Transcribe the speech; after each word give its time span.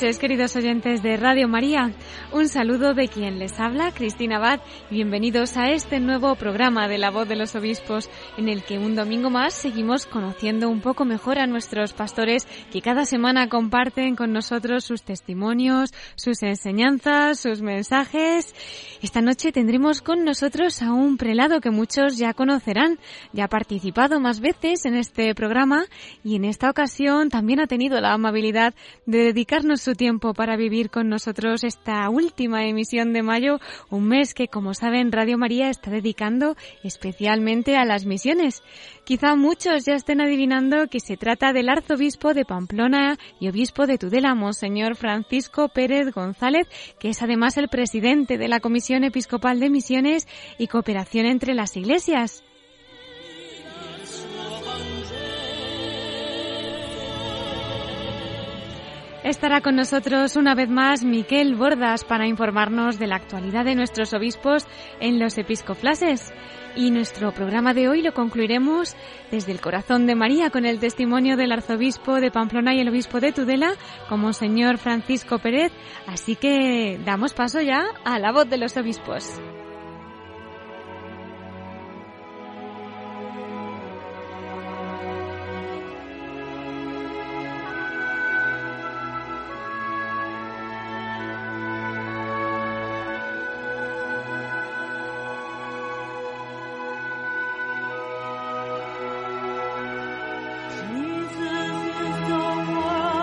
Noches, 0.00 0.18
queridos 0.18 0.56
oyentes 0.56 1.02
de 1.02 1.18
Radio 1.18 1.46
María. 1.46 1.92
Un 2.32 2.48
saludo 2.48 2.94
de 2.94 3.08
quien 3.08 3.38
les 3.38 3.60
habla, 3.60 3.92
Cristina 3.92 4.36
Abad, 4.36 4.60
y 4.90 4.94
bienvenidos 4.94 5.58
a 5.58 5.72
este 5.72 6.00
nuevo 6.00 6.36
programa 6.36 6.88
de 6.88 6.96
La 6.96 7.10
Voz 7.10 7.28
de 7.28 7.36
los 7.36 7.54
Obispos, 7.54 8.08
en 8.40 8.48
el 8.48 8.64
que 8.64 8.78
un 8.78 8.96
domingo 8.96 9.28
más 9.28 9.52
seguimos 9.52 10.06
conociendo 10.06 10.70
un 10.70 10.80
poco 10.80 11.04
mejor 11.04 11.38
a 11.38 11.46
nuestros 11.46 11.92
pastores 11.92 12.48
que 12.72 12.80
cada 12.80 13.04
semana 13.04 13.50
comparten 13.50 14.16
con 14.16 14.32
nosotros 14.32 14.82
sus 14.84 15.02
testimonios, 15.02 15.92
sus 16.14 16.42
enseñanzas, 16.42 17.38
sus 17.38 17.60
mensajes. 17.60 18.54
Esta 19.02 19.20
noche 19.20 19.52
tendremos 19.52 20.00
con 20.00 20.24
nosotros 20.24 20.80
a 20.80 20.90
un 20.94 21.18
prelado 21.18 21.60
que 21.60 21.70
muchos 21.70 22.16
ya 22.16 22.32
conocerán, 22.32 22.98
ya 23.34 23.44
ha 23.44 23.48
participado 23.48 24.20
más 24.20 24.40
veces 24.40 24.86
en 24.86 24.94
este 24.94 25.34
programa 25.34 25.84
y 26.24 26.36
en 26.36 26.46
esta 26.46 26.70
ocasión 26.70 27.28
también 27.28 27.60
ha 27.60 27.66
tenido 27.66 28.00
la 28.00 28.14
amabilidad 28.14 28.72
de 29.04 29.18
dedicarnos 29.18 29.82
su 29.82 29.92
tiempo 29.92 30.32
para 30.32 30.56
vivir 30.56 30.88
con 30.88 31.10
nosotros 31.10 31.62
esta 31.62 32.08
última 32.08 32.64
emisión 32.64 33.12
de 33.12 33.22
mayo, 33.22 33.60
un 33.90 34.08
mes 34.08 34.32
que, 34.32 34.48
como 34.48 34.72
saben, 34.72 35.12
Radio 35.12 35.36
María 35.36 35.68
está 35.68 35.90
dedicando 35.90 36.56
especialmente 36.82 37.76
a 37.76 37.84
las 37.84 38.06
misiones. 38.06 38.29
Quizá 39.04 39.34
muchos 39.34 39.84
ya 39.84 39.94
estén 39.94 40.20
adivinando 40.20 40.86
que 40.88 41.00
se 41.00 41.16
trata 41.16 41.52
del 41.52 41.68
arzobispo 41.68 42.32
de 42.32 42.44
Pamplona 42.44 43.18
y 43.40 43.48
obispo 43.48 43.86
de 43.86 43.98
Tudela, 43.98 44.34
Monseñor 44.34 44.94
Francisco 44.94 45.68
Pérez 45.68 46.12
González, 46.12 46.68
que 46.98 47.10
es 47.10 47.22
además 47.22 47.56
el 47.56 47.68
presidente 47.68 48.38
de 48.38 48.48
la 48.48 48.60
Comisión 48.60 49.04
Episcopal 49.04 49.58
de 49.58 49.70
Misiones 49.70 50.28
y 50.58 50.68
Cooperación 50.68 51.26
entre 51.26 51.54
las 51.54 51.76
Iglesias. 51.76 52.44
Estará 59.22 59.60
con 59.60 59.76
nosotros 59.76 60.36
una 60.36 60.54
vez 60.54 60.70
más 60.70 61.04
Miquel 61.04 61.54
Bordas 61.54 62.04
para 62.04 62.26
informarnos 62.26 62.98
de 62.98 63.06
la 63.06 63.16
actualidad 63.16 63.66
de 63.66 63.74
nuestros 63.74 64.14
obispos 64.14 64.66
en 64.98 65.18
los 65.18 65.36
episcoflases. 65.36 66.32
Y 66.74 66.90
nuestro 66.90 67.30
programa 67.32 67.74
de 67.74 67.88
hoy 67.88 68.00
lo 68.00 68.14
concluiremos 68.14 68.96
desde 69.30 69.52
el 69.52 69.60
corazón 69.60 70.06
de 70.06 70.14
María 70.14 70.48
con 70.48 70.64
el 70.64 70.78
testimonio 70.78 71.36
del 71.36 71.52
arzobispo 71.52 72.18
de 72.18 72.30
Pamplona 72.30 72.74
y 72.74 72.80
el 72.80 72.88
obispo 72.88 73.20
de 73.20 73.32
Tudela, 73.32 73.74
como 74.08 74.32
señor 74.32 74.78
Francisco 74.78 75.38
Pérez. 75.38 75.72
Así 76.06 76.34
que 76.34 76.98
damos 77.04 77.34
paso 77.34 77.60
ya 77.60 77.88
a 78.04 78.18
la 78.18 78.32
voz 78.32 78.48
de 78.48 78.56
los 78.56 78.74
obispos. 78.78 79.38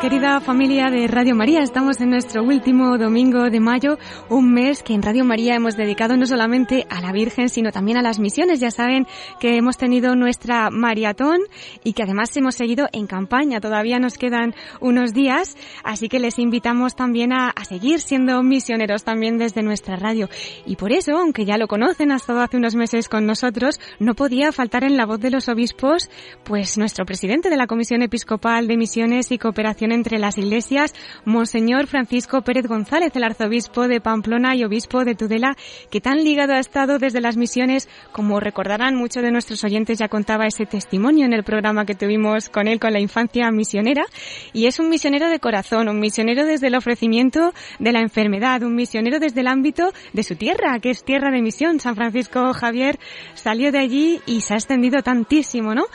Querida 0.08 0.40
familia 0.40 0.90
de 0.90 1.06
Radio 1.06 1.36
María, 1.36 1.62
estamos 1.62 2.00
en 2.00 2.12
nuestro 2.12 2.42
último 2.42 2.98
domingo 2.98 3.50
de 3.50 3.60
mayo, 3.60 3.98
un 4.30 4.54
mes 4.54 4.82
que 4.82 4.94
en 4.94 5.02
Radio 5.02 5.26
María 5.26 5.56
hemos 5.56 5.76
dedicado 5.76 6.16
no 6.16 6.26
solamente 6.26 6.88
a 6.90 7.02
la 7.02 7.12
Virgen, 7.12 7.50
sino 7.50 7.74
también 7.74 7.98
a 7.98 8.02
las 8.02 8.18
misiones. 8.18 8.62
Ya 8.62 8.72
saben 8.72 9.06
que 9.42 9.58
hemos 9.58 9.76
tenido 9.76 10.16
nuestra 10.16 10.70
maratón 10.70 11.42
y 11.84 11.92
que 11.92 12.04
además 12.04 12.38
hemos 12.38 12.56
seguido 12.56 12.88
en 12.94 13.06
campaña. 13.06 13.60
Todavía 13.60 14.00
nos 14.00 14.18
quedan 14.18 14.56
unos 14.80 15.14
días, 15.14 15.58
así 15.84 16.08
que 16.08 16.20
les 16.20 16.40
invitamos 16.40 16.96
también 16.96 17.34
a, 17.34 17.50
a 17.50 17.66
seguir 17.66 18.00
siendo 18.00 18.42
misioneros 18.44 19.04
también 19.04 19.38
desde 19.38 19.62
nuestra 19.62 19.98
radio. 19.98 20.30
Y 20.66 20.78
por 20.78 20.94
eso, 20.94 21.18
aunque 21.18 21.44
ya 21.44 21.58
lo 21.58 21.68
conocen, 21.68 22.14
ha 22.14 22.16
estado 22.16 22.40
hace 22.40 22.56
unos 22.56 22.76
meses 22.76 23.10
con 23.10 23.26
nosotros, 23.26 23.82
no 24.00 24.16
podía 24.16 24.54
faltar 24.54 24.86
en 24.86 24.96
la 24.96 25.06
voz 25.06 25.20
de 25.20 25.32
los 25.32 25.50
obispos, 25.50 26.10
pues 26.46 26.78
nuestro 26.78 27.06
presidente 27.06 27.50
de 27.50 27.58
la 27.58 27.68
Comisión 27.68 28.04
Episcopal 28.04 28.68
de 28.68 28.78
Misiones 28.78 29.34
y 29.34 29.38
Cooperación 29.38 29.97
entre 29.98 30.20
las 30.20 30.38
iglesias, 30.38 30.94
Monseñor 31.26 31.88
Francisco 31.88 32.42
Pérez 32.42 32.68
González, 32.68 33.12
el 33.16 33.24
arzobispo 33.24 33.88
de 33.88 34.00
Pamplona 34.00 34.56
y 34.56 34.64
obispo 34.64 35.04
de 35.04 35.16
Tudela, 35.16 35.58
que 35.92 36.00
tan 36.00 36.24
ligado 36.24 36.54
ha 36.54 36.60
estado 36.60 37.00
desde 37.00 37.20
las 37.20 37.36
misiones, 37.36 37.90
como 38.12 38.40
recordarán 38.40 38.96
muchos 38.96 39.24
de 39.24 39.32
nuestros 39.32 39.64
oyentes, 39.64 39.98
ya 40.00 40.08
contaba 40.08 40.48
ese 40.48 40.66
testimonio 40.66 41.26
en 41.26 41.34
el 41.34 41.44
programa 41.44 41.86
que 41.86 41.96
tuvimos 41.96 42.50
con 42.50 42.68
él 42.68 42.80
con 42.80 42.94
la 42.94 43.00
infancia 43.00 43.52
misionera, 43.52 44.06
y 44.54 44.68
es 44.68 44.80
un 44.80 44.90
misionero 44.90 45.30
de 45.30 45.40
corazón, 45.40 45.90
un 45.90 46.00
misionero 46.00 46.46
desde 46.46 46.68
el 46.68 46.76
ofrecimiento 46.76 47.54
de 47.80 47.92
la 47.92 48.00
enfermedad, 48.00 48.64
un 48.64 48.76
misionero 48.76 49.20
desde 49.20 49.42
el 49.42 49.48
ámbito 49.48 49.92
de 50.14 50.24
su 50.24 50.36
tierra, 50.36 50.80
que 50.80 50.92
es 50.92 51.04
tierra 51.04 51.32
de 51.32 51.42
misión. 51.42 51.80
San 51.80 51.96
Francisco 51.96 52.54
Javier 52.54 53.00
salió 53.34 53.72
de 53.72 53.80
allí 53.80 54.22
y 54.26 54.42
se 54.42 54.54
ha 54.54 54.58
extendido 54.58 55.02
tantísimo, 55.02 55.74
¿no? 55.74 55.86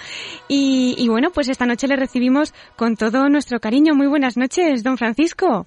Y, 0.49 0.97
y 0.99 1.09
bueno, 1.09 1.31
pues 1.31 1.49
esta 1.49 1.67
noche 1.67 1.87
le 1.87 1.97
recibimos 1.97 2.53
con 2.77 2.97
todo 2.97 3.29
nuestro 3.29 3.61
cariño 3.61 3.92
muy 3.95 4.07
buenas 4.07 4.37
noches, 4.37 4.83
don 4.83 4.97
Francisco. 4.97 5.65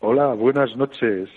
Hola, 0.00 0.34
buenas 0.34 0.76
noches. 0.76 1.28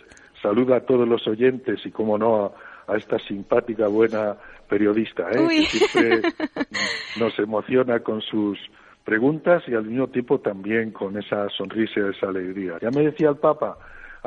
Saluda 0.41 0.77
a 0.77 0.79
todos 0.81 1.07
los 1.07 1.27
oyentes 1.27 1.79
y, 1.85 1.91
como 1.91 2.17
no, 2.17 2.53
a, 2.87 2.97
esta 2.97 3.19
simpática, 3.19 3.87
buena 3.87 4.35
periodista, 4.69 5.29
¿eh? 5.31 5.47
que 5.47 5.65
siempre 5.65 6.21
nos 7.19 7.37
emociona 7.39 7.99
con 7.99 8.21
sus 8.21 8.57
preguntas 9.03 9.63
y 9.67 9.73
al 9.73 9.85
mismo 9.85 10.07
tiempo 10.07 10.39
también 10.39 10.91
con 10.91 11.17
esa 11.17 11.49
sonrisa 11.49 11.99
y 11.99 12.09
esa 12.09 12.27
alegría. 12.27 12.77
Ya 12.81 12.89
me 12.89 13.03
decía 13.03 13.29
el 13.29 13.37
Papa, 13.37 13.77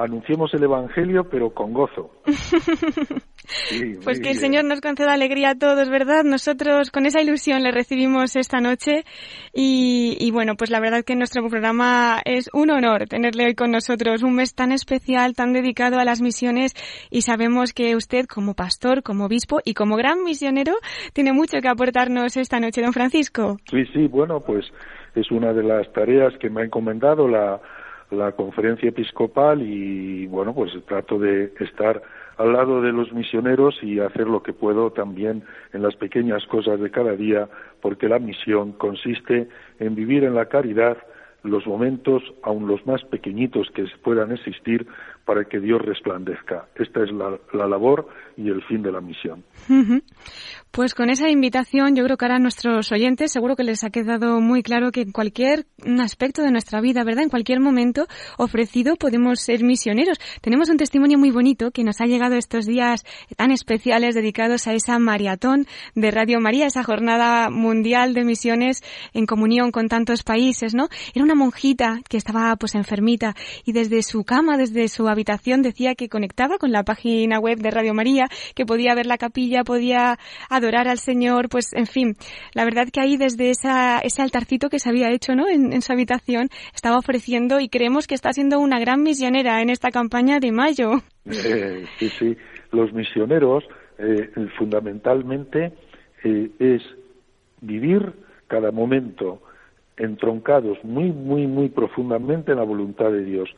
anunciemos 0.02 0.52
el 0.54 0.64
Evangelio, 0.64 1.28
pero 1.30 1.50
con 1.50 1.72
gozo. 1.72 2.10
Sí, 3.52 3.94
pues 4.04 4.20
que 4.20 4.30
el 4.30 4.36
Señor 4.36 4.64
nos 4.64 4.80
conceda 4.80 5.12
alegría 5.12 5.50
a 5.50 5.54
todos, 5.56 5.90
¿verdad? 5.90 6.22
Nosotros 6.24 6.92
con 6.92 7.04
esa 7.06 7.20
ilusión 7.20 7.64
le 7.64 7.72
recibimos 7.72 8.36
esta 8.36 8.60
noche 8.60 9.04
y, 9.52 10.16
y, 10.20 10.30
bueno, 10.30 10.54
pues 10.56 10.70
la 10.70 10.78
verdad 10.78 11.04
que 11.04 11.16
nuestro 11.16 11.48
programa 11.48 12.20
es 12.24 12.48
un 12.52 12.70
honor 12.70 13.08
tenerle 13.08 13.46
hoy 13.46 13.54
con 13.56 13.72
nosotros, 13.72 14.22
un 14.22 14.36
mes 14.36 14.54
tan 14.54 14.70
especial, 14.70 15.34
tan 15.34 15.52
dedicado 15.52 15.98
a 15.98 16.04
las 16.04 16.20
misiones 16.20 16.74
y 17.10 17.22
sabemos 17.22 17.72
que 17.72 17.96
usted 17.96 18.26
como 18.26 18.54
pastor, 18.54 19.02
como 19.02 19.24
obispo 19.24 19.60
y 19.64 19.74
como 19.74 19.96
gran 19.96 20.22
misionero 20.22 20.74
tiene 21.12 21.32
mucho 21.32 21.58
que 21.60 21.68
aportarnos 21.68 22.36
esta 22.36 22.60
noche, 22.60 22.82
don 22.82 22.92
Francisco. 22.92 23.56
Sí, 23.68 23.84
sí, 23.92 24.06
bueno, 24.06 24.40
pues 24.40 24.64
es 25.14 25.30
una 25.32 25.52
de 25.52 25.64
las 25.64 25.92
tareas 25.92 26.32
que 26.38 26.50
me 26.50 26.62
ha 26.62 26.64
encomendado 26.64 27.26
la, 27.26 27.60
la 28.10 28.32
conferencia 28.32 28.88
episcopal 28.88 29.62
y 29.62 30.26
bueno, 30.26 30.54
pues 30.54 30.72
trato 30.86 31.18
de 31.18 31.52
estar 31.60 32.02
al 32.36 32.52
lado 32.52 32.80
de 32.80 32.92
los 32.92 33.12
misioneros 33.12 33.78
y 33.82 34.00
hacer 34.00 34.26
lo 34.26 34.42
que 34.42 34.52
puedo 34.52 34.90
también 34.92 35.42
en 35.72 35.82
las 35.82 35.94
pequeñas 35.96 36.46
cosas 36.46 36.80
de 36.80 36.90
cada 36.90 37.12
día, 37.12 37.48
porque 37.82 38.08
la 38.08 38.18
misión 38.18 38.72
consiste 38.72 39.48
en 39.78 39.94
vivir 39.94 40.24
en 40.24 40.34
la 40.34 40.46
caridad 40.46 40.96
los 41.42 41.66
momentos, 41.66 42.22
aun 42.42 42.66
los 42.66 42.86
más 42.86 43.02
pequeñitos 43.04 43.70
que 43.70 43.84
puedan 44.02 44.32
existir, 44.32 44.86
para 45.30 45.44
que 45.44 45.60
Dios 45.60 45.80
resplandezca. 45.80 46.66
Esta 46.74 47.04
es 47.04 47.12
la, 47.12 47.38
la 47.52 47.68
labor 47.68 48.08
y 48.36 48.48
el 48.48 48.64
fin 48.64 48.82
de 48.82 48.90
la 48.90 49.00
misión. 49.00 49.44
Pues 50.72 50.94
con 50.94 51.10
esa 51.10 51.28
invitación 51.28 51.94
yo 51.94 52.04
creo 52.04 52.16
que 52.16 52.24
ahora 52.24 52.36
a 52.36 52.38
nuestros 52.40 52.90
oyentes 52.92 53.32
seguro 53.32 53.56
que 53.56 53.64
les 53.64 53.84
ha 53.84 53.90
quedado 53.90 54.40
muy 54.40 54.62
claro 54.62 54.92
que 54.92 55.02
en 55.02 55.12
cualquier 55.12 55.66
aspecto 56.00 56.42
de 56.42 56.50
nuestra 56.50 56.80
vida, 56.80 57.04
¿verdad? 57.04 57.24
En 57.24 57.28
cualquier 57.28 57.60
momento 57.60 58.06
ofrecido 58.38 58.96
podemos 58.96 59.40
ser 59.40 59.62
misioneros. 59.64 60.18
Tenemos 60.40 60.68
un 60.68 60.76
testimonio 60.76 61.18
muy 61.18 61.30
bonito 61.30 61.70
que 61.72 61.84
nos 61.84 62.00
ha 62.00 62.06
llegado 62.06 62.36
estos 62.36 62.66
días 62.66 63.04
tan 63.36 63.50
especiales 63.50 64.14
dedicados 64.14 64.68
a 64.68 64.74
esa 64.74 64.98
maratón 64.98 65.66
de 65.94 66.10
Radio 66.10 66.40
María, 66.40 66.66
esa 66.66 66.84
jornada 66.84 67.50
mundial 67.50 68.14
de 68.14 68.24
misiones 68.24 68.82
en 69.12 69.26
comunión 69.26 69.72
con 69.72 69.88
tantos 69.88 70.22
países, 70.22 70.74
¿no? 70.74 70.88
Era 71.14 71.24
una 71.24 71.34
monjita 71.34 72.00
que 72.08 72.16
estaba 72.16 72.54
pues 72.56 72.74
enfermita 72.74 73.34
y 73.64 73.72
desde 73.72 74.02
su 74.02 74.24
cama, 74.24 74.56
desde 74.56 74.88
su 74.88 75.08
habitación, 75.08 75.19
habitación 75.20 75.60
decía 75.60 75.94
que 75.94 76.08
conectaba 76.08 76.56
con 76.56 76.72
la 76.72 76.82
página 76.82 77.38
web 77.38 77.58
de 77.58 77.70
Radio 77.70 77.92
María, 77.92 78.26
que 78.54 78.64
podía 78.64 78.94
ver 78.94 79.04
la 79.04 79.18
capilla, 79.18 79.64
podía 79.64 80.18
adorar 80.48 80.88
al 80.88 80.96
Señor, 80.96 81.50
pues 81.50 81.74
en 81.74 81.86
fin, 81.86 82.16
la 82.54 82.64
verdad 82.64 82.88
que 82.90 83.00
ahí 83.00 83.18
desde 83.18 83.50
esa, 83.50 83.98
ese 83.98 84.22
altarcito 84.22 84.70
que 84.70 84.78
se 84.78 84.88
había 84.88 85.10
hecho 85.10 85.34
¿no? 85.34 85.46
en, 85.46 85.82
su 85.82 85.92
habitación 85.92 86.48
estaba 86.74 86.96
ofreciendo 86.96 87.60
y 87.60 87.68
creemos 87.68 88.06
que 88.06 88.14
está 88.14 88.32
siendo 88.32 88.58
una 88.60 88.80
gran 88.80 89.02
misionera 89.02 89.60
en 89.60 89.68
esta 89.68 89.90
campaña 89.90 90.40
de 90.40 90.52
mayo. 90.52 90.92
Eh, 91.26 91.84
sí, 91.98 92.08
sí, 92.18 92.36
los 92.72 92.92
misioneros 92.94 93.62
eh, 93.98 94.30
fundamentalmente 94.58 95.72
eh, 96.24 96.50
es 96.58 96.82
vivir 97.60 98.14
cada 98.46 98.70
momento 98.70 99.42
entroncados 99.98 100.82
muy, 100.82 101.12
muy, 101.12 101.46
muy 101.46 101.68
profundamente 101.68 102.52
en 102.52 102.58
la 102.58 102.64
voluntad 102.64 103.12
de 103.12 103.22
Dios. 103.22 103.50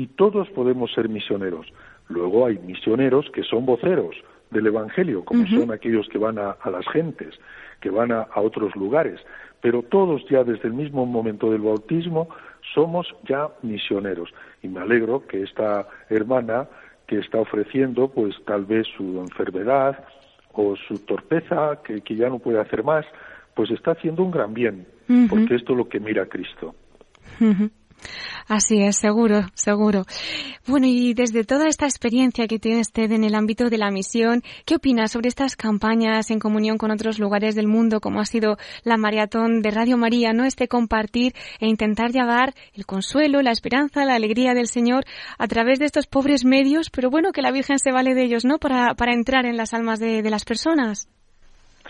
Y 0.00 0.06
todos 0.06 0.48
podemos 0.48 0.90
ser 0.94 1.10
misioneros. 1.10 1.66
Luego 2.08 2.46
hay 2.46 2.58
misioneros 2.58 3.30
que 3.34 3.42
son 3.42 3.66
voceros 3.66 4.16
del 4.50 4.68
Evangelio, 4.68 5.26
como 5.26 5.46
son 5.46 5.70
aquellos 5.72 6.08
que 6.08 6.16
van 6.16 6.38
a, 6.38 6.56
las 6.70 6.88
gentes, 6.90 7.38
que 7.82 7.90
van 7.90 8.10
a, 8.10 8.26
otros 8.36 8.74
lugares. 8.76 9.20
Pero 9.60 9.82
todos 9.82 10.24
ya 10.30 10.42
desde 10.42 10.68
el 10.68 10.72
mismo 10.72 11.04
momento 11.04 11.50
del 11.50 11.60
bautismo 11.60 12.30
somos 12.74 13.14
ya 13.28 13.50
misioneros. 13.60 14.30
Y 14.62 14.68
me 14.68 14.80
alegro 14.80 15.26
que 15.26 15.42
esta 15.42 15.86
hermana 16.08 16.66
que 17.06 17.18
está 17.18 17.36
ofreciendo, 17.36 18.08
pues 18.08 18.34
tal 18.46 18.64
vez 18.64 18.86
su 18.96 19.20
enfermedad 19.20 20.02
o 20.54 20.76
su 20.76 21.04
torpeza, 21.04 21.78
que, 21.84 22.00
que 22.00 22.16
ya 22.16 22.30
no 22.30 22.38
puede 22.38 22.58
hacer 22.58 22.84
más, 22.84 23.04
pues 23.54 23.70
está 23.70 23.90
haciendo 23.90 24.22
un 24.22 24.30
gran 24.30 24.54
bien, 24.54 24.86
porque 25.28 25.56
esto 25.56 25.72
es 25.72 25.78
lo 25.78 25.90
que 25.90 26.00
mira 26.00 26.24
Cristo. 26.24 26.74
Así 28.48 28.82
es, 28.82 28.96
seguro, 28.96 29.42
seguro. 29.54 30.04
Bueno, 30.66 30.86
y 30.86 31.14
desde 31.14 31.44
toda 31.44 31.68
esta 31.68 31.86
experiencia 31.86 32.46
que 32.46 32.58
tiene 32.58 32.80
usted 32.80 33.10
en 33.12 33.24
el 33.24 33.34
ámbito 33.34 33.70
de 33.70 33.78
la 33.78 33.90
misión, 33.90 34.42
¿qué 34.66 34.76
opina 34.76 35.06
sobre 35.06 35.28
estas 35.28 35.56
campañas 35.56 36.30
en 36.30 36.38
comunión 36.38 36.78
con 36.78 36.90
otros 36.90 37.18
lugares 37.18 37.54
del 37.54 37.68
mundo, 37.68 38.00
como 38.00 38.20
ha 38.20 38.24
sido 38.24 38.56
la 38.82 38.96
maratón 38.96 39.62
de 39.62 39.70
Radio 39.70 39.96
María, 39.96 40.32
no? 40.32 40.44
Este 40.44 40.68
compartir 40.68 41.32
e 41.60 41.68
intentar 41.68 42.10
llevar 42.10 42.54
el 42.74 42.86
consuelo, 42.86 43.42
la 43.42 43.52
esperanza, 43.52 44.04
la 44.04 44.14
alegría 44.14 44.54
del 44.54 44.66
Señor 44.66 45.04
a 45.38 45.46
través 45.46 45.78
de 45.78 45.86
estos 45.86 46.06
pobres 46.06 46.44
medios, 46.44 46.90
pero 46.90 47.10
bueno, 47.10 47.32
que 47.32 47.42
la 47.42 47.52
Virgen 47.52 47.78
se 47.78 47.92
vale 47.92 48.14
de 48.14 48.24
ellos, 48.24 48.44
¿no? 48.44 48.58
Para, 48.58 48.94
para 48.94 49.12
entrar 49.12 49.46
en 49.46 49.56
las 49.56 49.74
almas 49.74 50.00
de 50.00 50.28
las 50.30 50.44
personas. 50.44 51.08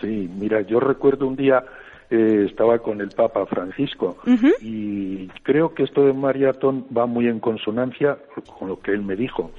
Sí, 0.01 0.29
mira, 0.35 0.61
yo 0.61 0.79
recuerdo 0.79 1.27
un 1.27 1.35
día 1.35 1.63
eh, 2.11 2.45
estaba 2.49 2.79
con 2.79 2.99
el 2.99 3.07
Papa 3.09 3.45
Francisco 3.45 4.17
y 4.61 5.27
creo 5.43 5.73
que 5.73 5.83
esto 5.83 6.05
de 6.05 6.11
maratón 6.11 6.85
va 6.95 7.05
muy 7.05 7.27
en 7.27 7.39
consonancia 7.39 8.17
con 8.59 8.67
lo 8.67 8.81
que 8.81 8.91
él 8.91 9.01
me 9.01 9.15
dijo. 9.15 9.51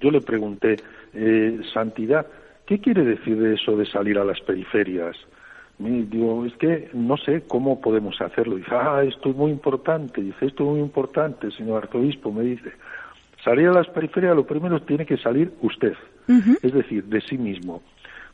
Yo 0.00 0.12
le 0.12 0.20
pregunté, 0.20 0.76
eh, 1.14 1.60
Santidad, 1.74 2.24
¿qué 2.64 2.78
quiere 2.78 3.04
decir 3.04 3.36
de 3.36 3.54
eso 3.54 3.76
de 3.76 3.86
salir 3.86 4.18
a 4.18 4.24
las 4.24 4.40
periferias? 4.40 5.16
Me 5.78 6.04
digo, 6.04 6.46
es 6.46 6.54
que 6.54 6.90
no 6.94 7.16
sé 7.16 7.42
cómo 7.48 7.80
podemos 7.80 8.20
hacerlo. 8.20 8.54
Dice, 8.54 8.70
ah, 8.70 9.02
esto 9.02 9.30
es 9.30 9.36
muy 9.36 9.50
importante. 9.50 10.22
Dice, 10.22 10.46
esto 10.46 10.62
es 10.62 10.70
muy 10.70 10.80
importante, 10.80 11.50
señor 11.50 11.82
arzobispo. 11.82 12.30
Me 12.30 12.44
dice, 12.44 12.70
salir 13.44 13.66
a 13.66 13.72
las 13.72 13.88
periferias, 13.88 14.36
lo 14.36 14.46
primero 14.46 14.80
tiene 14.80 15.04
que 15.04 15.16
salir 15.16 15.52
usted, 15.60 15.94
es 16.62 16.72
decir, 16.72 17.04
de 17.04 17.20
sí 17.22 17.36
mismo. 17.36 17.82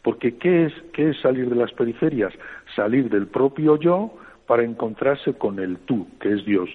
Porque 0.02 0.36
¿qué 0.36 0.66
es, 0.66 0.72
¿qué 0.92 1.10
es 1.10 1.20
salir 1.20 1.48
de 1.48 1.56
las 1.56 1.72
periferias? 1.72 2.32
Salir 2.74 3.10
del 3.10 3.26
propio 3.26 3.76
yo 3.76 4.14
para 4.46 4.64
encontrarse 4.64 5.34
con 5.34 5.58
el 5.58 5.78
tú, 5.78 6.06
que 6.20 6.32
es 6.32 6.44
Dios. 6.44 6.68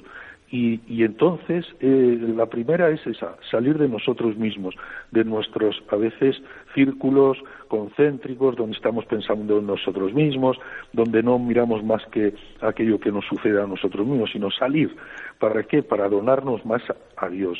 Y, 0.49 0.79
y 0.87 1.03
entonces 1.03 1.65
eh, 1.81 2.17
la 2.35 2.45
primera 2.45 2.89
es 2.89 3.05
esa, 3.05 3.35
salir 3.51 3.77
de 3.77 3.89
nosotros 3.89 4.37
mismos, 4.37 4.75
de 5.11 5.25
nuestros 5.25 5.83
a 5.89 5.97
veces 5.97 6.41
círculos 6.73 7.37
concéntricos 7.67 8.55
donde 8.55 8.77
estamos 8.77 9.03
pensando 9.05 9.59
en 9.59 9.67
nosotros 9.67 10.13
mismos, 10.13 10.57
donde 10.93 11.21
no 11.21 11.37
miramos 11.37 11.83
más 11.83 12.01
que 12.13 12.33
aquello 12.61 12.97
que 12.97 13.11
nos 13.11 13.25
sucede 13.25 13.61
a 13.61 13.67
nosotros 13.67 14.07
mismos, 14.07 14.31
sino 14.31 14.49
salir. 14.49 14.95
¿Para 15.37 15.63
qué? 15.63 15.83
Para 15.83 16.07
donarnos 16.07 16.65
más 16.65 16.81
a, 17.17 17.27
Dios. 17.27 17.59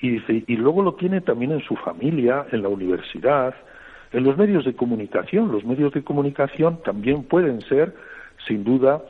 Y 0.00 0.10
dice, 0.10 0.44
y 0.46 0.56
luego 0.56 0.82
lo 0.82 0.94
tiene 0.94 1.20
también 1.20 1.52
en 1.52 1.60
su 1.60 1.76
familia, 1.76 2.46
en 2.52 2.62
la 2.62 2.68
universidad, 2.68 3.54
en 4.12 4.24
los 4.24 4.36
medios 4.36 4.64
de 4.64 4.74
comunicación, 4.74 5.52
los 5.52 5.64
medios 5.64 5.92
de 5.92 6.02
comunicación 6.02 6.80
también 6.82 7.24
pueden 7.24 7.60
ser, 7.62 7.94
sin 8.46 8.64
duda, 8.64 9.02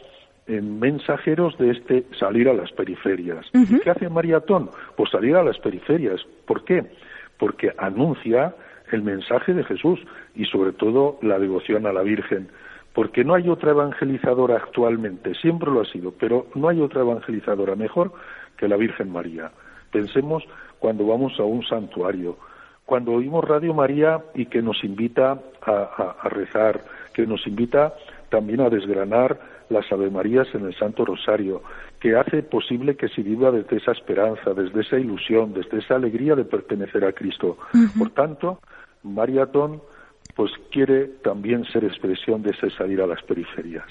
mensajeros 0.48 1.56
de 1.58 1.70
este 1.70 2.06
salir 2.18 2.48
a 2.48 2.54
las 2.54 2.72
periferias. 2.72 3.46
¿Y 3.52 3.78
qué 3.80 3.90
hace 3.90 4.08
Maratón? 4.08 4.70
Pues 4.96 5.10
salir 5.10 5.36
a 5.36 5.42
las 5.42 5.58
periferias. 5.58 6.20
¿Por 6.46 6.64
qué? 6.64 6.84
Porque 7.38 7.72
anuncia 7.76 8.54
el 8.90 9.02
mensaje 9.02 9.52
de 9.52 9.64
Jesús 9.64 10.00
y 10.34 10.46
sobre 10.46 10.72
todo 10.72 11.18
la 11.20 11.38
devoción 11.38 11.86
a 11.86 11.92
la 11.92 12.02
Virgen. 12.02 12.48
Porque 12.94 13.24
no 13.24 13.34
hay 13.34 13.48
otra 13.48 13.70
evangelizadora 13.72 14.56
actualmente, 14.56 15.34
siempre 15.34 15.70
lo 15.70 15.82
ha 15.82 15.84
sido, 15.84 16.12
pero 16.18 16.46
no 16.54 16.68
hay 16.68 16.80
otra 16.80 17.02
evangelizadora 17.02 17.76
mejor 17.76 18.12
que 18.56 18.66
la 18.66 18.76
Virgen 18.76 19.12
María. 19.12 19.52
Pensemos 19.92 20.42
cuando 20.78 21.06
vamos 21.06 21.38
a 21.38 21.44
un 21.44 21.62
santuario, 21.64 22.38
cuando 22.88 23.12
oímos 23.12 23.44
Radio 23.44 23.74
María 23.74 24.24
y 24.34 24.46
que 24.46 24.62
nos 24.62 24.82
invita 24.82 25.38
a, 25.60 26.26
rezar, 26.30 26.82
que 27.12 27.26
nos 27.26 27.46
invita 27.46 27.92
también 28.30 28.62
a 28.62 28.70
desgranar 28.70 29.38
las 29.68 29.84
Ave 29.92 30.08
Marías 30.08 30.48
en 30.54 30.64
el 30.64 30.74
Santo 30.74 31.04
Rosario, 31.04 31.60
que 32.00 32.16
hace 32.16 32.42
posible 32.42 32.96
que 32.96 33.10
se 33.10 33.20
viva 33.20 33.50
desde 33.50 33.76
esa 33.76 33.92
esperanza, 33.92 34.54
desde 34.54 34.80
esa 34.80 34.98
ilusión, 34.98 35.52
desde 35.52 35.80
esa 35.80 35.96
alegría 35.96 36.34
de 36.34 36.46
pertenecer 36.46 37.04
a 37.04 37.12
Cristo. 37.12 37.58
Por 37.98 38.08
tanto, 38.14 38.60
Mariatón 39.02 39.82
pues 40.34 40.50
quiere 40.72 41.08
también 41.22 41.66
ser 41.66 41.84
expresión 41.84 42.42
de 42.42 42.52
ese 42.52 42.70
salir 42.70 43.02
a 43.02 43.06
las 43.06 43.22
periferias. 43.24 43.86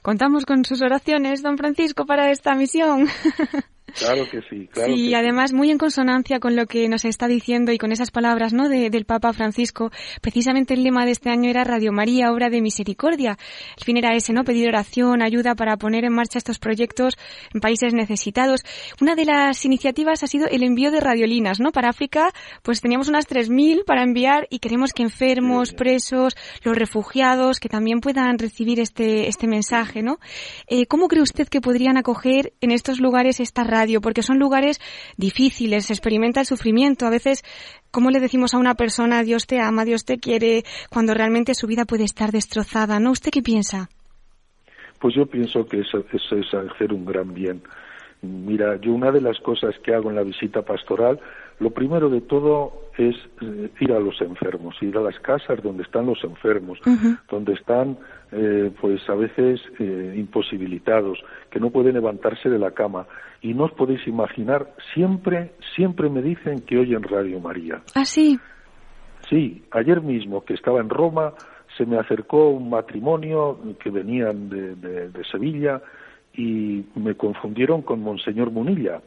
Contamos 0.00 0.46
con 0.46 0.64
sus 0.64 0.80
oraciones, 0.80 1.42
don 1.42 1.58
Francisco, 1.58 2.06
para 2.06 2.30
esta 2.30 2.54
misión. 2.54 3.06
Claro 3.94 4.28
que 4.28 4.40
sí, 4.50 4.68
claro. 4.72 4.94
Sí, 4.94 5.14
además 5.14 5.52
muy 5.52 5.70
en 5.70 5.78
consonancia 5.78 6.40
con 6.40 6.56
lo 6.56 6.66
que 6.66 6.88
nos 6.88 7.04
está 7.04 7.28
diciendo 7.28 7.72
y 7.72 7.78
con 7.78 7.92
esas 7.92 8.10
palabras, 8.10 8.52
¿no? 8.52 8.68
del 8.68 9.04
Papa 9.04 9.32
Francisco. 9.32 9.90
Precisamente 10.20 10.74
el 10.74 10.82
lema 10.82 11.04
de 11.04 11.12
este 11.12 11.30
año 11.30 11.48
era 11.48 11.64
Radio 11.64 11.92
María, 11.92 12.32
obra 12.32 12.50
de 12.50 12.60
misericordia. 12.60 13.38
El 13.76 13.84
fin 13.84 13.96
era 13.96 14.14
ese, 14.14 14.32
¿no? 14.32 14.44
Pedir 14.44 14.68
oración, 14.68 15.22
ayuda 15.22 15.54
para 15.54 15.76
poner 15.76 16.04
en 16.04 16.12
marcha 16.12 16.38
estos 16.38 16.58
proyectos 16.58 17.16
en 17.54 17.60
países 17.60 17.94
necesitados. 17.94 18.62
Una 19.00 19.14
de 19.14 19.24
las 19.24 19.64
iniciativas 19.64 20.22
ha 20.22 20.26
sido 20.26 20.46
el 20.48 20.62
envío 20.62 20.90
de 20.90 21.00
radiolinas, 21.00 21.60
¿no? 21.60 21.72
Para 21.72 21.90
África, 21.90 22.30
pues 22.62 22.80
teníamos 22.80 23.08
unas 23.08 23.28
3.000 23.28 23.84
para 23.84 24.02
enviar 24.02 24.46
y 24.50 24.58
queremos 24.58 24.92
que 24.92 25.04
enfermos, 25.04 25.72
presos, 25.72 26.36
los 26.62 26.76
refugiados, 26.76 27.60
que 27.60 27.68
también 27.68 28.00
puedan 28.00 28.38
recibir 28.38 28.80
este, 28.80 29.28
este 29.28 29.46
mensaje, 29.46 30.02
¿no? 30.02 30.18
Eh, 30.66 30.86
¿Cómo 30.86 31.08
cree 31.08 31.22
usted 31.22 31.48
que 31.48 31.60
podrían 31.60 31.96
acoger 31.96 32.52
en 32.60 32.72
estos 32.72 33.00
lugares 33.00 33.40
esta 33.40 33.64
porque 34.00 34.22
son 34.22 34.38
lugares 34.38 34.80
difíciles, 35.16 35.86
se 35.86 35.92
experimenta 35.92 36.40
el 36.40 36.46
sufrimiento. 36.46 37.06
A 37.06 37.10
veces, 37.10 37.42
¿cómo 37.90 38.10
le 38.10 38.20
decimos 38.20 38.54
a 38.54 38.58
una 38.58 38.74
persona, 38.74 39.22
Dios 39.22 39.46
te 39.46 39.60
ama, 39.60 39.84
Dios 39.84 40.04
te 40.04 40.18
quiere, 40.18 40.64
cuando 40.90 41.14
realmente 41.14 41.54
su 41.54 41.66
vida 41.66 41.84
puede 41.84 42.04
estar 42.04 42.32
destrozada? 42.32 43.00
¿No? 43.00 43.10
¿Usted 43.10 43.30
qué 43.30 43.42
piensa? 43.42 43.88
Pues 45.00 45.14
yo 45.14 45.26
pienso 45.26 45.66
que 45.66 45.80
eso, 45.80 46.04
es 46.12 46.54
hacer 46.54 46.92
un 46.92 47.04
gran 47.04 47.34
bien. 47.34 47.62
Mira, 48.22 48.80
yo 48.80 48.92
una 48.92 49.10
de 49.10 49.20
las 49.20 49.38
cosas 49.40 49.74
que 49.84 49.94
hago 49.94 50.10
en 50.10 50.16
la 50.16 50.22
visita 50.22 50.62
pastoral, 50.62 51.20
lo 51.58 51.70
primero 51.70 52.08
de 52.10 52.20
todo 52.20 52.90
es 52.98 53.14
eh, 53.40 53.70
ir 53.80 53.92
a 53.92 54.00
los 54.00 54.20
enfermos, 54.20 54.74
ir 54.82 54.96
a 54.96 55.00
las 55.00 55.18
casas 55.20 55.62
donde 55.62 55.82
están 55.82 56.06
los 56.06 56.22
enfermos, 56.24 56.78
donde 57.30 57.54
están 57.54 57.98
eh, 58.32 58.70
pues 58.80 59.08
a 59.08 59.14
veces 59.14 59.60
eh, 59.78 60.14
imposibilitados, 60.16 61.18
que 61.50 61.60
no 61.60 61.70
pueden 61.70 61.94
levantarse 61.94 62.48
de 62.48 62.58
la 62.58 62.72
cama. 62.72 63.06
Y 63.42 63.54
no 63.54 63.64
os 63.64 63.72
podéis 63.72 64.06
imaginar, 64.06 64.74
siempre, 64.94 65.52
siempre 65.74 66.08
me 66.08 66.22
dicen 66.22 66.60
que 66.62 66.78
oyen 66.78 67.02
Radio 67.02 67.38
María. 67.40 67.82
¿Ah, 67.94 68.04
sí? 68.04 68.38
Sí, 69.28 69.64
ayer 69.72 70.00
mismo 70.00 70.44
que 70.44 70.54
estaba 70.54 70.80
en 70.80 70.88
Roma, 70.88 71.34
se 71.76 71.84
me 71.84 71.98
acercó 71.98 72.48
un 72.48 72.70
matrimonio 72.70 73.58
que 73.82 73.90
venían 73.90 74.48
de, 74.48 74.76
de, 74.76 75.24
Sevilla 75.30 75.82
y 76.36 76.84
me 76.94 77.14
confundieron 77.14 77.80
con 77.82 78.00
Monseñor 78.02 78.50
Munilla, 78.50 79.00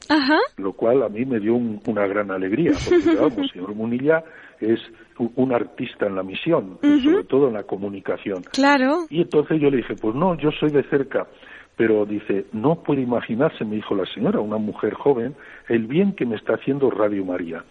lo 0.57 0.73
cual 0.73 1.03
a 1.03 1.09
mí 1.09 1.25
me 1.25 1.39
dio 1.39 1.55
una 1.55 2.07
gran 2.07 2.31
alegría, 2.31 2.71
porque 2.71 3.03
claro, 3.03 3.29
Monseñor 3.37 3.75
Munilla 3.75 4.23
es 4.59 4.79
un 5.17 5.53
artista 5.53 6.07
en 6.07 6.15
la 6.15 6.23
misión, 6.23 6.79
sobre 6.81 7.23
todo 7.25 7.47
en 7.47 7.53
la 7.53 7.63
comunicación. 7.63 8.41
Claro. 8.51 9.05
Y 9.09 9.21
entonces 9.21 9.61
yo 9.61 9.69
le 9.69 9.77
dije, 9.77 9.95
pues 9.95 10.15
no, 10.15 10.35
yo 10.37 10.49
soy 10.59 10.71
de 10.71 10.83
cerca, 10.83 11.27
pero 11.75 12.05
dice, 12.05 12.47
no 12.51 12.81
puede 12.83 13.01
imaginarse, 13.01 13.63
me 13.63 13.75
dijo 13.75 13.95
la 13.95 14.05
señora, 14.07 14.39
una 14.39 14.57
mujer 14.57 14.95
joven, 14.95 15.35
el 15.67 15.85
bien 15.85 16.13
que 16.13 16.25
me 16.25 16.35
está 16.35 16.55
haciendo 16.55 16.89
Radio 16.89 17.23
María. 17.23 17.63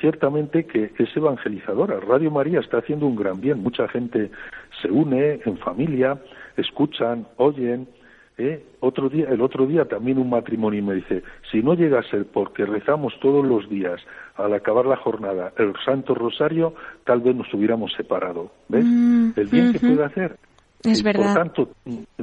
ciertamente 0.00 0.66
que 0.66 0.92
es 0.98 1.16
evangelizadora. 1.16 1.98
Radio 1.98 2.30
María 2.30 2.60
está 2.60 2.78
haciendo 2.78 3.06
un 3.06 3.16
gran 3.16 3.40
bien. 3.40 3.60
Mucha 3.60 3.88
gente 3.88 4.30
se 4.80 4.90
une 4.90 5.40
en 5.44 5.58
familia, 5.58 6.20
escuchan, 6.56 7.26
oyen, 7.36 7.88
¿eh? 8.38 8.64
Otro 8.80 9.08
día, 9.08 9.28
el 9.28 9.40
otro 9.40 9.66
día 9.66 9.84
también 9.84 10.18
un 10.18 10.30
matrimonio 10.30 10.82
me 10.82 10.94
dice, 10.94 11.22
si 11.50 11.62
no 11.62 11.74
llega 11.74 12.00
a 12.00 12.10
ser 12.10 12.26
porque 12.26 12.66
rezamos 12.66 13.14
todos 13.20 13.44
los 13.44 13.68
días 13.68 14.00
al 14.36 14.52
acabar 14.54 14.86
la 14.86 14.96
jornada 14.96 15.52
el 15.56 15.72
Santo 15.84 16.14
Rosario, 16.14 16.74
tal 17.04 17.20
vez 17.20 17.34
nos 17.36 17.52
hubiéramos 17.54 17.92
separado. 17.92 18.50
¿Ves? 18.68 18.84
Mm, 18.84 19.30
el 19.36 19.46
bien 19.46 19.72
que 19.72 19.78
puede 19.78 20.04
hacer. 20.04 20.36
Es 20.82 21.02
verdad. 21.02 21.34
Por 21.34 21.34
tanto, 21.34 21.68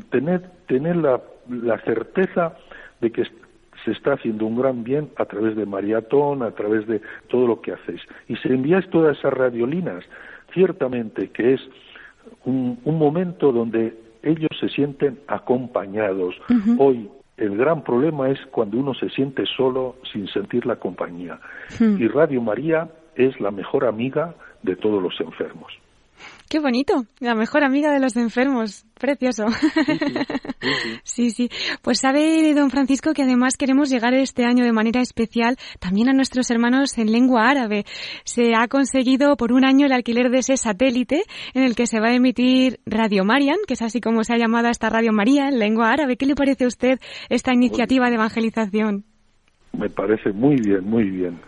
tener, 0.10 0.41
tener 0.68 0.98
la, 0.98 1.22
la 1.50 1.80
certeza 1.80 2.56
de 3.00 3.12
que 3.12 3.24
se 3.84 3.91
está 3.91 4.13
haciendo 4.13 4.46
un 4.46 4.60
gran 4.60 4.84
bien 4.84 5.10
a 5.18 5.25
través 5.25 5.56
de 5.56 5.65
Maratón, 5.65 6.44
a 6.44 6.51
través 6.51 6.86
de 6.86 7.01
todo 7.30 7.48
lo 7.48 7.62
que 7.62 7.72
hacéis. 7.72 8.01
Y 8.27 8.36
si 8.36 8.50
enviáis 8.50 8.88
todas 8.89 9.18
esas 9.18 9.34
radiolinas, 9.34 10.03
ciertamente 10.53 11.30
que 11.30 11.56
es 11.56 11.62
un, 12.46 12.80
un 12.84 13.00
momento 13.00 13.51
donde 13.51 13.96
ellos 14.24 14.50
se 14.60 14.70
sienten 14.70 15.20
acompañados. 15.28 16.36
Hoy 16.78 17.10
el 17.38 17.58
gran 17.58 17.84
problema 17.84 18.30
es 18.30 18.40
cuando 18.51 18.78
uno 18.78 18.94
se 18.94 19.10
siente 19.10 19.46
solo 19.46 19.96
sin 20.12 20.28
sentir 20.28 20.66
la 20.66 20.75
compañía. 20.75 21.40
Y 21.80 22.08
Radio 22.08 22.42
María 22.42 22.90
es 23.16 23.40
la 23.40 23.51
mejor 23.51 23.86
amiga 23.86 24.36
de 24.62 24.75
todos 24.75 25.01
los 25.01 25.20
enfermos. 25.20 25.74
Qué 26.51 26.60
bonito, 26.60 27.05
la 27.22 27.34
mejor 27.34 27.63
amiga 27.63 27.93
de 27.93 28.01
los 28.01 28.17
enfermos, 28.17 28.86
precioso. 29.00 29.46
Sí, 31.03 31.31
sí. 31.31 31.50
Pues 31.81 32.00
sabe, 32.00 32.53
don 32.53 32.70
Francisco, 32.70 33.13
que 33.13 33.24
además 33.24 33.58
queremos 33.58 33.89
llegar 33.89 34.13
este 34.13 34.46
año 34.46 34.63
de 34.63 34.72
manera 34.72 35.01
especial 35.01 35.55
también 35.79 36.08
a 36.08 36.13
nuestros 36.13 36.51
hermanos 36.51 37.00
en 37.00 37.12
lengua 37.12 37.50
árabe. 37.50 37.84
Se 38.25 38.53
ha 38.55 38.67
conseguido 38.67 39.36
por 39.38 39.53
un 39.53 39.65
año 39.65 39.88
el 39.88 39.91
alquiler 39.91 40.29
de 40.29 40.38
ese 40.38 40.58
satélite 40.58 41.24
en 41.55 41.63
el 41.63 41.75
que 41.75 41.88
se 41.88 42.00
va 42.00 42.10
a 42.10 42.13
emitir 42.15 42.79
Radio 42.86 43.25
Marian, 43.25 43.58
que 43.67 43.74
es 43.74 43.81
así 43.81 44.01
como 44.01 44.24
se 44.24 44.34
ha 44.34 44.38
llamado 44.38 44.70
esta 44.70 44.89
Radio 44.89 45.13
María 45.13 45.48
en 45.48 45.58
lengua 45.58 45.91
árabe. 45.91 46.15
¿Qué 46.15 46.27
le 46.27 46.36
parece 46.36 46.65
a 46.65 46.67
usted 46.67 47.00
esta 47.29 47.53
iniciativa 47.53 48.10
de 48.10 48.15
evangelización? 48.15 49.03
Me 49.75 49.89
parece 49.89 50.31
muy 50.31 50.58
bien, 50.58 50.84
muy 50.84 51.10
bien. 51.10 51.39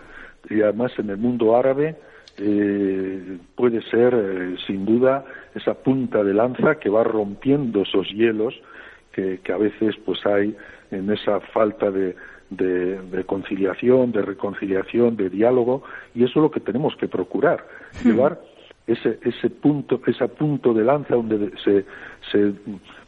Y 0.49 0.63
además 0.63 0.91
en 0.97 1.11
el 1.11 1.17
mundo 1.17 1.55
árabe 1.55 1.95
eh, 2.37 3.37
puede 3.55 3.81
ser 3.83 4.13
eh, 4.15 4.55
sin 4.65 4.85
duda 4.85 5.23
esa 5.53 5.75
punta 5.75 6.23
de 6.23 6.33
lanza 6.33 6.79
que 6.79 6.89
va 6.89 7.03
rompiendo 7.03 7.81
esos 7.81 8.09
hielos 8.09 8.59
que, 9.11 9.39
a 9.53 9.57
veces 9.57 9.95
pues 10.03 10.25
hay 10.25 10.55
en 10.89 11.11
esa 11.11 11.39
falta 11.39 11.91
de, 11.91 12.15
de, 12.49 13.23
conciliación, 13.25 14.11
de 14.11 14.23
reconciliación, 14.23 15.15
de 15.15 15.29
diálogo 15.29 15.83
y 16.15 16.23
eso 16.23 16.39
es 16.39 16.43
lo 16.43 16.49
que 16.49 16.59
tenemos 16.59 16.95
que 16.95 17.07
procurar 17.07 17.67
llevar 18.03 18.41
ese 18.87 19.19
ese 19.21 19.51
punto 19.51 20.01
ese 20.07 20.27
punto 20.27 20.73
de 20.73 20.83
lanza 20.83 21.15
donde 21.15 21.51
se 21.63 21.85
se 22.31 22.53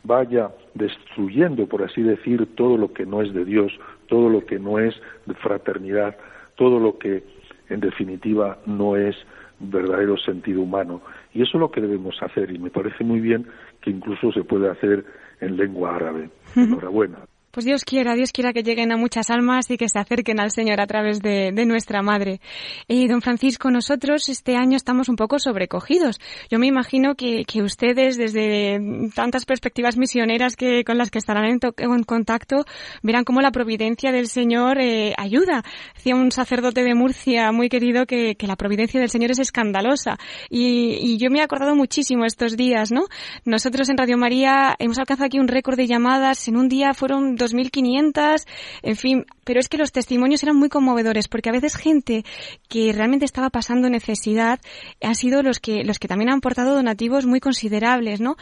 vaya 0.03 0.51
destruyendo 0.75 1.65
por 1.65 1.81
así 1.83 2.03
decir 2.03 2.55
todo 2.55 2.77
lo 2.77 2.93
que 2.93 3.07
no 3.07 3.23
es 3.23 3.33
de 3.33 3.43
Dios 3.43 3.73
todo 4.07 4.29
lo 4.29 4.45
que 4.45 4.59
no 4.59 4.77
es 4.77 4.95
de 5.25 5.33
fraternidad 5.33 6.15
todo 6.55 6.79
lo 6.79 6.97
que 6.97 7.23
en 7.69 7.79
definitiva 7.79 8.59
no 8.65 8.95
es 8.95 9.15
verdadero 9.59 10.17
sentido 10.17 10.61
humano. 10.61 11.01
Y 11.33 11.41
eso 11.41 11.57
es 11.57 11.61
lo 11.61 11.71
que 11.71 11.81
debemos 11.81 12.21
hacer 12.21 12.51
y 12.51 12.59
me 12.59 12.69
parece 12.69 13.03
muy 13.03 13.19
bien 13.19 13.47
que 13.81 13.91
incluso 13.91 14.31
se 14.31 14.43
puede 14.43 14.69
hacer 14.69 15.05
en 15.39 15.57
lengua 15.57 15.95
árabe. 15.95 16.29
Enhorabuena. 16.55 17.19
Pues 17.55 17.63
Dios 17.63 17.85
quiera, 17.85 18.15
Dios 18.15 18.33
quiera 18.33 18.51
que 18.51 18.63
lleguen 18.63 18.91
a 18.91 18.97
muchas 18.97 19.29
almas 19.29 19.71
y 19.71 19.77
que 19.77 19.87
se 19.87 19.97
acerquen 19.97 20.41
al 20.41 20.51
Señor 20.51 20.81
a 20.81 20.87
través 20.87 21.21
de, 21.21 21.53
nuestra 21.65 22.01
Madre. 22.01 22.41
Y 22.85 23.07
don 23.07 23.21
Francisco, 23.21 23.71
nosotros 23.71 24.27
este 24.27 24.57
año 24.57 24.75
estamos 24.75 25.07
un 25.07 25.15
poco 25.15 25.39
sobrecogidos. 25.39 26.19
Yo 26.51 26.59
me 26.59 26.67
imagino 26.67 27.15
que, 27.15 27.45
ustedes, 27.63 28.17
desde 28.17 29.09
tantas 29.15 29.45
perspectivas 29.45 29.95
misioneras 29.95 30.57
que 30.57 30.83
con 30.83 30.97
las 30.97 31.11
que 31.11 31.17
estarán 31.17 31.45
en, 31.45 32.03
contacto, 32.03 32.65
verán 33.01 33.23
cómo 33.23 33.39
la 33.39 33.51
providencia 33.51 34.11
del 34.11 34.27
Señor 34.27 34.77
eh, 34.77 35.13
ayuda. 35.17 35.63
Decía 35.95 36.15
un 36.15 36.31
sacerdote 36.31 36.83
de 36.83 36.93
Murcia 36.93 37.53
muy 37.53 37.69
querido 37.69 38.05
que, 38.05 38.35
la 38.41 38.57
providencia 38.57 38.99
del 38.99 39.09
Señor 39.09 39.31
es 39.31 39.39
escandalosa. 39.39 40.17
Y, 40.49 40.97
y 40.99 41.17
yo 41.19 41.31
me 41.31 41.39
he 41.39 41.41
acordado 41.41 41.73
muchísimo 41.73 42.25
estos 42.25 42.57
días, 42.57 42.91
¿no? 42.91 43.05
Nosotros 43.45 43.87
en 43.87 43.97
Radio 43.97 44.17
María 44.17 44.75
hemos 44.77 44.99
alcanzado 44.99 45.27
aquí 45.27 45.39
un 45.39 45.47
récord 45.47 45.77
de 45.77 45.87
llamadas. 45.87 46.49
En 46.49 46.57
un 46.57 46.67
día 46.67 46.93
fueron 46.93 47.37
2.500, 47.45 48.45
en 48.81 48.95
fin, 48.95 49.25
pero 49.45 49.59
es 49.59 49.69
que 49.69 49.77
los 49.77 49.91
testimonios 49.91 50.43
eran 50.43 50.57
muy 50.57 50.69
conmovedores 50.69 51.27
porque 51.27 51.49
a 51.49 51.53
veces 51.53 51.75
gente 51.75 52.23
que 52.67 52.91
realmente 52.93 53.25
estaba 53.25 53.49
pasando 53.49 53.89
necesidad 53.89 54.59
han 55.01 55.15
sido 55.15 55.43
los 55.43 55.59
que, 55.59 55.83
los 55.83 55.99
que 55.99 56.07
también 56.07 56.29
han 56.29 56.39
aportado 56.39 56.75
donativos 56.75 57.25
muy 57.25 57.39
considerables, 57.39 58.21
¿no? 58.21 58.35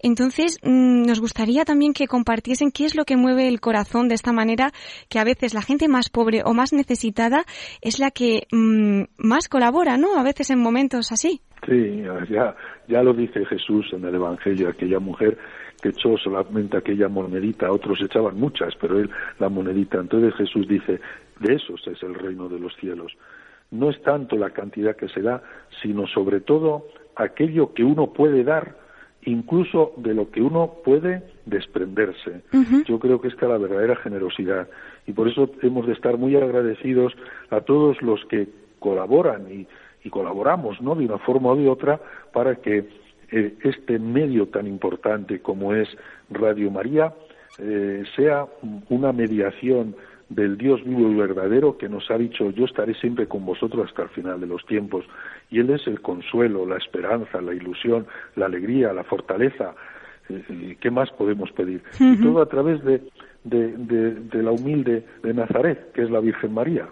Entonces, 0.00 0.58
mm, 0.62 1.02
nos 1.06 1.20
gustaría 1.20 1.64
también 1.64 1.92
que 1.92 2.06
compartiesen 2.06 2.70
qué 2.70 2.84
es 2.84 2.94
lo 2.94 3.04
que 3.04 3.16
mueve 3.16 3.48
el 3.48 3.60
corazón 3.60 4.08
de 4.08 4.14
esta 4.14 4.32
manera, 4.32 4.72
que 5.08 5.18
a 5.18 5.24
veces 5.24 5.54
la 5.54 5.62
gente 5.62 5.88
más 5.88 6.10
pobre 6.10 6.42
o 6.44 6.54
más 6.54 6.72
necesitada 6.72 7.44
es 7.80 7.98
la 7.98 8.10
que 8.10 8.46
mm, 8.52 9.02
más 9.16 9.48
colabora, 9.48 9.96
¿no? 9.96 10.18
A 10.18 10.22
veces 10.22 10.50
en 10.50 10.60
momentos 10.60 11.12
así. 11.12 11.40
Sí, 11.66 12.02
ya, 12.30 12.56
ya 12.88 13.02
lo 13.02 13.12
dice 13.12 13.44
Jesús 13.44 13.86
en 13.92 14.04
el 14.04 14.14
Evangelio, 14.14 14.68
aquella 14.68 14.98
mujer 14.98 15.36
que 15.80 15.90
echó 15.90 16.16
solamente 16.18 16.76
aquella 16.76 17.08
monedita, 17.08 17.70
otros 17.72 18.00
echaban 18.02 18.38
muchas, 18.38 18.74
pero 18.80 18.98
él 18.98 19.10
la 19.38 19.48
monedita. 19.48 19.98
Entonces 19.98 20.34
Jesús 20.34 20.68
dice, 20.68 21.00
de 21.40 21.54
esos 21.54 21.86
es 21.86 22.02
el 22.02 22.14
reino 22.14 22.48
de 22.48 22.58
los 22.58 22.74
cielos. 22.76 23.12
No 23.70 23.90
es 23.90 24.00
tanto 24.02 24.36
la 24.36 24.50
cantidad 24.50 24.96
que 24.96 25.08
se 25.08 25.22
da, 25.22 25.42
sino 25.82 26.06
sobre 26.06 26.40
todo 26.40 26.86
aquello 27.16 27.72
que 27.72 27.84
uno 27.84 28.12
puede 28.12 28.44
dar, 28.44 28.76
incluso 29.24 29.92
de 29.96 30.14
lo 30.14 30.30
que 30.30 30.42
uno 30.42 30.76
puede 30.84 31.22
desprenderse. 31.46 32.42
Yo 32.86 32.98
creo 32.98 33.20
que 33.20 33.28
esta 33.28 33.46
es 33.46 33.52
la 33.52 33.58
verdadera 33.58 33.96
generosidad 33.96 34.68
y 35.06 35.12
por 35.12 35.28
eso 35.28 35.50
hemos 35.62 35.86
de 35.86 35.92
estar 35.92 36.16
muy 36.16 36.36
agradecidos 36.36 37.12
a 37.50 37.60
todos 37.60 38.00
los 38.02 38.24
que 38.26 38.48
colaboran 38.78 39.46
y, 39.50 39.66
y 40.04 40.10
colaboramos, 40.10 40.80
¿no? 40.80 40.94
De 40.94 41.04
una 41.04 41.18
forma 41.18 41.50
o 41.50 41.56
de 41.56 41.68
otra 41.68 42.00
para 42.32 42.56
que 42.56 42.88
eh, 43.32 43.54
este 43.62 43.98
medio 43.98 44.48
tan 44.48 44.66
importante 44.66 45.40
como 45.40 45.74
es 45.74 45.88
Radio 46.30 46.70
María 46.70 47.12
eh, 47.58 48.04
sea 48.16 48.46
una 48.88 49.12
mediación 49.12 49.94
del 50.28 50.56
Dios 50.56 50.82
vivo 50.84 51.10
y 51.10 51.14
verdadero 51.14 51.76
que 51.76 51.88
nos 51.88 52.10
ha 52.10 52.16
dicho 52.16 52.50
yo 52.50 52.64
estaré 52.64 52.94
siempre 52.94 53.26
con 53.26 53.44
vosotros 53.44 53.88
hasta 53.88 54.04
el 54.04 54.08
final 54.10 54.40
de 54.40 54.46
los 54.46 54.64
tiempos 54.66 55.04
y 55.50 55.58
Él 55.58 55.70
es 55.70 55.86
el 55.86 56.00
consuelo, 56.00 56.66
la 56.66 56.76
esperanza, 56.76 57.40
la 57.40 57.54
ilusión, 57.54 58.06
la 58.36 58.46
alegría, 58.46 58.92
la 58.92 59.04
fortaleza. 59.04 59.74
Eh, 60.28 60.76
¿Qué 60.80 60.90
más 60.90 61.10
podemos 61.10 61.50
pedir? 61.50 61.82
Y 61.98 62.16
todo 62.22 62.40
a 62.40 62.46
través 62.46 62.82
de, 62.84 63.02
de, 63.42 64.42
la 64.42 64.52
humilde 64.52 65.04
de 65.24 65.34
Nazaret, 65.34 65.92
que 65.92 66.02
es 66.02 66.10
la 66.10 66.20
Virgen 66.20 66.54
María. 66.54 66.88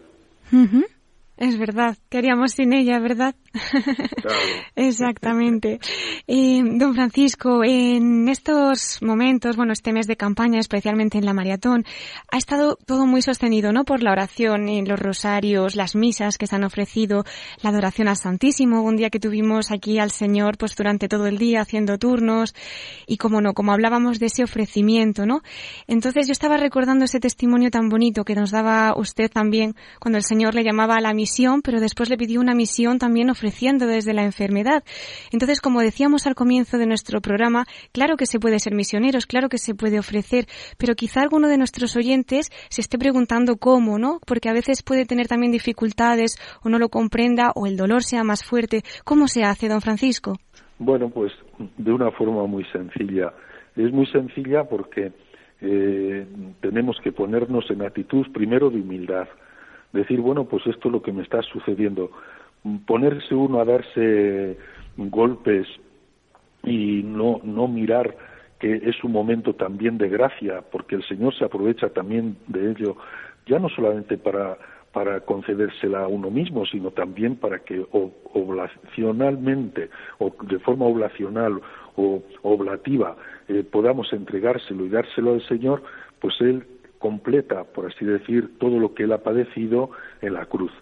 Es 1.38 1.56
verdad, 1.56 1.96
queríamos 2.08 2.50
sin 2.50 2.72
ella, 2.72 2.98
¿verdad? 2.98 3.36
Exactamente. 4.74 5.78
Eh, 6.26 6.60
don 6.64 6.94
Francisco, 6.94 7.62
en 7.62 8.28
estos 8.28 9.00
momentos, 9.02 9.56
bueno, 9.56 9.72
este 9.72 9.92
mes 9.92 10.08
de 10.08 10.16
campaña, 10.16 10.58
especialmente 10.58 11.16
en 11.16 11.24
la 11.24 11.34
maratón, 11.34 11.84
ha 12.32 12.38
estado 12.38 12.76
todo 12.84 13.06
muy 13.06 13.22
sostenido, 13.22 13.72
¿no? 13.72 13.84
Por 13.84 14.02
la 14.02 14.10
oración, 14.10 14.68
en 14.68 14.88
los 14.88 14.98
rosarios, 14.98 15.76
las 15.76 15.94
misas 15.94 16.38
que 16.38 16.48
se 16.48 16.56
han 16.56 16.64
ofrecido, 16.64 17.24
la 17.62 17.70
adoración 17.70 18.08
al 18.08 18.16
Santísimo, 18.16 18.82
un 18.82 18.96
día 18.96 19.08
que 19.08 19.20
tuvimos 19.20 19.70
aquí 19.70 20.00
al 20.00 20.10
Señor, 20.10 20.58
pues 20.58 20.74
durante 20.74 21.06
todo 21.06 21.28
el 21.28 21.38
día 21.38 21.60
haciendo 21.60 21.98
turnos, 21.98 22.52
y 23.06 23.16
como 23.16 23.40
no, 23.40 23.54
como 23.54 23.70
hablábamos 23.70 24.18
de 24.18 24.26
ese 24.26 24.42
ofrecimiento, 24.42 25.24
¿no? 25.24 25.42
Entonces 25.86 26.26
yo 26.26 26.32
estaba 26.32 26.56
recordando 26.56 27.04
ese 27.04 27.20
testimonio 27.20 27.70
tan 27.70 27.88
bonito 27.88 28.24
que 28.24 28.34
nos 28.34 28.50
daba 28.50 28.92
usted 28.96 29.30
también 29.30 29.76
cuando 30.00 30.18
el 30.18 30.24
Señor 30.24 30.56
le 30.56 30.64
llamaba 30.64 30.96
a 30.96 31.00
la 31.00 31.14
misión 31.14 31.27
pero 31.62 31.80
después 31.80 32.08
le 32.10 32.16
pidió 32.16 32.40
una 32.40 32.54
misión 32.54 32.98
también 32.98 33.30
ofreciendo 33.30 33.86
desde 33.86 34.14
la 34.14 34.24
enfermedad. 34.24 34.82
Entonces, 35.30 35.60
como 35.60 35.80
decíamos 35.80 36.26
al 36.26 36.34
comienzo 36.34 36.78
de 36.78 36.86
nuestro 36.86 37.20
programa, 37.20 37.66
claro 37.92 38.16
que 38.16 38.26
se 38.26 38.40
puede 38.40 38.58
ser 38.58 38.74
misioneros, 38.74 39.26
claro 39.26 39.48
que 39.48 39.58
se 39.58 39.74
puede 39.74 39.98
ofrecer, 39.98 40.46
pero 40.78 40.94
quizá 40.94 41.20
alguno 41.20 41.48
de 41.48 41.58
nuestros 41.58 41.96
oyentes 41.96 42.50
se 42.70 42.80
esté 42.80 42.98
preguntando 42.98 43.56
cómo, 43.56 43.98
¿no? 43.98 44.20
Porque 44.26 44.48
a 44.48 44.52
veces 44.52 44.82
puede 44.82 45.04
tener 45.04 45.28
también 45.28 45.52
dificultades 45.52 46.38
o 46.62 46.68
no 46.68 46.78
lo 46.78 46.88
comprenda 46.88 47.52
o 47.54 47.66
el 47.66 47.76
dolor 47.76 48.02
sea 48.02 48.24
más 48.24 48.44
fuerte. 48.44 48.82
¿Cómo 49.04 49.28
se 49.28 49.44
hace, 49.44 49.68
don 49.68 49.80
Francisco? 49.80 50.36
Bueno, 50.78 51.10
pues 51.10 51.32
de 51.76 51.92
una 51.92 52.10
forma 52.12 52.46
muy 52.46 52.64
sencilla. 52.72 53.32
Es 53.76 53.92
muy 53.92 54.06
sencilla 54.06 54.64
porque 54.64 55.12
eh, 55.60 56.26
tenemos 56.60 56.96
que 57.02 57.12
ponernos 57.12 57.70
en 57.70 57.82
actitud 57.82 58.26
primero 58.32 58.70
de 58.70 58.80
humildad 58.80 59.28
decir, 59.92 60.20
bueno, 60.20 60.44
pues 60.44 60.66
esto 60.66 60.88
es 60.88 60.92
lo 60.92 61.02
que 61.02 61.12
me 61.12 61.22
está 61.22 61.42
sucediendo. 61.42 62.10
Ponerse 62.86 63.34
uno 63.34 63.60
a 63.60 63.64
darse 63.64 64.58
golpes 64.96 65.66
y 66.64 67.02
no, 67.04 67.40
no 67.44 67.68
mirar 67.68 68.16
que 68.58 68.74
es 68.74 69.02
un 69.04 69.12
momento 69.12 69.54
también 69.54 69.98
de 69.98 70.08
gracia, 70.08 70.62
porque 70.72 70.96
el 70.96 71.04
Señor 71.06 71.34
se 71.36 71.44
aprovecha 71.44 71.90
también 71.90 72.36
de 72.48 72.72
ello, 72.72 72.96
ya 73.46 73.58
no 73.58 73.68
solamente 73.68 74.18
para, 74.18 74.58
para 74.92 75.20
concedérsela 75.20 76.00
a 76.00 76.08
uno 76.08 76.30
mismo, 76.30 76.66
sino 76.66 76.90
también 76.90 77.36
para 77.36 77.60
que 77.60 77.86
oblacionalmente 77.92 79.90
o 80.18 80.32
de 80.42 80.58
forma 80.58 80.86
oblacional 80.86 81.60
o 81.96 82.22
oblativa 82.42 83.16
eh, 83.48 83.62
podamos 83.62 84.12
entregárselo 84.12 84.86
y 84.86 84.88
dárselo 84.88 85.34
al 85.34 85.46
Señor, 85.46 85.82
pues 86.20 86.34
Él 86.40 86.64
completa, 86.98 87.64
por 87.64 87.86
así 87.86 88.04
decir, 88.04 88.58
todo 88.58 88.78
lo 88.78 88.94
que 88.94 89.04
Él 89.04 89.12
ha 89.12 89.18
padecido 89.18 89.90
en 90.20 90.34
la 90.34 90.46
cruz. 90.46 90.72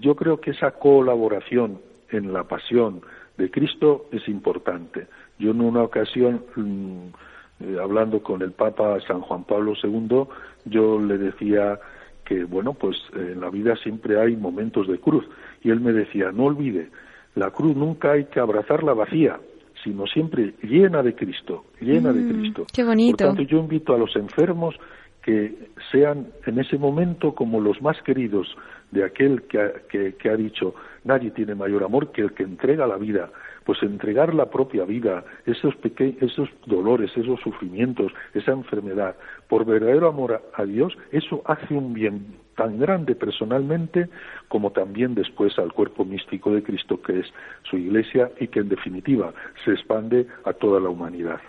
Yo 0.00 0.14
creo 0.14 0.40
que 0.40 0.50
esa 0.50 0.72
colaboración 0.72 1.80
en 2.10 2.32
la 2.32 2.44
pasión 2.44 3.00
de 3.36 3.50
Cristo 3.50 4.06
es 4.12 4.28
importante. 4.28 5.06
Yo 5.38 5.50
en 5.50 5.60
una 5.60 5.82
ocasión, 5.82 6.42
mm, 6.54 7.64
eh, 7.64 7.76
hablando 7.80 8.22
con 8.22 8.42
el 8.42 8.52
Papa 8.52 8.98
San 9.06 9.20
Juan 9.20 9.44
Pablo 9.44 9.74
II, 9.82 10.24
yo 10.64 11.00
le 11.00 11.18
decía 11.18 11.78
que, 12.24 12.44
bueno, 12.44 12.74
pues 12.74 12.96
en 13.14 13.40
la 13.40 13.50
vida 13.50 13.76
siempre 13.76 14.20
hay 14.20 14.36
momentos 14.36 14.88
de 14.88 14.98
cruz. 14.98 15.24
Y 15.62 15.70
él 15.70 15.80
me 15.80 15.92
decía, 15.92 16.32
no 16.32 16.44
olvide, 16.44 16.90
la 17.34 17.50
cruz 17.50 17.76
nunca 17.76 18.12
hay 18.12 18.24
que 18.24 18.40
abrazarla 18.40 18.94
vacía, 18.94 19.38
sino 19.84 20.06
siempre 20.06 20.54
llena 20.62 21.02
de 21.02 21.14
Cristo, 21.14 21.66
llena 21.80 22.12
de 22.12 22.20
mm, 22.20 22.28
Cristo. 22.28 22.66
Qué 22.72 22.82
bonito. 22.82 23.18
Por 23.18 23.36
tanto, 23.36 23.42
yo 23.42 23.58
invito 23.58 23.94
a 23.94 23.98
los 23.98 24.14
enfermos 24.16 24.74
que 25.26 25.70
sean 25.90 26.28
en 26.46 26.60
ese 26.60 26.78
momento 26.78 27.34
como 27.34 27.60
los 27.60 27.82
más 27.82 28.00
queridos 28.02 28.46
de 28.92 29.02
aquel 29.04 29.42
que 29.42 30.30
ha, 30.30 30.36
dicho, 30.36 30.76
nadie 31.02 31.32
tiene 31.32 31.56
mayor 31.56 31.82
amor 31.82 32.12
que 32.12 32.22
el 32.22 32.32
que 32.32 32.44
entrega 32.44 32.86
la 32.86 32.96
vida 32.96 33.30
pues 33.64 33.82
entregar 33.82 34.32
la 34.32 34.48
propia 34.48 34.84
vida, 34.84 35.24
esos, 35.44 35.74
esos 36.20 36.48
dolores, 36.66 37.10
esos 37.16 37.40
sufrimientos, 37.40 38.12
esa 38.32 38.52
enfermedad, 38.52 39.16
por 39.48 39.64
verdadero 39.64 40.06
amor 40.06 40.40
a, 40.54 40.64
Dios, 40.64 40.96
eso 41.10 41.42
hace 41.46 41.74
un 41.74 41.92
bien 41.92 42.36
tan 42.54 42.78
grande 42.78 43.16
personalmente 43.16 44.08
como 44.46 44.70
también 44.70 45.16
después 45.16 45.58
al 45.58 45.72
cuerpo 45.72 46.04
místico 46.04 46.54
de 46.54 46.62
Cristo 46.62 47.02
que 47.02 47.18
es 47.18 47.26
su 47.68 47.76
iglesia 47.76 48.30
y 48.38 48.46
que 48.46 48.60
en 48.60 48.68
definitiva 48.68 49.34
se 49.64 49.72
expande 49.72 50.28
a 50.44 50.52
toda 50.52 50.78
la 50.78 50.88
humanidad 50.88 51.40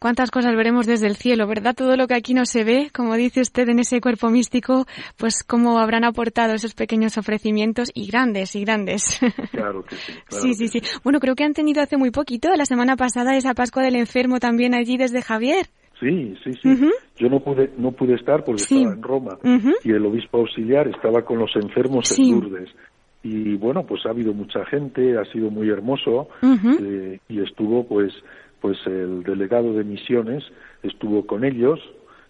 cuántas 0.00 0.30
cosas 0.30 0.56
veremos 0.56 0.86
desde 0.86 1.06
el 1.06 1.14
cielo, 1.14 1.46
¿verdad? 1.46 1.76
Todo 1.76 1.96
lo 1.96 2.08
que 2.08 2.14
aquí 2.14 2.34
no 2.34 2.46
se 2.46 2.64
ve, 2.64 2.90
como 2.92 3.14
dice 3.14 3.40
usted 3.40 3.68
en 3.68 3.78
ese 3.78 4.00
cuerpo 4.00 4.30
místico, 4.30 4.86
pues 5.16 5.44
cómo 5.44 5.78
habrán 5.78 6.04
aportado 6.04 6.54
esos 6.54 6.74
pequeños 6.74 7.18
ofrecimientos 7.18 7.90
y 7.94 8.08
grandes 8.08 8.56
y 8.56 8.64
grandes. 8.64 9.20
Claro 9.50 9.84
que 9.84 9.96
sí. 9.96 10.12
sí, 10.28 10.54
sí, 10.54 10.68
sí. 10.68 10.80
Bueno, 11.04 11.20
creo 11.20 11.34
que 11.34 11.44
han 11.44 11.52
tenido 11.52 11.82
hace 11.82 11.96
muy 11.96 12.10
poquito, 12.10 12.48
la 12.56 12.64
semana 12.64 12.96
pasada, 12.96 13.36
esa 13.36 13.52
Pascua 13.52 13.82
del 13.82 13.96
Enfermo 13.96 14.40
también 14.40 14.74
allí 14.74 14.96
desde 14.96 15.20
Javier. 15.20 15.66
Sí, 15.98 16.34
sí, 16.42 16.52
sí. 16.62 16.78
Yo 17.16 17.28
no 17.28 17.40
pude, 17.40 17.70
no 17.76 17.92
pude 17.92 18.14
estar 18.14 18.42
porque 18.42 18.62
estaba 18.62 18.94
en 18.94 19.02
Roma 19.02 19.38
y 19.84 19.90
el 19.90 20.06
obispo 20.06 20.38
auxiliar 20.38 20.88
estaba 20.88 21.22
con 21.22 21.38
los 21.38 21.50
enfermos 21.56 22.18
en 22.18 22.30
Lourdes. 22.30 22.70
Y 23.22 23.56
bueno, 23.56 23.84
pues 23.84 24.06
ha 24.06 24.10
habido 24.10 24.32
mucha 24.32 24.64
gente, 24.64 25.18
ha 25.18 25.24
sido 25.26 25.50
muy 25.50 25.68
hermoso 25.68 26.28
eh, 26.42 27.18
y 27.28 27.42
estuvo 27.42 27.86
pues 27.86 28.14
pues 28.60 28.78
el 28.86 29.22
delegado 29.22 29.72
de 29.72 29.84
misiones 29.84 30.44
estuvo 30.82 31.26
con 31.26 31.44
ellos 31.44 31.80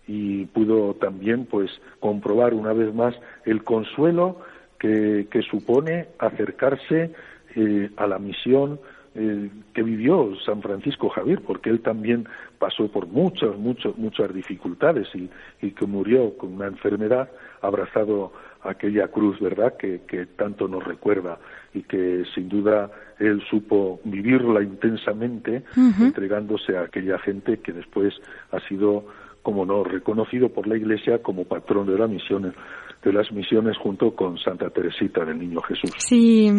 y 0.06 0.46
pudo 0.46 0.94
también 0.94 1.46
pues 1.46 1.70
comprobar 2.00 2.54
una 2.54 2.72
vez 2.72 2.94
más 2.94 3.14
el 3.44 3.62
consuelo 3.64 4.38
que, 4.78 5.26
supone 5.50 6.08
acercarse 6.18 7.12
eh, 7.54 7.90
a 7.96 8.06
la 8.06 8.18
misión 8.18 8.80
eh, 9.14 9.50
que 9.74 9.82
vivió 9.82 10.32
San 10.46 10.62
Francisco 10.62 11.08
Javier, 11.08 11.42
porque 11.46 11.68
él 11.68 11.80
también 11.80 12.26
pasó 12.58 12.88
por 12.88 13.08
muchas, 13.08 13.56
muchas, 13.58 13.96
muchas 13.98 14.32
dificultades 14.32 15.08
y, 15.14 15.70
que 15.72 15.86
murió 15.86 16.36
con 16.36 16.54
una 16.54 16.66
enfermedad 16.66 17.28
abrazado 17.60 18.32
a 18.62 18.70
aquella 18.70 19.08
cruz, 19.08 19.38
¿verdad?, 19.40 19.76
que 19.76 20.26
tanto 20.36 20.68
nos 20.68 20.84
recuerda 20.84 21.38
y 21.74 21.82
que 21.82 22.24
sin 22.34 22.48
duda 22.48 22.90
él 23.20 23.42
supo 23.50 24.00
vivirla 24.04 24.62
intensamente, 24.62 25.62
entregándose 26.00 26.76
a 26.76 26.82
aquella 26.82 27.18
gente 27.18 27.58
que 27.58 27.72
después 27.72 28.14
ha 28.50 28.60
sido, 28.66 29.04
como 29.42 29.64
no, 29.66 29.84
reconocido 29.84 30.48
por 30.48 30.66
la 30.66 30.76
Iglesia 30.76 31.22
como 31.22 31.44
patrón 31.44 31.86
de 31.86 31.98
las 31.98 32.08
misiones, 32.08 32.54
de 33.04 33.12
las 33.12 33.30
misiones 33.30 33.76
junto 33.78 34.14
con 34.14 34.38
Santa 34.38 34.70
Teresita 34.70 35.24
del 35.24 35.38
Niño 35.38 35.60
Jesús. 35.60 35.90
Sí, 35.98 36.50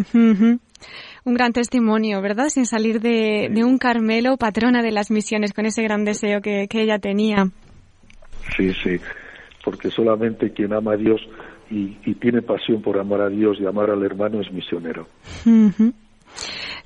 un 1.24 1.34
gran 1.34 1.52
testimonio, 1.52 2.20
¿verdad? 2.20 2.48
Sin 2.48 2.66
salir 2.66 3.00
de, 3.00 3.50
un 3.64 3.78
Carmelo, 3.78 4.36
patrona 4.36 4.82
de 4.82 4.92
las 4.92 5.10
misiones, 5.10 5.52
con 5.52 5.66
ese 5.66 5.82
gran 5.82 6.04
deseo 6.04 6.40
que, 6.40 6.68
ella 6.72 6.98
tenía. 6.98 7.48
Sí, 8.56 8.72
sí, 8.82 8.98
porque 9.64 9.90
solamente 9.90 10.52
quien 10.52 10.72
ama 10.72 10.94
a 10.94 10.96
Dios 10.96 11.20
y, 11.70 12.14
tiene 12.14 12.42
pasión 12.42 12.82
por 12.82 12.98
amar 12.98 13.20
a 13.20 13.28
Dios 13.28 13.58
y 13.60 13.66
amar 13.66 13.90
al 13.90 14.04
hermano 14.04 14.40
es 14.40 14.52
misionero. 14.52 15.08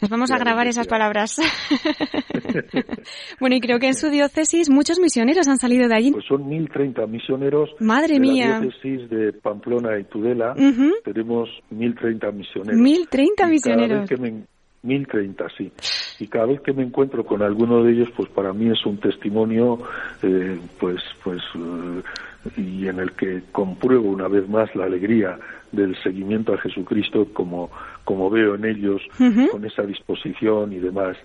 Nos 0.01 0.11
vamos 0.11 0.31
a 0.31 0.39
grabar 0.39 0.67
esas 0.67 0.87
palabras. 0.87 1.37
bueno, 3.41 3.57
y 3.57 3.61
creo 3.61 3.79
que 3.79 3.89
en 3.89 3.95
su 3.95 4.11
diócesis 4.11 4.69
muchos 4.69 4.99
misioneros 4.99 5.49
han 5.49 5.59
salido 5.59 5.89
de 5.89 5.95
allí. 5.95 6.13
Pues 6.13 6.27
son 6.27 6.45
1.030 6.51 7.09
misioneros. 7.09 7.71
Madre 7.81 8.15
de 8.15 8.21
mía. 8.21 8.49
La 8.49 8.61
diócesis 8.61 9.09
de 9.09 9.33
Pamplona 9.33 9.99
y 9.99 10.05
Tudela 10.05 10.55
tenemos 11.05 11.49
1.030 11.73 12.33
misioneros. 12.33 12.81
1.030 12.81 13.49
misioneros. 13.49 14.11
1030, 14.87 15.47
sí. 15.57 15.73
Y 16.21 16.29
cada 16.29 16.47
vez 16.47 16.61
que 16.61 16.73
me 16.73 16.83
encuentro 16.83 17.25
con 17.25 17.43
alguno 17.43 17.83
de 17.83 17.93
ellos, 17.93 18.09
pues 18.17 18.29
para 18.31 18.53
mí 18.53 18.71
es 18.71 18.87
un 18.87 18.99
testimonio, 18.99 19.79
eh, 20.23 20.59
pues, 20.79 21.03
pues, 21.23 21.43
eh, 21.57 22.03
y 22.57 22.87
en 22.87 23.01
el 23.01 23.13
que 23.13 23.43
compruebo 23.53 24.09
una 24.09 24.29
vez 24.29 24.49
más 24.49 24.75
la 24.75 24.85
alegría 24.85 25.39
del 25.77 25.97
seguimiento 26.03 26.55
a 26.55 26.59
Jesucristo 26.59 27.29
como, 27.33 27.71
como 28.05 28.31
veo 28.31 28.55
en 28.55 28.65
ellos, 28.65 29.03
con 29.51 29.65
esa 29.65 29.83
disposición 29.83 30.73
y 30.73 30.79
demás. 30.79 31.17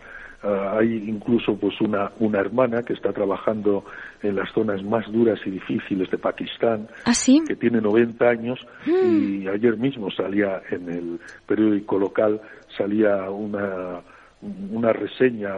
Ah, 0.44 0.78
hay 0.80 1.08
incluso 1.08 1.56
pues 1.56 1.80
una, 1.82 2.12
una 2.20 2.40
hermana 2.40 2.82
que 2.82 2.94
está 2.94 3.14
trabajando 3.14 3.86
en 4.24 4.36
las 4.36 4.52
zonas 4.52 4.84
más 4.84 5.06
duras 5.12 5.40
y 5.46 5.52
difíciles 5.52 6.10
de 6.10 6.18
Pakistán, 6.18 6.88
¿Ah, 7.06 7.12
que 7.48 7.56
tiene 7.56 7.80
90 7.80 8.28
años 8.28 8.60
y 8.88 9.48
ayer 9.48 9.78
mismo 9.78 10.10
salía 10.10 10.62
en 10.72 10.90
el 10.90 11.20
periódico 11.46 12.00
local 12.00 12.42
salía 12.76 13.30
una 13.30 14.02
una 14.72 14.92
reseña 14.92 15.54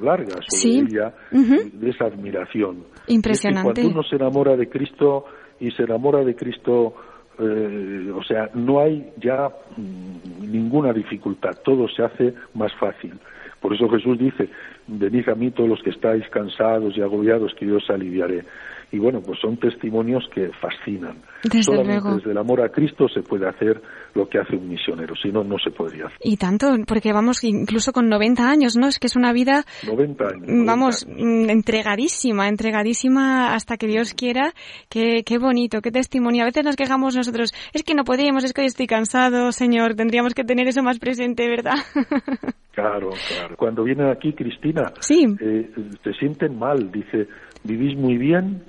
larga 0.00 0.36
sobre 0.48 0.78
ella 0.78 1.12
de 1.30 1.90
esa 1.90 2.06
admiración. 2.06 2.84
Impresionante. 3.06 3.82
cuando 3.82 3.94
uno 3.94 4.02
se 4.08 4.16
enamora 4.16 4.56
de 4.56 4.68
Cristo 4.70 5.26
y 5.60 5.70
se 5.72 5.82
enamora 5.82 6.24
de 6.24 6.34
Cristo, 6.34 6.94
eh, 7.38 8.12
o 8.14 8.22
sea, 8.22 8.50
no 8.54 8.80
hay 8.80 9.10
ya 9.18 9.48
mm, 9.76 10.50
ninguna 10.50 10.92
dificultad, 10.92 11.52
todo 11.64 11.88
se 11.88 12.02
hace 12.02 12.34
más 12.54 12.72
fácil. 12.74 13.14
Por 13.60 13.74
eso 13.74 13.88
Jesús 13.88 14.18
dice, 14.18 14.48
venid 14.88 15.28
a 15.28 15.34
mí 15.34 15.50
todos 15.52 15.68
los 15.68 15.82
que 15.82 15.90
estáis 15.90 16.28
cansados 16.30 16.96
y 16.96 17.00
agobiados, 17.00 17.54
que 17.54 17.66
yo 17.66 17.76
os 17.76 17.90
aliviaré 17.90 18.44
y 18.92 18.98
bueno, 18.98 19.22
pues 19.22 19.40
son 19.40 19.56
testimonios 19.56 20.28
que 20.34 20.50
fascinan. 20.60 21.16
Desde 21.42 21.62
Solamente 21.62 22.02
luego. 22.02 22.16
desde 22.16 22.30
el 22.30 22.38
amor 22.38 22.60
a 22.60 22.68
Cristo 22.68 23.08
se 23.08 23.22
puede 23.22 23.48
hacer 23.48 23.80
lo 24.14 24.28
que 24.28 24.38
hace 24.38 24.56
un 24.56 24.68
misionero, 24.68 25.14
si 25.16 25.30
no, 25.30 25.42
no 25.42 25.56
se 25.58 25.70
podría 25.70 26.06
hacer. 26.06 26.18
Y 26.22 26.36
tanto, 26.36 26.68
porque 26.86 27.12
vamos, 27.12 27.42
incluso 27.44 27.92
con 27.92 28.08
90 28.08 28.48
años, 28.48 28.76
¿no? 28.76 28.88
Es 28.88 28.98
que 28.98 29.06
es 29.06 29.16
una 29.16 29.32
vida... 29.32 29.64
90 29.86 30.24
años. 30.24 30.66
vamos, 30.66 31.06
mm, 31.06 31.50
entregadísima, 31.50 32.48
entregadísima 32.48 33.54
hasta 33.54 33.76
que 33.76 33.86
Dios 33.86 34.14
quiera. 34.14 34.52
Qué, 34.88 35.22
qué 35.24 35.38
bonito, 35.38 35.80
qué 35.80 35.90
testimonio. 35.90 36.42
A 36.42 36.46
veces 36.46 36.64
nos 36.64 36.76
quejamos 36.76 37.16
nosotros, 37.16 37.52
es 37.72 37.82
que 37.82 37.94
no 37.94 38.04
podríamos, 38.04 38.44
es 38.44 38.52
que 38.52 38.62
hoy 38.62 38.66
estoy 38.66 38.86
cansado, 38.86 39.52
Señor, 39.52 39.94
tendríamos 39.94 40.34
que 40.34 40.44
tener 40.44 40.68
eso 40.68 40.82
más 40.82 40.98
presente, 40.98 41.48
¿verdad? 41.48 41.76
Claro, 42.72 43.10
claro. 43.28 43.54
Cuando 43.56 43.84
viene 43.84 44.10
aquí 44.10 44.32
Cristina, 44.32 44.92
sí. 45.00 45.26
eh, 45.40 45.70
se 46.02 46.12
sienten 46.14 46.58
mal, 46.58 46.90
dice, 46.90 47.28
vivís 47.64 47.96
muy 47.98 48.16
bien, 48.16 48.64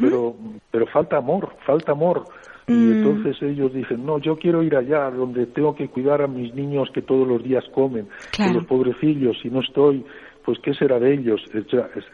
pero, 0.00 0.36
pero 0.70 0.86
falta 0.86 1.16
amor, 1.16 1.56
falta 1.66 1.92
amor. 1.92 2.24
Y 2.68 2.72
mm. 2.72 2.92
entonces 2.92 3.42
ellos 3.42 3.72
dicen, 3.72 4.04
no, 4.04 4.18
yo 4.18 4.36
quiero 4.36 4.62
ir 4.62 4.76
allá 4.76 5.10
donde 5.10 5.46
tengo 5.46 5.74
que 5.74 5.88
cuidar 5.88 6.22
a 6.22 6.26
mis 6.26 6.54
niños 6.54 6.88
que 6.92 7.02
todos 7.02 7.26
los 7.26 7.42
días 7.42 7.64
comen, 7.74 8.08
que 8.36 8.52
los 8.52 8.64
pobrecillos, 8.66 9.36
si 9.42 9.48
no 9.48 9.60
estoy, 9.60 10.04
pues 10.44 10.58
qué 10.62 10.74
será 10.74 10.98
de 10.98 11.14
ellos. 11.14 11.40
Es, 11.54 11.64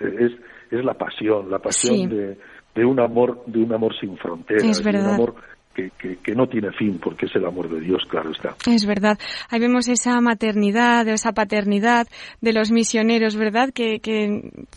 es, 0.00 0.32
es 0.70 0.84
la 0.84 0.94
pasión, 0.94 1.50
la 1.50 1.58
pasión 1.58 2.08
de, 2.08 2.38
de 2.74 2.84
un 2.84 3.00
amor, 3.00 3.42
de 3.46 3.62
un 3.62 3.72
amor 3.72 3.92
sin 3.98 4.16
fronteras, 4.16 4.82
de 4.82 4.90
un 4.90 5.06
amor 5.06 5.34
que, 5.74 6.34
no 6.34 6.46
tiene 6.46 6.70
fin, 6.72 6.98
porque 7.02 7.26
es 7.26 7.34
el 7.34 7.44
amor 7.44 7.68
de 7.68 7.80
Dios, 7.80 8.02
claro 8.08 8.30
está. 8.30 8.54
Es 8.70 8.86
verdad. 8.86 9.18
Ahí 9.50 9.60
vemos 9.60 9.88
esa 9.88 10.20
maternidad, 10.20 11.06
esa 11.08 11.32
paternidad 11.32 12.06
de 12.40 12.52
los 12.52 12.70
misioneros, 12.70 13.36
¿verdad? 13.36 13.70
Que, 13.72 14.00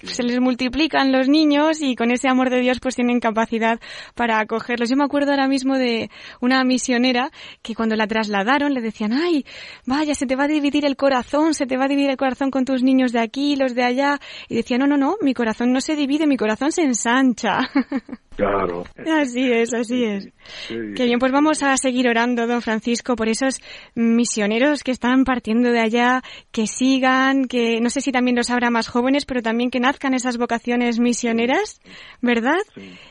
se 0.04 0.24
les 0.24 0.40
multiplican 0.40 1.12
los 1.12 1.30
niños 1.30 1.82
y 1.82 1.96
con 1.96 2.12
ese 2.12 2.28
amor 2.30 2.50
de 2.50 2.60
Dios 2.62 2.80
pues 2.80 2.96
tienen 2.96 3.20
capacidad 3.20 3.80
para 4.16 4.40
acogerlos. 4.40 4.90
Yo 4.90 4.96
me 4.96 5.04
acuerdo 5.04 5.32
ahora 5.32 5.48
mismo 5.48 5.78
de 5.78 6.10
una 6.42 6.64
misionera 6.64 7.32
que 7.62 7.76
cuando 7.76 7.96
la 7.96 8.08
trasladaron 8.08 8.74
le 8.74 8.82
decían, 8.82 9.14
ay, 9.14 9.46
vaya, 9.86 10.16
se 10.16 10.26
te 10.26 10.36
va 10.36 10.46
a 10.46 10.48
dividir 10.48 10.86
el 10.86 10.96
corazón, 10.96 11.54
se 11.54 11.66
te 11.66 11.78
va 11.78 11.86
a 11.86 11.88
dividir 11.88 12.10
el 12.10 12.18
corazón 12.18 12.52
con 12.52 12.66
tus 12.66 12.84
niños 12.84 13.12
de 13.12 13.20
aquí, 13.20 13.56
los 13.56 13.76
de 13.76 13.84
allá. 13.84 14.20
Y 14.50 14.56
decía, 14.56 14.78
no, 14.78 14.88
no, 14.88 14.98
no, 14.98 15.16
mi 15.22 15.34
corazón 15.34 15.72
no 15.72 15.82
se 15.82 15.96
divide, 15.96 16.28
mi 16.28 16.38
corazón 16.38 16.72
se 16.72 16.84
ensancha. 16.84 17.60
Claro. 18.38 18.84
Así 19.20 19.52
es, 19.52 19.74
así 19.74 20.06
es. 20.06 20.30
Qué 20.68 21.06
bien, 21.06 21.18
pues 21.18 21.32
vamos 21.32 21.64
a 21.64 21.76
seguir 21.76 22.08
orando, 22.08 22.46
don 22.46 22.62
Francisco, 22.62 23.16
por 23.16 23.30
esos 23.30 23.60
misioneros 23.96 24.84
que 24.84 24.92
están 24.92 25.24
partiendo 25.24 25.72
de 25.72 25.80
allá, 25.80 26.22
que 26.52 26.68
sigan, 26.68 27.46
que 27.46 27.82
no 27.82 27.90
sé 27.90 28.00
si 28.00 28.12
también 28.12 28.38
los 28.38 28.52
habrá 28.52 28.70
más 28.70 28.90
jóvenes, 28.90 29.26
pero 29.26 29.42
también 29.42 29.72
que 29.72 29.80
nazcan 29.80 30.14
esas 30.14 30.38
vocaciones 30.38 31.00
misioneras, 31.00 31.82
¿verdad? 32.22 32.60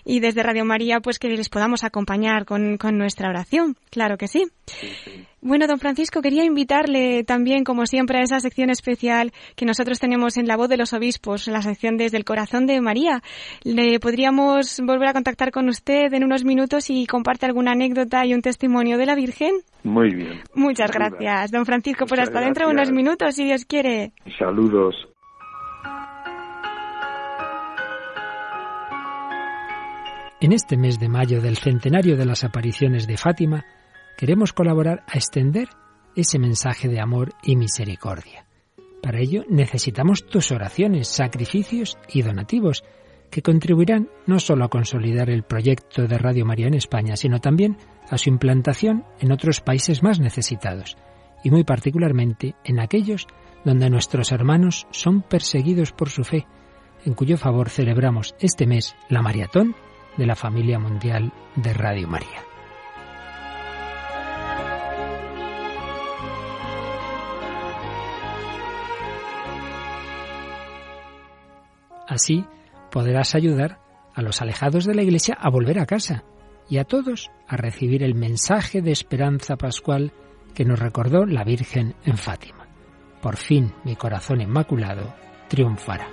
Y 0.05 0.21
desde 0.21 0.45
Radio 0.45 0.65
María, 0.65 1.01
pues 1.01 1.19
que 1.19 1.29
les 1.29 1.49
podamos 1.49 1.83
acompañar 1.83 2.45
con, 2.45 2.77
con 2.79 2.97
nuestra 2.97 3.29
oración, 3.29 3.77
claro 3.91 4.19
que 4.19 4.29
sí. 4.29 4.47
Bueno, 5.42 5.66
don 5.66 5.79
Francisco, 5.79 6.22
quería 6.22 6.44
invitarle 6.44 7.22
también, 7.22 7.62
como 7.62 7.87
siempre, 7.87 8.18
a 8.18 8.22
esa 8.22 8.40
sección 8.40 8.70
especial 8.70 9.33
que 9.55 9.66
nosotros 9.66 10.01
tenemos 10.01 10.38
en 10.38 10.49
la 10.49 10.57
voz 10.57 10.68
de 10.68 10.77
los 10.77 10.92
obispos, 10.92 11.46
la 11.46 11.62
sección 11.62 11.96
desde 11.96 12.16
el 12.16 12.25
corazón 12.25 12.66
de 12.66 12.81
María. 12.81 13.22
¿Le 13.62 14.01
podríamos 14.01 14.81
volver 14.83 15.09
a 15.09 15.12
contactar 15.12 15.51
con 15.53 15.68
usted 15.68 16.12
en 16.12 16.25
unos 16.25 16.44
minutos 16.44 16.90
y 16.90 17.07
comparte 17.07 17.46
alguna 17.46 17.72
anécdota 17.72 18.25
y 18.27 18.35
un 18.35 18.42
testimonio 18.42 18.99
de 18.99 19.07
la 19.07 19.14
Virgen? 19.14 19.53
Muy 19.85 20.14
bien. 20.14 20.40
Muchas 20.55 20.90
gracias, 20.90 21.53
don 21.53 21.66
Francisco. 21.66 22.07
Pues 22.07 22.20
hasta 22.20 22.40
dentro 22.40 22.66
de 22.66 22.72
unos 22.72 22.90
minutos, 22.90 23.35
si 23.35 23.44
Dios 23.44 23.64
quiere. 23.66 24.12
Saludos. 24.38 24.94
En 30.40 30.53
este 30.53 30.77
mes 30.77 30.99
de 30.99 31.09
mayo 31.09 31.40
del 31.40 31.57
centenario 31.57 32.16
de 32.16 32.27
las 32.27 32.44
apariciones 32.44 33.07
de 33.07 33.16
Fátima, 33.16 33.64
queremos 34.17 34.53
colaborar 34.53 35.05
a 35.07 35.17
extender 35.17 35.69
ese 36.15 36.39
mensaje 36.39 36.89
de 36.89 37.01
amor 37.01 37.35
y 37.43 37.57
misericordia. 37.57 38.47
Para 39.03 39.21
ello 39.21 39.45
necesitamos 39.49 40.27
tus 40.27 40.51
oraciones, 40.51 41.09
sacrificios 41.09 41.99
y 42.09 42.23
donativos, 42.23 42.83
que 43.31 43.43
contribuirán 43.43 44.09
no 44.27 44.39
solo 44.39 44.65
a 44.65 44.69
consolidar 44.69 45.31
el 45.31 45.43
proyecto 45.43 46.07
de 46.07 46.19
Radio 46.19 46.47
María 46.47 46.69
en 46.69 46.75
España, 46.75 47.17
sino 47.17 47.41
también 47.41 47.77
a 48.09 48.19
su 48.19 48.31
implantación 48.31 49.05
en 49.21 49.33
otros 49.33 49.61
países 49.61 50.03
más 50.03 50.21
necesitados, 50.21 50.97
y 51.45 51.51
muy 51.51 51.65
particularmente 51.65 52.55
en 52.65 52.81
aquellos 52.81 53.27
donde 53.65 53.91
nuestros 53.91 54.33
hermanos 54.33 54.87
son 54.91 55.23
perseguidos 55.23 55.93
por 55.93 56.09
su 56.09 56.25
fe, 56.25 56.47
en 57.05 57.15
cuyo 57.15 57.37
favor 57.37 57.69
celebramos 57.69 58.35
este 58.41 58.67
mes 58.67 58.95
la 59.09 59.23
maratón 59.23 59.75
de 60.17 60.27
la 60.27 60.37
familia 60.37 60.79
mundial 60.79 61.33
de 61.57 61.75
Radio 61.75 62.09
María. 62.09 62.56
Así 72.07 72.45
podrás 72.90 73.35
ayudar 73.35 73.81
a 74.14 74.23
los 74.23 74.40
alejados 74.40 74.85
de 74.85 74.95
la 74.95 75.03
Iglesia 75.03 75.37
a 75.38 75.51
volver 75.51 75.79
a 75.79 75.85
casa 75.87 76.25
y 76.69 76.79
a 76.79 76.85
todos 76.85 77.31
a 77.47 77.57
recibir 77.57 78.03
el 78.03 78.14
mensaje 78.14 78.81
de 78.83 78.92
esperanza 78.92 79.57
pascual 79.57 80.12
que 80.55 80.64
nos 80.64 80.79
recordó 80.79 81.27
la 81.27 81.45
Virgen 81.45 81.95
en 82.05 82.16
Fátima. 82.16 82.66
Por 83.21 83.37
fin 83.37 83.75
mi 83.85 83.97
corazón 83.97 84.40
inmaculado 84.40 85.12
triunfará. 85.49 86.09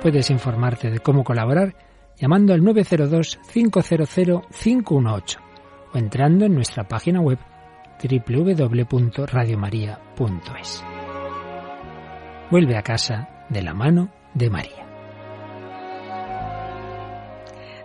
Puedes 0.00 0.30
informarte 0.30 0.90
de 0.90 1.00
cómo 1.00 1.24
colaborar 1.24 1.74
llamando 2.16 2.54
al 2.54 2.62
902-500-518 2.62 5.38
o 5.92 5.98
entrando 5.98 6.44
en 6.44 6.54
nuestra 6.54 6.86
página 6.86 7.20
web 7.20 7.40
www.radiomaria.es. 8.02 10.84
Vuelve 12.54 12.76
a 12.76 12.82
casa 12.82 13.28
de 13.48 13.62
la 13.62 13.74
mano 13.74 14.12
de 14.32 14.48
María. 14.48 14.86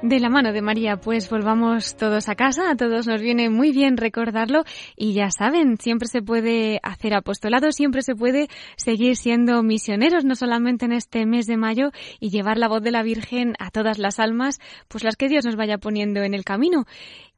De 0.04 0.20
la 0.20 0.30
mano 0.30 0.54
de 0.54 0.62
María, 0.62 0.98
pues 0.98 1.28
volvamos 1.28 1.98
todos 1.98 2.30
a 2.30 2.36
casa, 2.36 2.70
a 2.70 2.76
todos 2.76 3.08
nos 3.08 3.20
viene 3.20 3.50
muy 3.50 3.72
bien 3.72 3.98
recordarlo 3.98 4.66
y 4.96 5.14
ya 5.14 5.32
saben, 5.32 5.78
siempre 5.78 6.08
se 6.08 6.22
puede 6.22 6.80
hacer 6.84 7.16
apostolado, 7.16 7.72
siempre 7.72 8.04
se 8.04 8.14
puede 8.14 8.48
seguir 8.78 9.18
siendo 9.18 9.64
misioneros, 9.64 10.24
no 10.24 10.36
solamente 10.36 10.86
en 10.86 10.92
este 10.92 11.26
mes 11.26 11.48
de 11.48 11.58
mayo 11.58 11.90
y 12.20 12.30
llevar 12.30 12.60
la 12.60 12.68
voz 12.68 12.84
de 12.84 12.92
la 12.92 13.02
Virgen 13.02 13.56
a 13.58 13.72
todas 13.72 13.98
las 13.98 14.20
almas, 14.20 14.60
pues 14.88 15.04
las 15.04 15.16
que 15.16 15.30
Dios 15.30 15.46
nos 15.46 15.56
vaya 15.56 15.80
poniendo 15.80 16.22
en 16.22 16.36
el 16.36 16.46
camino. 16.46 16.86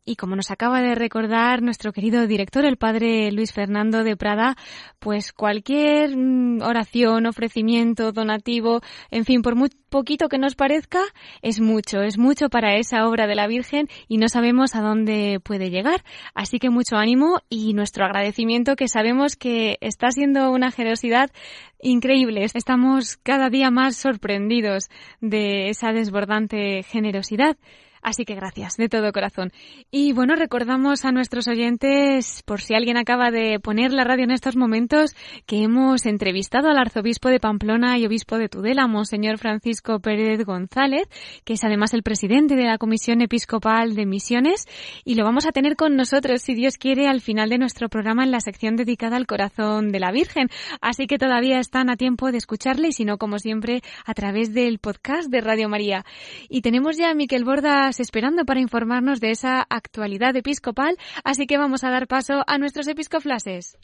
Y 0.03 0.15
como 0.15 0.35
nos 0.35 0.49
acaba 0.49 0.81
de 0.81 0.95
recordar 0.95 1.61
nuestro 1.61 1.93
querido 1.93 2.25
director, 2.25 2.65
el 2.65 2.77
padre 2.77 3.31
Luis 3.31 3.53
Fernando 3.53 4.03
de 4.03 4.17
Prada, 4.17 4.55
pues 4.97 5.31
cualquier 5.31 6.17
mm, 6.17 6.63
oración, 6.63 7.27
ofrecimiento, 7.27 8.11
donativo, 8.11 8.81
en 9.11 9.25
fin, 9.25 9.43
por 9.43 9.55
muy 9.55 9.69
poquito 9.89 10.27
que 10.27 10.39
nos 10.39 10.55
parezca, 10.55 11.01
es 11.43 11.59
mucho, 11.59 12.01
es 12.01 12.17
mucho 12.17 12.49
para 12.49 12.77
esa 12.77 13.07
obra 13.07 13.27
de 13.27 13.35
la 13.35 13.45
Virgen 13.45 13.89
y 14.07 14.17
no 14.17 14.27
sabemos 14.27 14.73
a 14.73 14.81
dónde 14.81 15.39
puede 15.43 15.69
llegar. 15.69 16.03
Así 16.33 16.57
que 16.57 16.71
mucho 16.71 16.95
ánimo 16.95 17.41
y 17.47 17.73
nuestro 17.73 18.03
agradecimiento 18.03 18.75
que 18.75 18.87
sabemos 18.87 19.35
que 19.35 19.77
está 19.81 20.09
siendo 20.09 20.49
una 20.49 20.71
generosidad 20.71 21.29
increíble. 21.79 22.43
Estamos 22.43 23.17
cada 23.17 23.49
día 23.49 23.69
más 23.69 23.97
sorprendidos 23.97 24.89
de 25.19 25.69
esa 25.69 25.91
desbordante 25.91 26.81
generosidad. 26.83 27.57
Así 28.01 28.25
que 28.25 28.35
gracias 28.35 28.77
de 28.77 28.89
todo 28.89 29.11
corazón. 29.11 29.51
Y 29.91 30.13
bueno, 30.13 30.35
recordamos 30.35 31.05
a 31.05 31.11
nuestros 31.11 31.47
oyentes, 31.47 32.43
por 32.43 32.61
si 32.61 32.73
alguien 32.73 32.97
acaba 32.97 33.31
de 33.31 33.59
poner 33.59 33.93
la 33.93 34.03
radio 34.03 34.23
en 34.23 34.31
estos 34.31 34.55
momentos, 34.55 35.15
que 35.45 35.63
hemos 35.63 36.05
entrevistado 36.05 36.69
al 36.69 36.77
arzobispo 36.77 37.29
de 37.29 37.39
Pamplona 37.39 37.97
y 37.97 38.05
obispo 38.05 38.37
de 38.37 38.49
Tudela, 38.49 38.87
Monseñor 38.87 39.37
Francisco 39.37 39.99
Pérez 39.99 40.43
González, 40.45 41.07
que 41.43 41.53
es 41.53 41.63
además 41.63 41.93
el 41.93 42.03
presidente 42.03 42.55
de 42.55 42.63
la 42.63 42.77
Comisión 42.77 43.21
Episcopal 43.21 43.95
de 43.95 44.05
Misiones, 44.05 44.65
y 45.05 45.15
lo 45.15 45.23
vamos 45.23 45.45
a 45.45 45.51
tener 45.51 45.75
con 45.75 45.95
nosotros, 45.95 46.41
si 46.41 46.55
Dios 46.55 46.77
quiere, 46.77 47.07
al 47.07 47.21
final 47.21 47.49
de 47.49 47.57
nuestro 47.57 47.89
programa 47.89 48.23
en 48.23 48.31
la 48.31 48.39
sección 48.39 48.75
dedicada 48.75 49.17
al 49.17 49.27
corazón 49.27 49.91
de 49.91 49.99
la 49.99 50.11
Virgen. 50.11 50.49
Así 50.81 51.07
que 51.07 51.17
todavía 51.17 51.59
están 51.59 51.89
a 51.89 51.97
tiempo 51.97 52.31
de 52.31 52.37
escucharle 52.37 52.89
y 52.89 52.93
si 52.93 53.05
no, 53.05 53.17
como 53.17 53.37
siempre, 53.37 53.81
a 54.05 54.13
través 54.13 54.53
del 54.53 54.79
podcast 54.79 55.29
de 55.29 55.41
Radio 55.41 55.69
María. 55.69 56.05
Y 56.49 56.61
tenemos 56.61 56.97
ya 56.97 57.11
a 57.11 57.13
Miquel 57.13 57.43
Borda 57.43 57.90
esperando 57.99 58.45
para 58.45 58.59
informarnos 58.59 59.19
de 59.19 59.31
esa 59.31 59.65
actualidad 59.69 60.35
episcopal, 60.35 60.97
así 61.23 61.47
que 61.47 61.57
vamos 61.57 61.83
a 61.83 61.89
dar 61.89 62.07
paso 62.07 62.43
a 62.47 62.57
nuestros 62.57 62.87
episcoflases. 62.87 63.77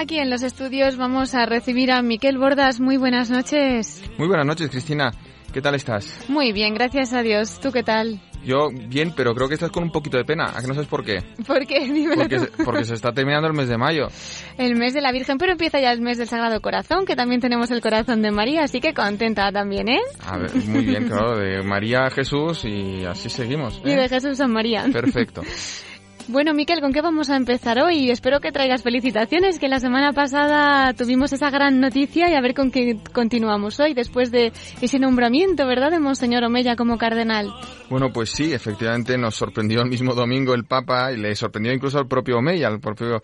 Aquí 0.00 0.20
en 0.20 0.30
los 0.30 0.44
estudios 0.44 0.96
vamos 0.96 1.34
a 1.34 1.44
recibir 1.44 1.90
a 1.90 2.02
Miquel 2.02 2.38
Bordas. 2.38 2.78
Muy 2.78 2.96
buenas 2.96 3.30
noches. 3.30 4.00
Muy 4.16 4.28
buenas 4.28 4.46
noches, 4.46 4.70
Cristina. 4.70 5.10
¿Qué 5.52 5.60
tal 5.60 5.74
estás? 5.74 6.24
Muy 6.28 6.52
bien, 6.52 6.72
gracias 6.74 7.12
a 7.12 7.22
Dios. 7.22 7.58
¿Tú 7.58 7.72
qué 7.72 7.82
tal? 7.82 8.20
Yo 8.44 8.68
bien, 8.70 9.12
pero 9.16 9.34
creo 9.34 9.48
que 9.48 9.54
estás 9.54 9.72
con 9.72 9.82
un 9.82 9.90
poquito 9.90 10.16
de 10.16 10.24
pena. 10.24 10.52
¿A 10.54 10.60
que 10.60 10.68
no 10.68 10.74
sabes 10.74 10.88
por 10.88 11.04
qué? 11.04 11.24
¿Por 11.44 11.66
qué? 11.66 12.12
porque, 12.14 12.38
se, 12.38 12.46
porque 12.64 12.84
se 12.84 12.94
está 12.94 13.10
terminando 13.10 13.48
el 13.48 13.54
mes 13.54 13.68
de 13.68 13.76
mayo. 13.76 14.06
El 14.56 14.76
mes 14.76 14.94
de 14.94 15.00
la 15.00 15.10
Virgen, 15.10 15.36
pero 15.36 15.50
empieza 15.50 15.80
ya 15.80 15.90
el 15.90 16.00
mes 16.00 16.16
del 16.16 16.28
Sagrado 16.28 16.60
Corazón, 16.60 17.04
que 17.04 17.16
también 17.16 17.40
tenemos 17.40 17.72
el 17.72 17.80
corazón 17.80 18.22
de 18.22 18.30
María, 18.30 18.62
así 18.62 18.80
que 18.80 18.94
contenta 18.94 19.50
también, 19.50 19.88
¿eh? 19.88 20.00
A 20.24 20.38
ver, 20.38 20.54
muy 20.64 20.84
bien, 20.84 21.08
claro, 21.08 21.36
de 21.36 21.60
María 21.64 22.04
a 22.04 22.10
Jesús 22.10 22.64
y 22.64 23.04
así 23.04 23.30
seguimos. 23.30 23.78
¿eh? 23.78 23.90
Y 23.90 23.96
de 23.96 24.08
Jesús 24.08 24.38
a 24.38 24.46
María. 24.46 24.86
Perfecto. 24.92 25.42
Bueno, 26.30 26.52
Miquel, 26.52 26.82
¿con 26.82 26.92
qué 26.92 27.00
vamos 27.00 27.30
a 27.30 27.36
empezar 27.36 27.80
hoy? 27.80 28.10
Espero 28.10 28.40
que 28.40 28.52
traigas 28.52 28.82
felicitaciones, 28.82 29.58
que 29.58 29.66
la 29.66 29.80
semana 29.80 30.12
pasada 30.12 30.92
tuvimos 30.92 31.32
esa 31.32 31.48
gran 31.48 31.80
noticia 31.80 32.30
y 32.30 32.34
a 32.34 32.40
ver 32.42 32.52
con 32.52 32.70
qué 32.70 32.98
continuamos 33.14 33.80
hoy, 33.80 33.94
después 33.94 34.30
de 34.30 34.52
ese 34.82 34.98
nombramiento, 34.98 35.66
¿verdad?, 35.66 35.90
de 35.90 36.00
Monseñor 36.00 36.44
Omeya 36.44 36.76
como 36.76 36.98
cardenal. 36.98 37.48
Bueno, 37.88 38.12
pues 38.12 38.28
sí, 38.28 38.52
efectivamente 38.52 39.16
nos 39.16 39.36
sorprendió 39.36 39.80
el 39.80 39.88
mismo 39.88 40.12
domingo 40.12 40.52
el 40.52 40.64
Papa 40.64 41.12
y 41.12 41.16
le 41.16 41.34
sorprendió 41.34 41.72
incluso 41.72 41.98
al 41.98 42.08
propio 42.08 42.36
Omeya, 42.36 42.68
al 42.68 42.78
propio 42.78 43.22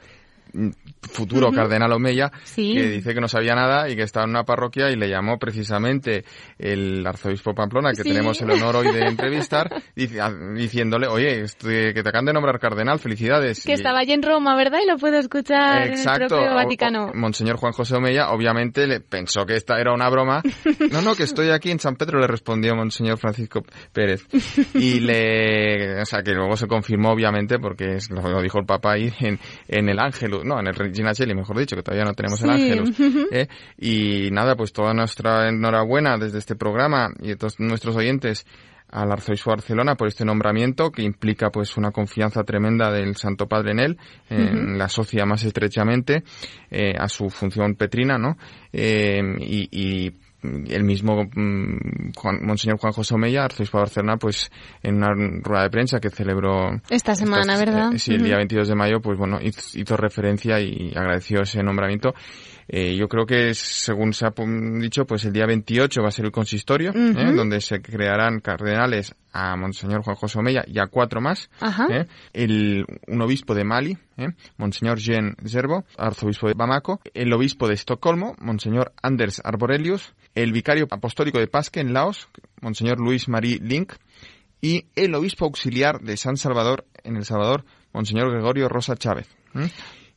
futuro 1.12 1.50
cardenal 1.52 1.92
Omeya, 1.92 2.30
que 2.54 2.88
dice 2.88 3.14
que 3.14 3.20
no 3.20 3.28
sabía 3.28 3.54
nada 3.54 3.88
y 3.88 3.96
que 3.96 4.02
estaba 4.02 4.24
en 4.24 4.30
una 4.30 4.44
parroquia 4.44 4.90
y 4.90 4.96
le 4.96 5.08
llamó 5.08 5.38
precisamente 5.38 6.24
el 6.58 7.06
arzobispo 7.06 7.54
Pamplona, 7.54 7.92
que 7.92 8.02
tenemos 8.02 8.40
el 8.40 8.50
honor 8.50 8.76
hoy 8.76 8.92
de 8.92 9.06
entrevistar, 9.06 9.70
diciéndole, 9.94 11.06
oye, 11.06 11.44
que 11.60 12.02
te 12.02 12.08
acaban 12.08 12.26
de 12.26 12.32
nombrar 12.32 12.58
cardenal, 12.58 12.98
felicidades. 12.98 13.64
Que 13.64 13.74
estaba 13.74 14.00
allí 14.00 14.12
en 14.12 14.22
Roma, 14.22 14.56
¿verdad? 14.56 14.78
Y 14.82 14.88
lo 14.88 14.96
puedo 14.96 15.18
escuchar 15.18 15.88
Exacto. 15.88 16.16
en 16.16 16.22
el 16.22 16.28
propio 16.28 16.54
Vaticano. 16.54 17.12
Monseñor 17.14 17.56
Juan 17.56 17.72
José 17.72 17.96
Omeya, 17.96 18.30
obviamente, 18.30 18.86
le 18.86 19.00
pensó 19.00 19.44
que 19.46 19.54
esta 19.54 19.78
era 19.78 19.92
una 19.92 20.08
broma. 20.08 20.42
No, 20.90 21.00
no, 21.02 21.14
que 21.14 21.22
estoy 21.22 21.50
aquí 21.50 21.70
en 21.70 21.78
San 21.78 21.96
Pedro, 21.96 22.20
le 22.20 22.26
respondió 22.26 22.74
Monseñor 22.76 23.18
Francisco 23.18 23.62
Pérez. 23.92 24.26
Y 24.74 25.00
le, 25.00 26.00
o 26.00 26.04
sea, 26.04 26.22
que 26.22 26.32
luego 26.32 26.56
se 26.56 26.66
confirmó, 26.66 27.10
obviamente, 27.10 27.58
porque 27.58 27.98
lo, 28.10 28.42
dijo 28.42 28.58
el 28.58 28.66
Papa 28.66 28.92
ahí 28.92 29.12
en, 29.20 29.38
en 29.68 29.88
el 29.88 29.98
Ángelus, 29.98 30.43
no, 30.44 30.60
en 30.60 30.66
el 30.66 30.74
Regina 30.74 31.14
Cheli, 31.14 31.34
mejor 31.34 31.58
dicho, 31.58 31.76
que 31.76 31.82
todavía 31.82 32.04
no 32.04 32.14
tenemos 32.14 32.42
el 32.42 32.50
Ángelus. 32.50 32.90
¿eh? 33.32 33.48
Y 33.78 34.30
nada, 34.30 34.56
pues 34.56 34.72
toda 34.72 34.94
nuestra 34.94 35.48
enhorabuena 35.48 36.16
desde 36.18 36.38
este 36.38 36.54
programa 36.54 37.08
y 37.20 37.28
de 37.28 37.36
todos 37.36 37.58
nuestros 37.58 37.96
oyentes 37.96 38.46
al 38.90 39.10
arzobispo 39.10 39.50
de 39.50 39.56
Barcelona 39.56 39.96
por 39.96 40.06
este 40.06 40.24
nombramiento 40.24 40.92
que 40.92 41.02
implica 41.02 41.50
pues 41.50 41.76
una 41.76 41.90
confianza 41.90 42.44
tremenda 42.44 42.92
del 42.92 43.16
Santo 43.16 43.48
Padre 43.48 43.72
en 43.72 43.80
él, 43.80 43.98
en 44.30 44.78
la 44.78 44.84
asocia 44.84 45.26
más 45.26 45.42
estrechamente 45.44 46.22
eh, 46.70 46.94
a 46.96 47.08
su 47.08 47.28
función 47.28 47.74
petrina, 47.74 48.18
¿no? 48.18 48.36
Eh, 48.72 49.20
y, 49.40 49.68
y 49.72 50.12
el 50.68 50.84
mismo 50.84 51.24
mm, 51.24 52.12
Juan, 52.16 52.38
Monseñor 52.42 52.78
Juan 52.78 52.92
José 52.92 53.14
Omeya, 53.14 53.44
arzobispo 53.44 53.78
de 53.78 53.82
Barcelona, 53.82 54.16
pues 54.16 54.50
en 54.82 54.96
una 54.96 55.14
rueda 55.42 55.64
de 55.64 55.70
prensa 55.70 56.00
que 56.00 56.10
celebró 56.10 56.80
esta 56.90 57.14
semana, 57.14 57.56
¿verdad? 57.56 57.92
Eh, 57.94 57.98
sí, 57.98 58.14
el 58.14 58.24
día 58.24 58.36
22 58.36 58.68
de 58.68 58.74
mayo, 58.74 59.00
pues 59.00 59.18
bueno, 59.18 59.38
hizo, 59.40 59.96
referencia 59.96 60.60
y 60.60 60.92
agradeció 60.94 61.42
ese 61.42 61.62
nombramiento. 61.62 62.14
Eh, 62.68 62.96
yo 62.96 63.08
creo 63.08 63.26
que, 63.26 63.54
según 63.54 64.12
se 64.12 64.26
ha 64.26 64.32
dicho, 64.80 65.04
pues 65.04 65.24
el 65.24 65.32
día 65.32 65.46
28 65.46 66.02
va 66.02 66.08
a 66.08 66.10
ser 66.10 66.24
el 66.24 66.32
consistorio, 66.32 66.92
¿eh? 66.94 67.32
donde 67.34 67.60
se 67.60 67.80
crearán 67.80 68.40
cardenales 68.40 69.14
a 69.32 69.56
Monseñor 69.56 70.02
Juan 70.02 70.16
José 70.16 70.38
Omeya 70.38 70.64
y 70.66 70.78
a 70.78 70.86
cuatro 70.86 71.20
más. 71.20 71.50
¿eh? 71.90 72.06
El, 72.32 72.86
un 73.06 73.20
obispo 73.20 73.54
de 73.54 73.64
Mali, 73.64 73.98
Monseñor 74.56 74.98
Jean 74.98 75.36
Zerbo, 75.46 75.84
arzobispo 75.98 76.48
de 76.48 76.54
Bamako, 76.54 77.00
el 77.12 77.32
obispo 77.32 77.68
de 77.68 77.74
Estocolmo, 77.74 78.34
Monseñor 78.38 78.92
Anders 79.02 79.42
Arborelius, 79.44 80.14
el 80.34 80.52
vicario 80.52 80.86
apostólico 80.90 81.38
de 81.38 81.46
Pasque 81.46 81.80
en 81.80 81.92
Laos, 81.92 82.28
Monseñor 82.60 82.98
Luis 83.00 83.28
Marie 83.28 83.58
Link, 83.62 83.92
y 84.60 84.86
el 84.96 85.14
obispo 85.14 85.44
auxiliar 85.44 86.00
de 86.00 86.16
San 86.16 86.36
Salvador 86.36 86.86
en 87.02 87.16
El 87.16 87.24
Salvador, 87.24 87.64
Monseñor 87.92 88.30
Gregorio 88.30 88.68
Rosa 88.68 88.96
Chávez. 88.96 89.28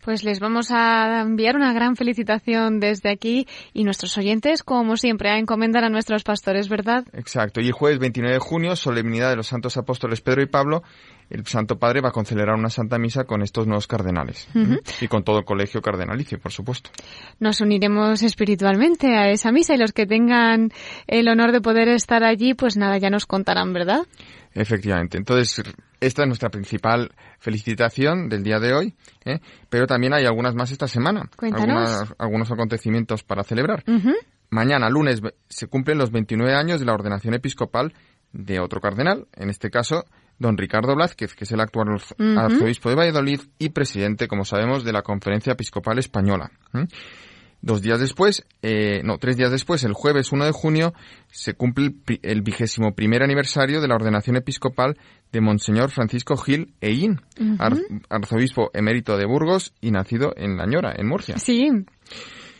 Pues 0.08 0.24
les 0.24 0.40
vamos 0.40 0.72
a 0.72 1.20
enviar 1.20 1.58
una 1.58 1.74
gran 1.74 1.98
felicitación 1.98 2.80
desde 2.80 3.12
aquí 3.12 3.46
y 3.74 3.84
nuestros 3.84 4.18
oyentes, 4.18 4.64
como 4.64 4.96
siempre, 4.96 5.30
a 5.30 5.38
encomendar 5.38 5.84
a 5.84 5.90
nuestros 5.90 6.24
pastores, 6.24 6.70
¿verdad? 6.70 7.04
Exacto. 7.12 7.60
Y 7.60 7.68
el 7.68 7.74
jueves 7.74 8.00
29 8.00 8.36
de 8.36 8.40
junio, 8.40 8.76
solemnidad 8.78 9.30
de 9.30 9.36
los 9.36 9.48
santos 9.48 9.76
apóstoles 9.76 10.22
Pedro 10.22 10.42
y 10.42 10.46
Pablo, 10.46 10.82
el 11.30 11.46
Santo 11.46 11.78
Padre 11.78 12.02
va 12.02 12.10
a 12.10 12.26
celebrar 12.26 12.56
una 12.56 12.70
Santa 12.70 12.98
Misa 12.98 13.26
con 13.26 13.42
estos 13.42 13.68
nuevos 13.68 13.88
cardenales 13.88 14.48
y 15.02 15.08
con 15.08 15.24
todo 15.24 15.40
el 15.40 15.46
colegio 15.46 15.82
cardenalicio, 15.82 16.40
por 16.40 16.52
supuesto. 16.52 16.90
Nos 17.40 17.62
uniremos 17.62 18.24
espiritualmente 18.24 19.16
a 19.16 19.30
esa 19.30 19.52
misa 19.52 19.76
y 19.76 19.78
los 19.78 19.92
que 19.92 20.06
tengan 20.06 20.72
el 21.08 21.28
honor 21.28 21.52
de 21.52 21.62
poder 21.62 21.90
estar 21.90 22.24
allí, 22.24 22.54
pues 22.54 22.78
nada, 22.78 22.98
ya 22.98 23.10
nos 23.10 23.26
contarán, 23.26 23.74
¿verdad? 23.74 24.06
Efectivamente. 24.54 25.18
Entonces, 25.18 25.64
esta 26.00 26.24
es 26.24 26.28
nuestra 26.28 26.50
principal 26.50 27.12
felicitación 27.40 28.30
del 28.30 28.44
día 28.44 28.60
de 28.60 28.74
hoy, 28.74 28.96
¿eh? 29.26 29.40
pero 29.70 29.86
también 29.86 30.14
hay 30.14 30.26
algunas 30.26 30.56
más 30.56 30.72
esta 30.72 30.88
semana. 30.88 31.30
Cuéntanos. 31.36 32.14
algunos 32.18 32.52
acontecimientos 32.52 33.24
para 33.24 33.44
celebrar. 33.44 33.84
Mañana, 34.50 34.90
lunes, 34.90 35.22
se 35.50 35.68
cumplen 35.68 35.98
los 35.98 36.12
29 36.12 36.56
años 36.56 36.80
de 36.80 36.86
la 36.86 36.94
ordenación 36.94 37.34
episcopal 37.34 37.94
de 38.32 38.60
otro 38.60 38.80
cardenal, 38.80 39.28
en 39.36 39.50
este 39.50 39.70
caso, 39.70 40.06
don 40.40 40.58
Ricardo 40.58 40.96
Blázquez, 40.96 41.34
que 41.34 41.44
es 41.44 41.52
el 41.52 41.60
actual 41.60 42.00
arzobispo 42.38 42.90
de 42.90 42.96
Valladolid 42.96 43.42
y 43.60 43.70
presidente, 43.70 44.28
como 44.28 44.46
sabemos, 44.46 44.84
de 44.84 44.94
la 44.94 45.02
Conferencia 45.02 45.54
Episcopal 45.54 46.00
Española. 46.00 46.52
Dos 47.62 47.82
días 47.82 48.00
después, 48.00 48.46
eh, 48.62 49.02
no, 49.04 49.18
tres 49.18 49.36
días 49.36 49.50
después, 49.50 49.84
el 49.84 49.94
jueves 49.94 50.32
1 50.32 50.46
de 50.46 50.52
junio, 50.52 50.94
se 51.32 51.56
cumple 51.56 51.92
el, 52.22 52.42
vigésimo 52.44 52.94
primer 52.94 53.24
aniversario 53.24 53.82
de 53.82 53.88
la 53.88 53.96
ordenación 53.96 54.36
episcopal 54.36 54.98
de 55.32 55.42
Monseñor 55.42 55.90
Francisco 55.90 56.38
Gil 56.38 56.76
Eín, 56.82 57.22
arzobispo 58.10 58.70
emérito 58.74 59.18
de 59.18 59.26
Burgos 59.26 59.74
y 59.82 59.90
nacido 59.90 60.34
en 60.38 60.56
La 60.56 60.68
Ñora, 60.68 60.94
en 60.96 61.08
Murcia. 61.08 61.38
Sí. 61.40 61.70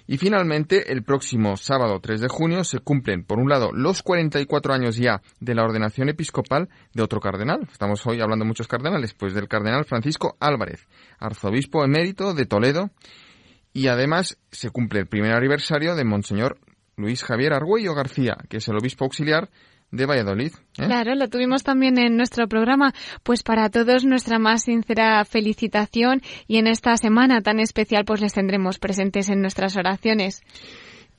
Y 0.08 0.18
finalmente, 0.18 0.94
el 0.94 1.04
próximo 1.04 1.58
sábado 1.58 2.00
3 2.00 2.22
de 2.22 2.30
junio 2.30 2.64
se 2.64 2.80
cumplen, 2.80 3.26
por 3.26 3.40
un 3.40 3.50
lado, 3.50 3.72
los 3.74 4.02
44 4.04 4.74
años 4.74 4.96
ya 4.96 5.22
de 5.42 5.54
la 5.54 5.66
ordenación 5.66 6.08
episcopal 6.08 6.70
de 6.94 7.04
otro 7.04 7.20
cardenal. 7.20 7.68
Estamos 7.70 8.08
hoy 8.08 8.22
hablando 8.22 8.46
de 8.46 8.48
muchos 8.48 8.70
cardenales, 8.70 9.14
pues 9.14 9.34
del 9.34 9.50
cardenal 9.50 9.84
Francisco 9.84 10.38
Álvarez, 10.40 10.88
arzobispo 11.20 11.84
emérito 11.84 12.34
de 12.34 12.46
Toledo 12.46 12.90
y 13.74 13.88
además 13.88 14.40
se 14.50 14.70
cumple 14.70 15.02
el 15.02 15.08
primer 15.08 15.34
aniversario 15.34 15.94
de 15.96 16.06
Monseñor 16.06 16.58
Luis 16.96 17.24
Javier 17.24 17.54
Argüello 17.54 17.94
García, 17.94 18.38
que 18.50 18.58
es 18.58 18.68
el 18.70 18.78
obispo 18.78 19.04
auxiliar 19.04 19.50
de 19.92 20.06
Valladolid. 20.06 20.52
¿eh? 20.78 20.86
Claro, 20.86 21.16
lo 21.16 21.30
tuvimos 21.30 21.64
también 21.64 21.98
en 21.98 22.18
nuestro 22.18 22.48
programa. 22.48 22.94
Pues 23.24 23.44
para 23.44 23.70
todos 23.70 24.06
nuestra 24.06 24.40
más 24.40 24.64
sincera 24.64 25.24
felicitación 25.26 26.22
y 26.48 26.58
en 26.58 26.68
esta 26.68 26.98
semana 26.98 27.42
tan 27.42 27.60
especial 27.60 28.06
pues 28.06 28.22
les 28.22 28.34
tendremos 28.34 28.80
presentes 28.80 29.30
en 29.30 29.42
nuestras 29.42 29.78
oraciones. 29.78 30.42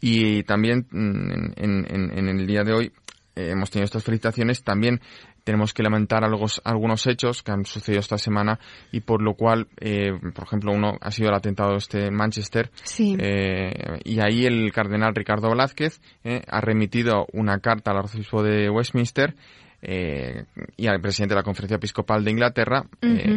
Y 0.00 0.42
también 0.44 0.86
mm, 0.90 1.52
en, 1.56 2.28
el 2.28 2.46
día 2.46 2.62
de 2.62 2.72
hoy 2.72 2.92
eh, 3.34 3.50
hemos 3.50 3.70
tenido 3.70 3.86
estas 3.86 4.04
felicitaciones. 4.04 4.62
También 4.62 5.00
tenemos 5.48 5.72
que 5.72 5.82
lamentar 5.82 6.24
algunos 6.24 7.06
hechos 7.06 7.42
que 7.42 7.52
han 7.52 7.64
sucedido 7.64 8.00
esta 8.00 8.18
semana 8.18 8.60
y 8.92 9.00
por 9.00 9.22
lo 9.22 9.32
cual, 9.32 9.66
eh, 9.80 10.12
por 10.34 10.44
ejemplo, 10.44 10.72
uno 10.72 10.98
ha 11.00 11.10
sido 11.10 11.30
el 11.30 11.36
atentado 11.36 11.74
este 11.74 12.04
en 12.04 12.14
Manchester 12.14 12.70
eh, 12.98 13.98
y 14.04 14.20
ahí 14.20 14.44
el 14.44 14.70
cardenal 14.74 15.14
Ricardo 15.14 15.48
Velázquez 15.48 16.02
eh, 16.22 16.42
ha 16.46 16.60
remitido 16.60 17.26
una 17.32 17.60
carta 17.60 17.92
al 17.92 17.96
arzobispo 17.96 18.42
de 18.42 18.68
Westminster 18.68 19.36
y 19.80 20.86
al 20.86 21.00
presidente 21.00 21.34
de 21.34 21.38
la 21.40 21.44
Conferencia 21.44 21.76
Episcopal 21.76 22.22
de 22.24 22.30
Inglaterra, 22.32 22.84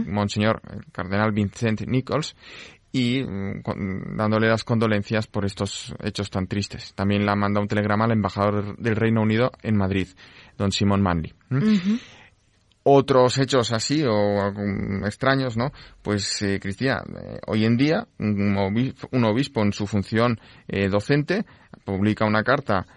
Monseñor 0.07 0.59
Cardenal 0.91 1.31
Vincent 1.31 1.81
Nichols, 1.87 2.35
y 2.91 3.23
mm, 3.23 4.15
dándole 4.17 4.47
las 4.47 4.63
condolencias 4.63 5.27
por 5.27 5.45
estos 5.45 5.93
hechos 6.03 6.29
tan 6.29 6.47
tristes. 6.47 6.93
También 6.93 7.25
le 7.25 7.31
ha 7.31 7.35
mandado 7.35 7.63
un 7.63 7.67
telegrama 7.67 8.05
al 8.05 8.11
embajador 8.11 8.77
del 8.77 8.95
Reino 8.95 9.21
Unido 9.21 9.51
en 9.61 9.77
Madrid, 9.77 10.07
don 10.57 10.71
Simon 10.71 11.01
Manley. 11.01 11.33
Otros 12.83 13.37
hechos 13.37 13.71
así 13.73 14.03
o 14.03 14.51
extraños, 15.05 15.55
¿no? 15.55 15.71
Pues, 16.01 16.41
eh, 16.41 16.59
Cristina, 16.59 17.03
eh, 17.07 17.39
hoy 17.45 17.65
en 17.65 17.77
día 17.77 18.07
un 18.17 18.57
obispo, 18.57 19.61
en 19.61 19.71
su 19.71 19.85
función 19.85 20.39
eh, 20.67 20.89
docente 20.89 21.45
publica 21.85 22.25
una 22.25 22.43
carta 22.43 22.87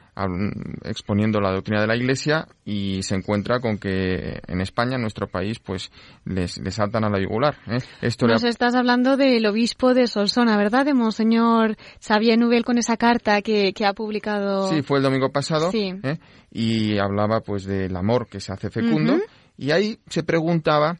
exponiendo 0.85 1.41
la 1.41 1.51
doctrina 1.51 1.81
de 1.81 1.87
la 1.87 1.97
Iglesia 1.97 2.47
y 2.65 3.03
se 3.03 3.17
encuentra 3.17 3.61
con 3.61 3.79
que 3.79 4.41
en 4.47 4.61
España, 4.61 4.95
en 4.95 5.03
nuestro 5.03 5.27
país, 5.27 5.59
pues 5.59 5.91
les, 6.25 6.59
les 6.59 6.79
a 6.79 6.87
la 6.87 7.21
yugular. 7.21 7.57
¿eh? 7.67 7.79
Esto 8.01 8.27
Nos 8.27 8.45
estás 8.45 8.75
hablando 8.75 9.17
del 9.17 9.45
obispo 9.47 9.95
de 9.95 10.07
Solsona, 10.07 10.57
¿verdad? 10.57 10.85
De 10.85 10.95
Monseñor 10.95 11.77
Xavier 12.01 12.39
Nubel 12.39 12.65
con 12.65 12.79
esa 12.79 12.97
carta 12.97 13.43
que, 13.43 13.73
que 13.73 13.85
ha 13.87 13.93
publicado. 13.93 14.69
Sí, 14.69 14.83
fue 14.83 14.99
el 14.99 15.05
domingo 15.05 15.31
pasado. 15.31 15.71
¿eh? 15.75 16.19
Y 16.51 16.99
hablaba 16.99 17.41
pues 17.41 17.65
del 17.65 17.97
amor 17.97 18.29
que 18.29 18.41
se 18.41 18.53
hace 18.53 18.71
fecundo. 18.71 19.19
Y 19.57 19.71
ahí 19.71 19.99
se 20.09 20.23
preguntaba, 20.23 20.97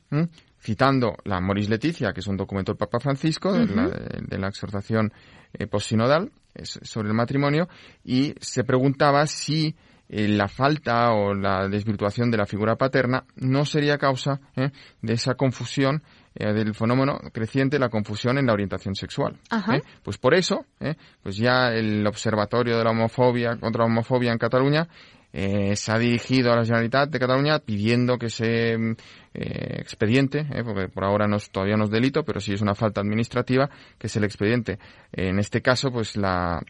citando 0.61 1.17
la 1.25 1.41
Moris 1.41 1.69
Leticia, 1.69 2.13
que 2.13 2.21
es 2.21 2.27
un 2.27 2.37
documento 2.37 2.73
del 2.73 2.79
Papa 2.79 3.01
Francisco, 3.01 3.53
de, 3.53 4.39
la, 4.39 4.49
exhortación 4.49 5.13
eh, 5.53 5.67
posinodal, 5.67 6.31
sobre 6.63 7.09
el 7.09 7.15
matrimonio 7.15 7.69
y 8.05 8.35
se 8.41 8.65
preguntaba 8.65 9.27
si 9.27 9.75
eh, 10.09 10.29
la 10.29 10.49
falta 10.49 11.13
o 11.13 11.35
la 11.35 11.67
desvirtuación 11.69 12.31
de 12.31 12.37
la 12.37 12.47
figura 12.47 12.77
paterna 12.77 13.25
no 13.37 13.65
sería 13.65 13.97
causa 13.97 14.39
eh, 14.55 14.71
de 15.01 15.13
esa 15.15 15.35
confusión 15.35 16.03
eh, 16.35 16.53
del 16.53 16.75
fenómeno 16.75 17.19
creciente 17.33 17.79
la 17.79 17.89
confusión 17.89 18.37
en 18.37 18.47
la 18.47 18.53
orientación 18.53 18.95
sexual. 18.95 19.39
Pues 20.03 20.19
por 20.19 20.35
eso, 20.35 20.67
pues 21.23 21.37
ya 21.37 21.69
el 21.69 22.07
Observatorio 22.07 22.77
de 22.77 22.85
la 22.85 22.91
Homofobia 22.91 23.57
contra 23.57 23.85
la 23.85 23.87
Homofobia 23.87 24.31
en 24.31 24.39
Cataluña 24.39 24.89
se 25.35 25.93
ha 25.93 25.99
dirigido 25.99 26.53
a 26.53 26.57
la 26.57 26.65
Generalitat 26.65 27.11
de 27.11 27.19
Cataluña 27.19 27.59
pidiendo 27.59 28.19
que 28.19 28.31
se 28.31 28.77
expediente, 29.33 30.47
porque 30.65 30.89
por 30.89 31.05
ahora 31.05 31.27
no 31.27 31.39
todavía 31.51 31.77
no 31.77 31.85
es 31.85 31.91
delito, 31.91 32.23
pero 32.25 32.39
sí 32.39 32.53
es 32.53 32.61
una 32.61 32.77
falta 32.77 33.01
administrativa, 33.01 33.69
que 33.99 34.07
es 34.07 34.17
el 34.17 34.23
expediente. 34.23 34.79
En 35.13 35.41
este 35.41 35.61
caso, 35.61 35.91
pues 35.91 36.17
la 36.17 36.63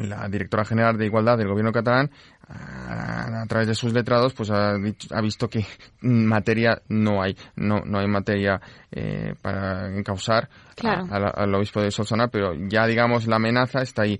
la 0.00 0.28
directora 0.28 0.64
general 0.64 0.96
de 0.96 1.06
Igualdad 1.06 1.36
del 1.38 1.48
Gobierno 1.48 1.72
catalán, 1.72 2.10
a, 2.48 3.44
través 3.46 3.68
de 3.68 3.74
sus 3.74 3.92
letrados, 3.92 4.34
pues 4.34 4.50
ha, 4.50 4.76
visto 5.22 5.48
que 5.48 5.64
materia 6.00 6.80
no 6.88 7.22
hay, 7.22 7.36
no, 7.56 7.80
no 7.84 7.98
hay 7.98 8.08
materia 8.08 8.60
eh, 8.90 9.34
para 9.40 9.96
encausar 9.96 10.48
al 10.82 11.54
obispo 11.54 11.80
de 11.80 11.90
Solsona, 11.90 12.28
pero 12.28 12.54
ya 12.54 12.86
digamos 12.86 13.26
la 13.26 13.36
amenaza 13.36 13.82
está 13.82 14.02
ahí 14.02 14.18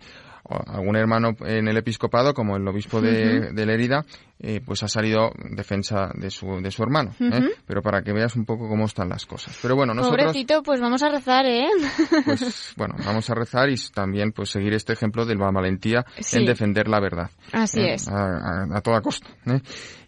algún 0.67 0.97
hermano 0.97 1.37
en 1.41 1.69
el 1.69 1.77
episcopado, 1.77 2.35
como 2.35 2.57
el 2.57 2.67
obispo 2.67 3.01
de, 3.01 3.53
de 3.53 3.67
Lérida, 3.67 4.05
eh, 4.39 4.61
pues 4.65 4.83
ha 4.83 4.89
salido 4.89 5.33
defensa 5.51 6.11
de 6.15 6.31
su, 6.31 6.61
de 6.63 6.71
su 6.71 6.83
hermano. 6.83 7.13
¿eh? 7.21 7.51
Pero 7.67 7.83
para 7.83 8.03
que 8.03 8.13
veas 8.13 8.35
un 8.37 8.47
poco 8.47 8.69
cómo 8.69 8.87
están 8.87 9.09
las 9.09 9.27
cosas. 9.27 9.59
Pero 9.61 9.77
bueno, 9.77 9.93
nosotros... 9.93 10.27
Pobrecito, 10.27 10.63
pues 10.63 10.81
vamos 10.81 11.03
a 11.03 11.11
rezar, 11.11 11.45
¿eh? 11.47 11.69
Pues 12.25 12.75
bueno, 12.77 12.95
vamos 13.05 13.29
a 13.29 13.35
rezar 13.35 13.69
y 13.69 13.75
también 13.95 14.33
pues 14.33 14.51
seguir 14.51 14.73
este 14.73 14.95
ejemplo 14.95 15.27
de 15.27 15.35
la 15.35 15.51
valentía 15.51 16.05
en 16.33 16.47
defender 16.47 16.89
la 16.89 17.01
verdad. 17.01 17.31
Así 17.53 17.81
¿eh? 17.81 17.95
es. 17.95 18.09
A, 18.09 18.81
toda 18.83 19.01
costa. 19.03 19.29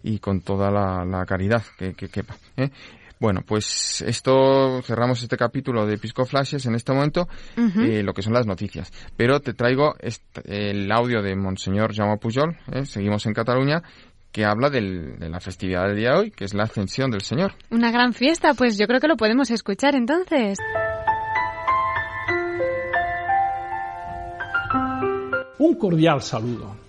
Y 0.02 0.18
con 0.18 0.40
toda 0.40 0.70
la, 0.70 1.05
la 1.05 1.24
caridad 1.26 1.62
que, 1.78 1.94
que 1.94 2.09
quepa. 2.09 2.35
Bueno, 3.22 3.42
pues 3.46 4.02
esto 4.04 4.82
cerramos 4.82 5.22
este 5.22 5.37
capítulo 5.37 5.87
de 5.87 5.96
Pisco 5.96 6.24
Flashes 6.24 6.66
en 6.66 6.74
este 6.74 6.92
momento, 6.92 7.28
eh, 7.56 8.02
lo 8.02 8.14
que 8.14 8.20
son 8.20 8.32
las 8.32 8.48
noticias. 8.48 8.90
Pero 9.16 9.38
te 9.38 9.54
traigo 9.54 9.94
el 10.44 10.90
audio 10.90 11.22
de 11.22 11.37
Monseñor 11.37 11.94
Jaume 11.94 12.16
Pujol, 12.16 12.56
eh, 12.72 12.85
seguimos 12.85 13.24
en 13.26 13.32
Cataluña, 13.32 13.80
que 14.32 14.44
habla 14.44 14.70
de 14.70 14.80
la 15.20 15.38
festividad 15.38 15.87
del 15.87 15.98
día 15.98 16.11
de 16.11 16.18
hoy, 16.18 16.30
que 16.32 16.44
es 16.44 16.52
la 16.52 16.64
ascensión 16.64 17.12
del 17.12 17.20
Señor. 17.20 17.54
Una 17.70 17.92
gran 17.92 18.12
fiesta, 18.12 18.54
pues 18.54 18.76
yo 18.76 18.88
creo 18.88 18.98
que 18.98 19.06
lo 19.06 19.16
podemos 19.16 19.52
escuchar 19.52 19.94
entonces. 19.94 20.58
Un 25.58 25.76
cordial 25.76 26.20
saludo. 26.20 26.82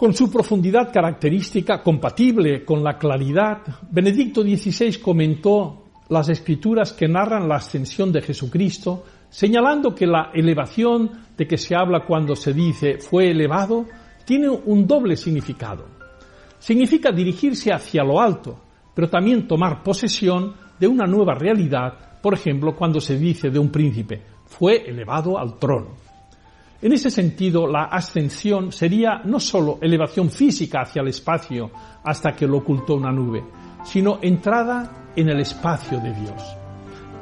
Con 0.00 0.14
su 0.14 0.30
profundidad 0.30 0.90
característica 0.90 1.82
compatible 1.82 2.64
con 2.64 2.82
la 2.82 2.96
claridad, 2.96 3.58
Benedicto 3.90 4.40
XVI 4.40 4.98
comentó 4.98 5.84
las 6.08 6.30
escrituras 6.30 6.94
que 6.94 7.06
narran 7.06 7.46
la 7.46 7.56
ascensión 7.56 8.10
de 8.10 8.22
Jesucristo, 8.22 9.04
señalando 9.28 9.94
que 9.94 10.06
la 10.06 10.30
elevación 10.32 11.10
de 11.36 11.46
que 11.46 11.58
se 11.58 11.76
habla 11.76 12.06
cuando 12.06 12.34
se 12.34 12.54
dice 12.54 12.96
fue 12.96 13.30
elevado 13.30 13.84
tiene 14.24 14.48
un 14.48 14.86
doble 14.86 15.16
significado. 15.16 15.84
Significa 16.58 17.12
dirigirse 17.12 17.70
hacia 17.70 18.02
lo 18.02 18.22
alto, 18.22 18.58
pero 18.94 19.10
también 19.10 19.46
tomar 19.46 19.82
posesión 19.82 20.54
de 20.78 20.88
una 20.88 21.04
nueva 21.04 21.34
realidad, 21.34 22.18
por 22.22 22.32
ejemplo, 22.32 22.74
cuando 22.74 23.02
se 23.02 23.18
dice 23.18 23.50
de 23.50 23.58
un 23.58 23.70
príncipe, 23.70 24.22
fue 24.46 24.82
elevado 24.88 25.38
al 25.38 25.58
trono. 25.58 26.09
En 26.82 26.92
ese 26.92 27.10
sentido, 27.10 27.66
la 27.66 27.84
ascensión 27.84 28.72
sería 28.72 29.20
no 29.24 29.38
sólo 29.38 29.78
elevación 29.82 30.30
física 30.30 30.80
hacia 30.80 31.02
el 31.02 31.08
espacio 31.08 31.70
hasta 32.02 32.32
que 32.32 32.46
lo 32.46 32.58
ocultó 32.58 32.94
una 32.94 33.12
nube, 33.12 33.44
sino 33.84 34.18
entrada 34.22 35.12
en 35.14 35.28
el 35.28 35.40
espacio 35.40 36.00
de 36.00 36.14
Dios. 36.14 36.56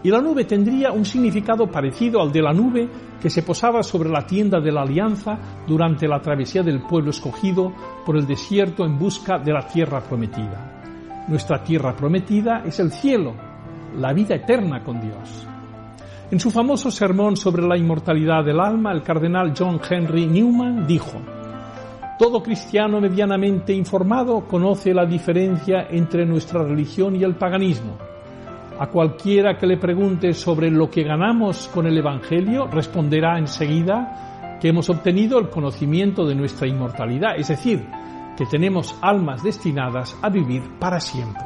Y 0.05 0.11
la 0.11 0.21
nube 0.21 0.45
tendría 0.45 0.93
un 0.93 1.05
significado 1.05 1.67
parecido 1.67 2.23
al 2.23 2.31
de 2.31 2.41
la 2.41 2.53
nube 2.53 2.89
que 3.21 3.31
se 3.31 3.43
posaba 3.43 3.83
sobre 3.83 4.11
la 4.11 4.25
tienda 4.25 4.61
de 4.61 4.71
la 4.71 4.83
alianza 4.83 5.37
durante 5.67 6.07
la 6.07 6.21
travesía 6.21 6.63
del 6.63 6.83
pueblo 6.83 7.11
escogido 7.11 7.73
por 8.07 8.17
el 8.17 8.29
desierto 8.29 8.85
en 8.85 8.97
busca 8.97 9.41
de 9.41 9.53
la 9.53 9.67
tierra 9.67 10.01
prometida. 10.01 11.27
Nuestra 11.27 11.65
tierra 11.65 11.97
prometida 11.97 12.63
es 12.65 12.79
el 12.79 12.93
cielo, 12.93 13.35
la 13.97 14.13
vida 14.13 14.37
eterna 14.37 14.85
con 14.85 15.01
Dios. 15.01 15.48
En 16.31 16.39
su 16.39 16.51
famoso 16.51 16.91
sermón 16.91 17.39
sobre 17.39 17.67
la 17.67 17.79
inmortalidad 17.79 18.45
del 18.45 18.61
alma, 18.61 18.93
el 18.93 19.03
cardenal 19.03 19.55
John 19.57 19.81
Henry 19.89 20.27
Newman 20.27 20.87
dijo, 20.87 21.19
Todo 22.19 22.43
cristiano 22.43 23.01
medianamente 23.01 23.73
informado 23.73 24.47
conoce 24.47 24.93
la 24.93 25.07
diferencia 25.07 25.87
entre 25.91 26.27
nuestra 26.27 26.63
religión 26.63 27.17
y 27.17 27.25
el 27.25 27.37
paganismo. 27.37 27.97
A 28.79 28.89
cualquiera 28.89 29.57
que 29.57 29.67
le 29.67 29.79
pregunte 29.79 30.35
sobre 30.35 30.71
lo 30.71 30.91
que 30.91 31.03
ganamos 31.03 31.67
con 31.69 31.87
el 31.87 31.97
Evangelio, 31.97 32.67
responderá 32.67 33.39
enseguida 33.39 34.59
que 34.61 34.69
hemos 34.69 34.91
obtenido 34.91 35.39
el 35.39 35.49
conocimiento 35.49 36.27
de 36.27 36.35
nuestra 36.35 36.69
inmortalidad, 36.69 37.39
es 37.39 37.49
decir, 37.49 37.89
que 38.37 38.45
tenemos 38.45 38.95
almas 39.01 39.43
destinadas 39.43 40.15
a 40.21 40.29
vivir 40.29 40.63
para 40.79 41.01
siempre. 41.01 41.43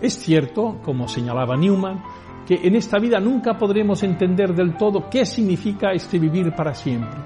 Es 0.00 0.16
cierto, 0.16 0.78
como 0.84 1.08
señalaba 1.08 1.56
Newman, 1.56 2.00
que 2.48 2.66
en 2.66 2.76
esta 2.76 2.98
vida 2.98 3.20
nunca 3.20 3.58
podremos 3.58 4.02
entender 4.02 4.54
del 4.54 4.74
todo 4.74 5.10
qué 5.10 5.26
significa 5.26 5.92
este 5.92 6.18
vivir 6.18 6.54
para 6.56 6.72
siempre, 6.72 7.20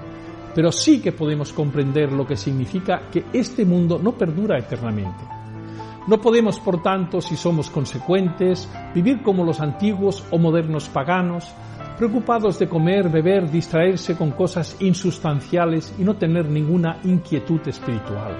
pero 0.53 0.69
sí 0.69 1.01
que 1.01 1.13
podemos 1.13 1.53
comprender 1.53 2.11
lo 2.11 2.27
que 2.27 2.35
significa 2.35 3.03
que 3.09 3.23
este 3.31 3.63
mundo 3.63 3.97
no 4.03 4.11
perdura 4.11 4.59
eternamente. 4.59 5.23
No 6.07 6.19
podemos, 6.19 6.59
por 6.59 6.83
tanto, 6.83 7.21
si 7.21 7.37
somos 7.37 7.69
consecuentes, 7.69 8.69
vivir 8.93 9.23
como 9.23 9.45
los 9.45 9.61
antiguos 9.61 10.25
o 10.29 10.37
modernos 10.37 10.89
paganos, 10.89 11.49
preocupados 11.97 12.59
de 12.59 12.67
comer, 12.67 13.07
beber, 13.07 13.49
distraerse 13.49 14.17
con 14.17 14.31
cosas 14.31 14.75
insustanciales 14.81 15.95
y 15.97 16.03
no 16.03 16.17
tener 16.17 16.49
ninguna 16.49 16.97
inquietud 17.05 17.61
espiritual. 17.65 18.35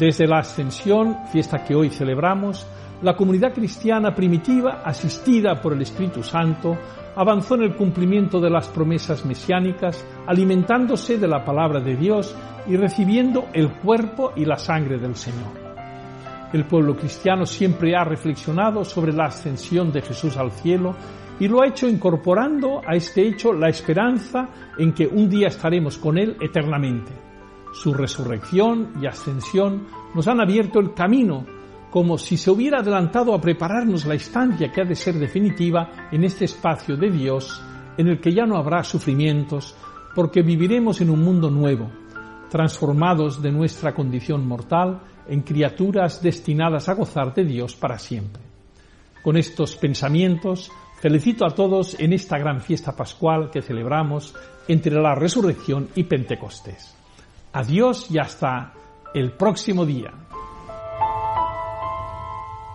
Desde 0.00 0.26
la 0.26 0.38
ascensión, 0.38 1.18
fiesta 1.30 1.62
que 1.62 1.76
hoy 1.76 1.90
celebramos, 1.90 2.66
la 3.02 3.16
comunidad 3.16 3.52
cristiana 3.52 4.14
primitiva, 4.14 4.82
asistida 4.84 5.60
por 5.60 5.72
el 5.72 5.82
Espíritu 5.82 6.22
Santo, 6.22 6.78
avanzó 7.16 7.56
en 7.56 7.62
el 7.62 7.74
cumplimiento 7.74 8.40
de 8.40 8.48
las 8.48 8.68
promesas 8.68 9.24
mesiánicas, 9.26 10.06
alimentándose 10.26 11.18
de 11.18 11.28
la 11.28 11.44
palabra 11.44 11.80
de 11.80 11.96
Dios 11.96 12.34
y 12.66 12.76
recibiendo 12.76 13.48
el 13.52 13.72
cuerpo 13.80 14.32
y 14.36 14.44
la 14.44 14.56
sangre 14.56 14.98
del 14.98 15.16
Señor. 15.16 15.60
El 16.52 16.64
pueblo 16.64 16.94
cristiano 16.94 17.44
siempre 17.44 17.96
ha 17.96 18.04
reflexionado 18.04 18.84
sobre 18.84 19.12
la 19.12 19.24
ascensión 19.24 19.90
de 19.90 20.02
Jesús 20.02 20.36
al 20.36 20.52
cielo 20.52 20.94
y 21.40 21.48
lo 21.48 21.62
ha 21.62 21.66
hecho 21.66 21.88
incorporando 21.88 22.82
a 22.86 22.94
este 22.94 23.26
hecho 23.26 23.52
la 23.52 23.68
esperanza 23.68 24.48
en 24.78 24.92
que 24.92 25.06
un 25.06 25.28
día 25.28 25.48
estaremos 25.48 25.98
con 25.98 26.18
Él 26.18 26.36
eternamente. 26.40 27.10
Su 27.72 27.94
resurrección 27.94 28.92
y 29.02 29.06
ascensión 29.06 29.86
nos 30.14 30.28
han 30.28 30.40
abierto 30.40 30.78
el 30.78 30.92
camino 30.92 31.46
como 31.92 32.16
si 32.16 32.38
se 32.38 32.50
hubiera 32.50 32.78
adelantado 32.78 33.34
a 33.34 33.40
prepararnos 33.40 34.06
la 34.06 34.14
estancia 34.14 34.72
que 34.72 34.80
ha 34.80 34.84
de 34.84 34.94
ser 34.94 35.14
definitiva 35.16 36.08
en 36.10 36.24
este 36.24 36.46
espacio 36.46 36.96
de 36.96 37.10
Dios, 37.10 37.62
en 37.98 38.08
el 38.08 38.18
que 38.18 38.32
ya 38.32 38.46
no 38.46 38.56
habrá 38.56 38.82
sufrimientos, 38.82 39.76
porque 40.14 40.40
viviremos 40.40 41.02
en 41.02 41.10
un 41.10 41.22
mundo 41.22 41.50
nuevo, 41.50 41.90
transformados 42.48 43.42
de 43.42 43.52
nuestra 43.52 43.92
condición 43.94 44.48
mortal 44.48 45.02
en 45.28 45.42
criaturas 45.42 46.22
destinadas 46.22 46.88
a 46.88 46.94
gozar 46.94 47.34
de 47.34 47.44
Dios 47.44 47.76
para 47.76 47.98
siempre. 47.98 48.42
Con 49.22 49.36
estos 49.36 49.76
pensamientos, 49.76 50.72
felicito 50.98 51.44
a 51.44 51.50
todos 51.50 52.00
en 52.00 52.14
esta 52.14 52.38
gran 52.38 52.62
fiesta 52.62 52.96
pascual 52.96 53.50
que 53.50 53.60
celebramos 53.60 54.34
entre 54.66 54.94
la 54.94 55.14
resurrección 55.14 55.90
y 55.94 56.04
Pentecostés. 56.04 56.96
Adiós 57.52 58.10
y 58.10 58.18
hasta 58.18 58.72
el 59.12 59.32
próximo 59.32 59.84
día. 59.84 60.31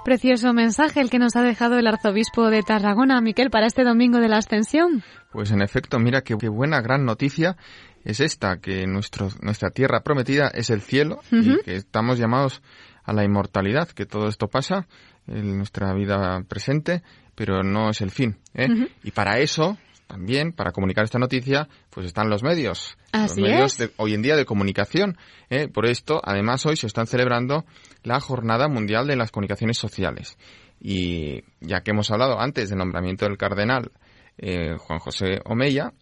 Precioso 0.08 0.54
mensaje 0.54 1.02
el 1.02 1.10
que 1.10 1.20
nos 1.20 1.36
ha 1.36 1.42
dejado 1.42 1.78
el 1.78 1.86
arzobispo 1.86 2.50
de 2.50 2.64
Tarragona, 2.64 3.20
Miquel, 3.20 3.50
para 3.50 3.68
este 3.68 3.84
domingo 3.84 4.20
de 4.20 4.30
la 4.30 4.38
Ascensión. 4.38 5.04
Pues 5.34 5.52
en 5.52 5.62
efecto, 5.62 6.00
mira 6.00 6.22
qué, 6.22 6.34
buena 6.48 6.80
gran 6.80 7.04
noticia 7.04 7.58
es 8.06 8.22
esta, 8.22 8.62
que 8.62 8.88
nuestro, 8.88 9.28
nuestra 9.42 9.70
tierra 9.70 10.04
prometida 10.04 10.48
es 10.48 10.70
el 10.70 10.80
cielo 10.80 11.20
y 11.30 11.62
que 11.62 11.76
estamos 11.76 12.20
llamados 12.20 12.62
a 13.04 13.12
la 13.12 13.26
inmortalidad, 13.26 13.90
que 13.90 14.06
todo 14.06 14.30
esto 14.30 14.48
pasa 14.48 14.88
en 15.28 15.58
nuestra 15.58 15.94
vida 15.94 16.42
presente, 16.48 17.04
pero 17.36 17.62
no 17.62 17.90
es 17.90 18.00
el 18.00 18.12
fin. 18.12 18.38
¿eh? 18.54 18.70
Y 19.04 19.12
para 19.12 19.40
eso, 19.40 19.78
también 20.08 20.54
para 20.54 20.72
comunicar 20.72 21.04
esta 21.04 21.20
noticia, 21.20 21.68
pues 21.90 22.06
están 22.06 22.30
los 22.30 22.44
medios. 22.44 22.98
Así 23.12 23.42
los 23.42 23.50
medios 23.50 23.78
de, 23.78 23.92
hoy 23.98 24.14
en 24.14 24.22
día 24.22 24.36
de 24.36 24.46
comunicación. 24.46 25.18
¿eh? 25.50 25.68
Por 25.68 25.86
esto, 25.86 26.22
además, 26.24 26.66
hoy 26.66 26.78
se 26.78 26.88
están 26.88 27.08
celebrando 27.08 27.66
la 28.04 28.20
Jornada 28.20 28.68
Mundial 28.68 29.08
de 29.08 29.16
las 29.16 29.32
Comunicaciones 29.32 29.78
Sociales. 29.78 30.38
Y 30.80 31.44
ya 31.60 31.82
que 31.82 31.92
hemos 31.92 32.10
hablado 32.12 32.40
antes 32.40 32.70
del 32.70 32.78
nombramiento 32.80 33.26
del 33.26 33.38
cardenal 33.38 33.92
eh, 34.38 34.76
Juan 34.78 35.00
José 35.00 35.42
Omeya, 35.46 35.94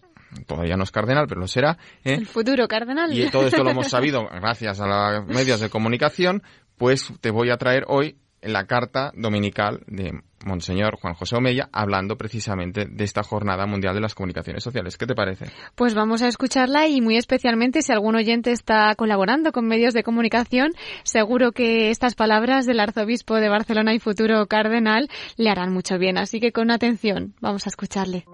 todavía 0.45 0.75
no 0.75 0.83
es 0.83 0.91
cardenal, 0.91 1.25
pero 1.27 1.41
lo 1.41 1.47
será. 1.47 1.77
¿eh? 2.03 2.13
El 2.13 2.25
futuro 2.25 2.67
cardenal. 2.67 3.17
Y 3.17 3.29
todo 3.29 3.47
esto 3.47 3.63
lo 3.63 3.71
hemos 3.71 3.87
sabido 3.89 4.27
gracias 4.27 4.79
a 4.81 4.87
los 4.87 5.27
medios 5.27 5.59
de 5.59 5.69
comunicación, 5.69 6.43
pues 6.77 7.11
te 7.21 7.31
voy 7.31 7.49
a 7.49 7.57
traer 7.57 7.85
hoy 7.87 8.17
la 8.41 8.65
carta 8.65 9.11
dominical 9.15 9.81
de 9.87 10.21
Monseñor 10.45 10.95
Juan 10.95 11.15
José 11.15 11.35
Omeya 11.35 11.69
hablando 11.71 12.17
precisamente 12.17 12.85
de 12.85 13.03
esta 13.03 13.23
Jornada 13.23 13.65
Mundial 13.65 13.95
de 13.95 14.01
las 14.01 14.15
Comunicaciones 14.15 14.63
Sociales. 14.63 14.97
¿Qué 14.97 15.05
te 15.05 15.15
parece? 15.15 15.47
Pues 15.75 15.93
vamos 15.93 16.21
a 16.21 16.27
escucharla 16.27 16.87
y 16.87 17.01
muy 17.01 17.17
especialmente 17.17 17.81
si 17.81 17.91
algún 17.91 18.15
oyente 18.15 18.51
está 18.51 18.93
colaborando 18.95 19.51
con 19.51 19.67
medios 19.67 19.93
de 19.93 20.03
comunicación, 20.03 20.71
seguro 21.03 21.51
que 21.51 21.89
estas 21.89 22.15
palabras 22.15 22.65
del 22.65 22.79
arzobispo 22.79 23.35
de 23.35 23.49
Barcelona 23.49 23.93
y 23.93 23.99
futuro 23.99 24.45
cardenal 24.45 25.09
le 25.37 25.49
harán 25.49 25.73
mucho 25.73 25.97
bien. 25.97 26.17
Así 26.17 26.39
que 26.39 26.51
con 26.51 26.71
atención, 26.71 27.33
vamos 27.41 27.65
a 27.65 27.69
escucharle. 27.69 28.25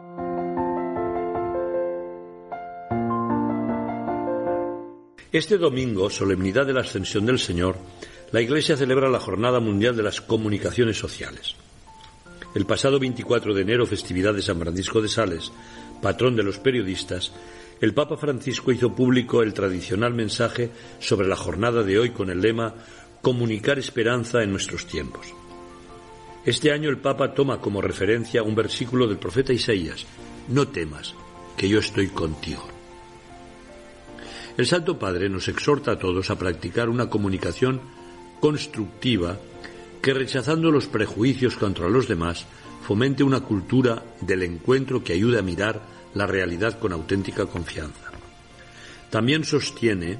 Este 5.32 5.58
domingo, 5.58 6.10
solemnidad 6.10 6.66
de 6.66 6.74
la 6.74 6.82
Ascensión 6.82 7.26
del 7.26 7.40
Señor, 7.40 7.78
la 8.34 8.42
Iglesia 8.42 8.76
celebra 8.76 9.10
la 9.10 9.20
Jornada 9.20 9.62
Mundial 9.62 9.96
de 9.96 10.04
las 10.04 10.20
Comunicaciones 10.20 10.98
Sociales. 10.98 11.56
El 12.54 12.66
pasado 12.66 13.00
24 13.00 13.54
de 13.54 13.62
enero, 13.62 13.86
festividad 13.86 14.34
de 14.34 14.42
San 14.42 14.60
Francisco 14.60 15.02
de 15.02 15.08
Sales, 15.08 15.52
patrón 16.02 16.36
de 16.36 16.44
los 16.44 16.60
periodistas, 16.60 17.32
el 17.80 17.94
Papa 17.94 18.18
Francisco 18.18 18.72
hizo 18.72 18.94
público 18.94 19.42
el 19.42 19.54
tradicional 19.54 20.14
mensaje 20.14 20.70
sobre 21.00 21.28
la 21.28 21.38
jornada 21.38 21.82
de 21.84 21.98
hoy 21.98 22.10
con 22.12 22.30
el 22.30 22.42
lema 22.42 22.76
Comunicar 23.22 23.80
esperanza 23.80 24.44
en 24.44 24.52
nuestros 24.52 24.86
tiempos. 24.86 25.34
Este 26.44 26.72
año 26.72 26.90
el 26.90 26.98
Papa 26.98 27.34
toma 27.34 27.62
como 27.62 27.82
referencia 27.82 28.44
un 28.44 28.56
versículo 28.56 29.08
del 29.08 29.18
profeta 29.18 29.54
Isaías, 29.54 30.06
No 30.50 30.68
temas, 30.68 31.16
que 31.56 31.70
yo 31.70 31.80
estoy 31.80 32.08
contigo. 32.08 32.68
El 34.58 34.66
Santo 34.66 35.00
Padre 35.00 35.30
nos 35.30 35.48
exhorta 35.48 35.92
a 35.92 36.00
todos 36.00 36.30
a 36.30 36.38
practicar 36.38 36.90
una 36.90 37.10
comunicación 37.10 37.80
constructiva 38.40 39.38
que 40.02 40.14
rechazando 40.14 40.72
los 40.72 40.88
prejuicios 40.88 41.56
contra 41.56 41.90
los 41.90 42.08
demás, 42.08 42.46
fomente 42.86 43.24
una 43.24 43.42
cultura 43.42 44.04
del 44.22 44.44
encuentro 44.44 45.04
que 45.04 45.14
ayude 45.14 45.40
a 45.40 45.44
mirar 45.44 45.82
la 46.16 46.26
realidad 46.26 46.80
con 46.80 46.92
auténtica 46.92 47.46
confianza. 47.46 48.12
También 49.10 49.44
sostiene 49.44 50.18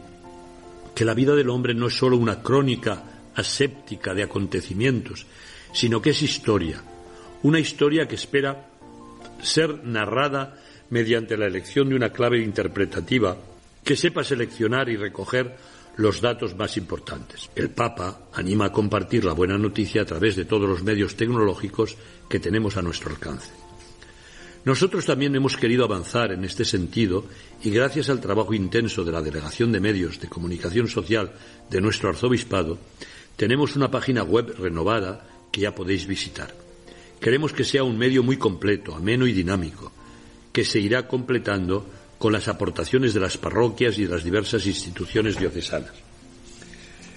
que 0.94 1.06
la 1.06 1.14
vida 1.14 1.36
del 1.36 1.50
hombre 1.50 1.74
no 1.74 1.88
es 1.88 1.98
sólo 1.98 2.18
una 2.18 2.42
crónica 2.42 3.04
aséptica 3.36 4.14
de 4.14 4.24
acontecimientos, 4.24 5.26
sino 5.74 6.02
que 6.02 6.12
es 6.12 6.22
historia, 6.22 6.84
una 7.44 7.60
historia 7.60 8.08
que 8.08 8.16
espera 8.16 8.68
ser 9.42 9.84
narrada 9.84 10.58
mediante 10.90 11.38
la 11.38 11.48
elección 11.48 11.90
de 11.90 11.96
una 11.96 12.12
clave 12.12 12.44
interpretativa 12.44 13.38
que 13.84 13.96
sepa 13.96 14.24
seleccionar 14.24 14.90
y 14.90 14.98
recoger 14.98 15.56
los 16.02 16.20
datos 16.20 16.56
más 16.56 16.78
importantes. 16.78 17.50
El 17.56 17.70
Papa 17.70 18.28
anima 18.34 18.66
a 18.66 18.72
compartir 18.72 19.24
la 19.24 19.34
buena 19.34 19.58
noticia 19.58 20.02
a 20.02 20.06
través 20.06 20.36
de 20.36 20.46
todos 20.46 20.68
los 20.68 20.84
medios 20.84 21.16
tecnológicos 21.16 21.96
que 22.28 22.40
tenemos 22.40 22.78
a 22.78 22.82
nuestro 22.82 23.12
alcance. 23.12 23.52
Nosotros 24.64 25.06
también 25.06 25.36
hemos 25.36 25.58
querido 25.58 25.86
avanzar 25.86 26.32
en 26.32 26.46
este 26.46 26.66
sentido 26.66 27.26
y 27.64 27.72
gracias 27.72 28.10
al 28.10 28.22
trabajo 28.22 28.54
intenso 28.54 29.04
de 29.04 29.12
la 29.12 29.22
Delegación 29.22 29.72
de 29.72 29.80
Medios 29.80 30.20
de 30.20 30.30
Comunicación 30.30 30.88
Social 30.88 31.34
de 31.70 31.82
nuestro 31.82 32.10
arzobispado, 32.10 32.78
tenemos 33.36 33.76
una 33.76 33.90
página 33.90 34.24
web 34.24 34.54
renovada 34.60 35.26
que 35.52 35.62
ya 35.62 35.74
podéis 35.74 36.06
visitar. 36.06 36.54
Queremos 37.20 37.54
que 37.54 37.64
sea 37.64 37.84
un 37.84 37.98
medio 37.98 38.22
muy 38.22 38.38
completo, 38.38 38.96
ameno 38.96 39.26
y 39.26 39.34
dinámico, 39.34 39.92
que 40.54 40.64
se 40.64 40.80
irá 40.80 41.08
completando 41.08 41.86
con 42.22 42.34
las 42.34 42.48
aportaciones 42.48 43.16
de 43.16 43.20
las 43.20 43.36
parroquias 43.36 43.98
y 43.98 44.04
de 44.04 44.12
las 44.12 44.24
diversas 44.24 44.68
instituciones 44.68 45.40
diocesanas. 45.40 45.90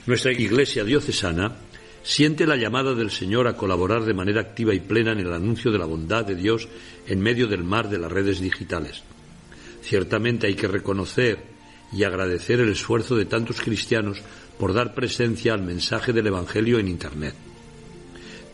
Nuestra 0.06 0.32
Iglesia 0.32 0.82
diocesana 0.82 1.56
siente 2.02 2.46
la 2.46 2.56
llamada 2.56 2.94
del 2.94 3.10
Señor 3.10 3.46
a 3.46 3.54
colaborar 3.54 4.06
de 4.06 4.14
manera 4.14 4.40
activa 4.40 4.72
y 4.72 4.80
plena 4.80 5.12
en 5.12 5.20
el 5.20 5.30
anuncio 5.30 5.70
de 5.70 5.78
la 5.78 5.84
bondad 5.84 6.24
de 6.24 6.34
Dios 6.34 6.68
en 7.06 7.20
medio 7.20 7.46
del 7.46 7.64
mar 7.64 7.90
de 7.90 7.98
las 7.98 8.10
redes 8.10 8.40
digitales. 8.40 9.02
Ciertamente 9.82 10.46
hay 10.46 10.54
que 10.54 10.68
reconocer 10.68 11.38
y 11.92 12.04
agradecer 12.04 12.60
el 12.60 12.70
esfuerzo 12.70 13.14
de 13.14 13.26
tantos 13.26 13.60
cristianos 13.60 14.22
por 14.58 14.72
dar 14.72 14.94
presencia 14.94 15.52
al 15.52 15.60
mensaje 15.60 16.14
del 16.14 16.28
Evangelio 16.28 16.78
en 16.78 16.88
Internet. 16.88 17.34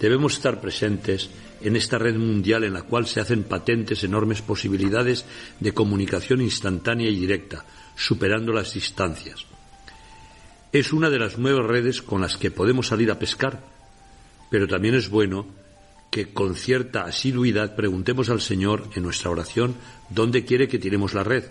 Debemos 0.01 0.35
estar 0.35 0.61
presentes 0.61 1.31
en 1.63 1.77
esta 1.77 1.99
red 1.99 2.17
mundial 2.17 2.65
en 2.65 2.75
la 2.75 2.83
cual 2.83 3.07
se 3.07 3.21
hacen 3.21 3.45
patentes 3.45 4.03
enormes 4.05 4.43
posibilidades 4.43 5.25
de 5.61 5.73
comunicación 5.73 6.41
instantánea 6.41 7.09
y 7.09 7.17
directa, 7.17 7.65
superando 7.97 8.53
las 8.53 8.75
distancias. 8.75 9.47
Es 10.73 10.93
una 10.93 11.11
de 11.11 11.19
las 11.19 11.39
nuevas 11.39 11.67
redes 11.67 12.01
con 12.01 12.21
las 12.21 12.37
que 12.37 12.51
podemos 12.51 12.89
salir 12.89 13.11
a 13.11 13.19
pescar, 13.19 13.63
pero 14.51 14.67
también 14.69 14.95
es 14.95 15.09
bueno 15.09 15.47
que 16.11 16.33
con 16.33 16.57
cierta 16.57 17.05
asiduidad 17.05 17.77
preguntemos 17.77 18.31
al 18.31 18.41
Señor 18.41 18.89
en 18.95 19.05
nuestra 19.05 19.31
oración 19.31 19.77
dónde 20.09 20.45
quiere 20.45 20.69
que 20.69 20.79
tiremos 20.79 21.15
la 21.15 21.25
red. 21.25 21.45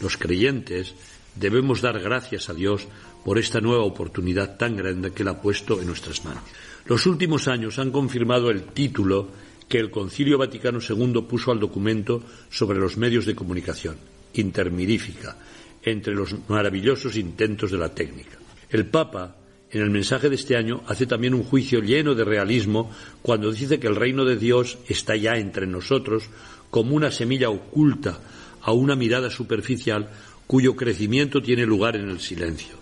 Los 0.00 0.16
creyentes 0.16 0.94
debemos 1.34 1.82
dar 1.82 2.00
gracias 2.00 2.48
a 2.48 2.54
Dios 2.54 2.86
por 3.24 3.38
esta 3.38 3.60
nueva 3.60 3.84
oportunidad 3.84 4.56
tan 4.56 4.76
grande 4.76 5.12
que 5.12 5.22
Él 5.22 5.28
ha 5.28 5.40
puesto 5.40 5.80
en 5.80 5.86
nuestras 5.86 6.24
manos. 6.24 6.44
Los 6.86 7.06
últimos 7.06 7.48
años 7.48 7.78
han 7.78 7.90
confirmado 7.90 8.50
el 8.50 8.64
título 8.64 9.28
que 9.68 9.78
el 9.78 9.90
Concilio 9.90 10.36
Vaticano 10.36 10.80
II 10.86 11.22
puso 11.28 11.50
al 11.50 11.58
documento 11.58 12.22
sobre 12.50 12.78
los 12.78 12.98
medios 12.98 13.24
de 13.24 13.34
comunicación, 13.34 13.96
intermirífica, 14.34 15.36
entre 15.82 16.14
los 16.14 16.34
maravillosos 16.48 17.16
intentos 17.16 17.70
de 17.70 17.78
la 17.78 17.94
técnica. 17.94 18.38
El 18.68 18.86
Papa, 18.86 19.36
en 19.70 19.80
el 19.80 19.90
mensaje 19.90 20.28
de 20.28 20.34
este 20.34 20.56
año, 20.56 20.82
hace 20.86 21.06
también 21.06 21.32
un 21.32 21.44
juicio 21.44 21.80
lleno 21.80 22.14
de 22.14 22.24
realismo 22.24 22.90
cuando 23.22 23.50
dice 23.50 23.80
que 23.80 23.86
el 23.86 23.96
reino 23.96 24.24
de 24.24 24.36
Dios 24.36 24.78
está 24.86 25.16
ya 25.16 25.36
entre 25.36 25.66
nosotros 25.66 26.24
como 26.70 26.96
una 26.96 27.10
semilla 27.10 27.48
oculta 27.48 28.20
a 28.60 28.72
una 28.72 28.94
mirada 28.94 29.30
superficial 29.30 30.10
cuyo 30.46 30.76
crecimiento 30.76 31.42
tiene 31.42 31.64
lugar 31.64 31.96
en 31.96 32.10
el 32.10 32.20
silencio. 32.20 32.76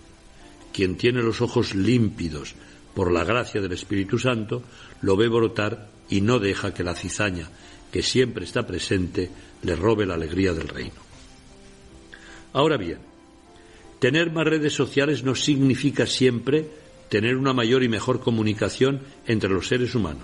Quien 0.73 0.97
tiene 0.97 1.21
los 1.21 1.41
ojos 1.41 1.75
límpidos, 1.75 2.55
por 2.93 3.11
la 3.11 3.23
gracia 3.23 3.61
del 3.61 3.71
Espíritu 3.71 4.19
Santo, 4.19 4.63
lo 5.01 5.15
ve 5.15 5.27
brotar 5.27 5.89
y 6.09 6.21
no 6.21 6.39
deja 6.39 6.73
que 6.73 6.83
la 6.83 6.95
cizaña, 6.95 7.49
que 7.91 8.03
siempre 8.03 8.45
está 8.45 8.65
presente, 8.65 9.29
le 9.63 9.75
robe 9.75 10.05
la 10.05 10.15
alegría 10.15 10.53
del 10.53 10.67
reino. 10.67 11.01
Ahora 12.53 12.77
bien, 12.77 12.99
tener 13.99 14.31
más 14.31 14.45
redes 14.45 14.73
sociales 14.73 15.23
no 15.23 15.35
significa 15.35 16.05
siempre 16.05 16.67
tener 17.09 17.37
una 17.37 17.53
mayor 17.53 17.83
y 17.83 17.89
mejor 17.89 18.19
comunicación 18.19 19.01
entre 19.27 19.49
los 19.49 19.67
seres 19.67 19.95
humanos. 19.95 20.23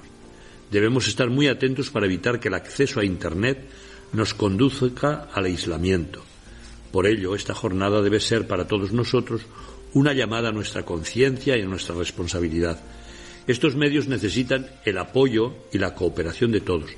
Debemos 0.71 1.07
estar 1.07 1.29
muy 1.29 1.47
atentos 1.47 1.89
para 1.89 2.05
evitar 2.05 2.39
que 2.39 2.47
el 2.47 2.53
acceso 2.53 2.99
a 2.99 3.05
Internet 3.05 3.67
nos 4.13 4.33
conduzca 4.33 5.27
al 5.33 5.45
aislamiento. 5.45 6.23
Por 6.91 7.07
ello, 7.07 7.35
esta 7.35 7.53
jornada 7.53 8.01
debe 8.01 8.19
ser 8.19 8.47
para 8.47 8.67
todos 8.67 8.91
nosotros 8.91 9.41
una 9.93 10.13
llamada 10.13 10.49
a 10.49 10.53
nuestra 10.53 10.83
conciencia 10.83 11.57
y 11.57 11.61
a 11.61 11.65
nuestra 11.65 11.95
responsabilidad. 11.95 12.79
Estos 13.47 13.75
medios 13.75 14.07
necesitan 14.07 14.67
el 14.85 14.97
apoyo 14.97 15.55
y 15.73 15.79
la 15.79 15.95
cooperación 15.95 16.51
de 16.51 16.61
todos, 16.61 16.91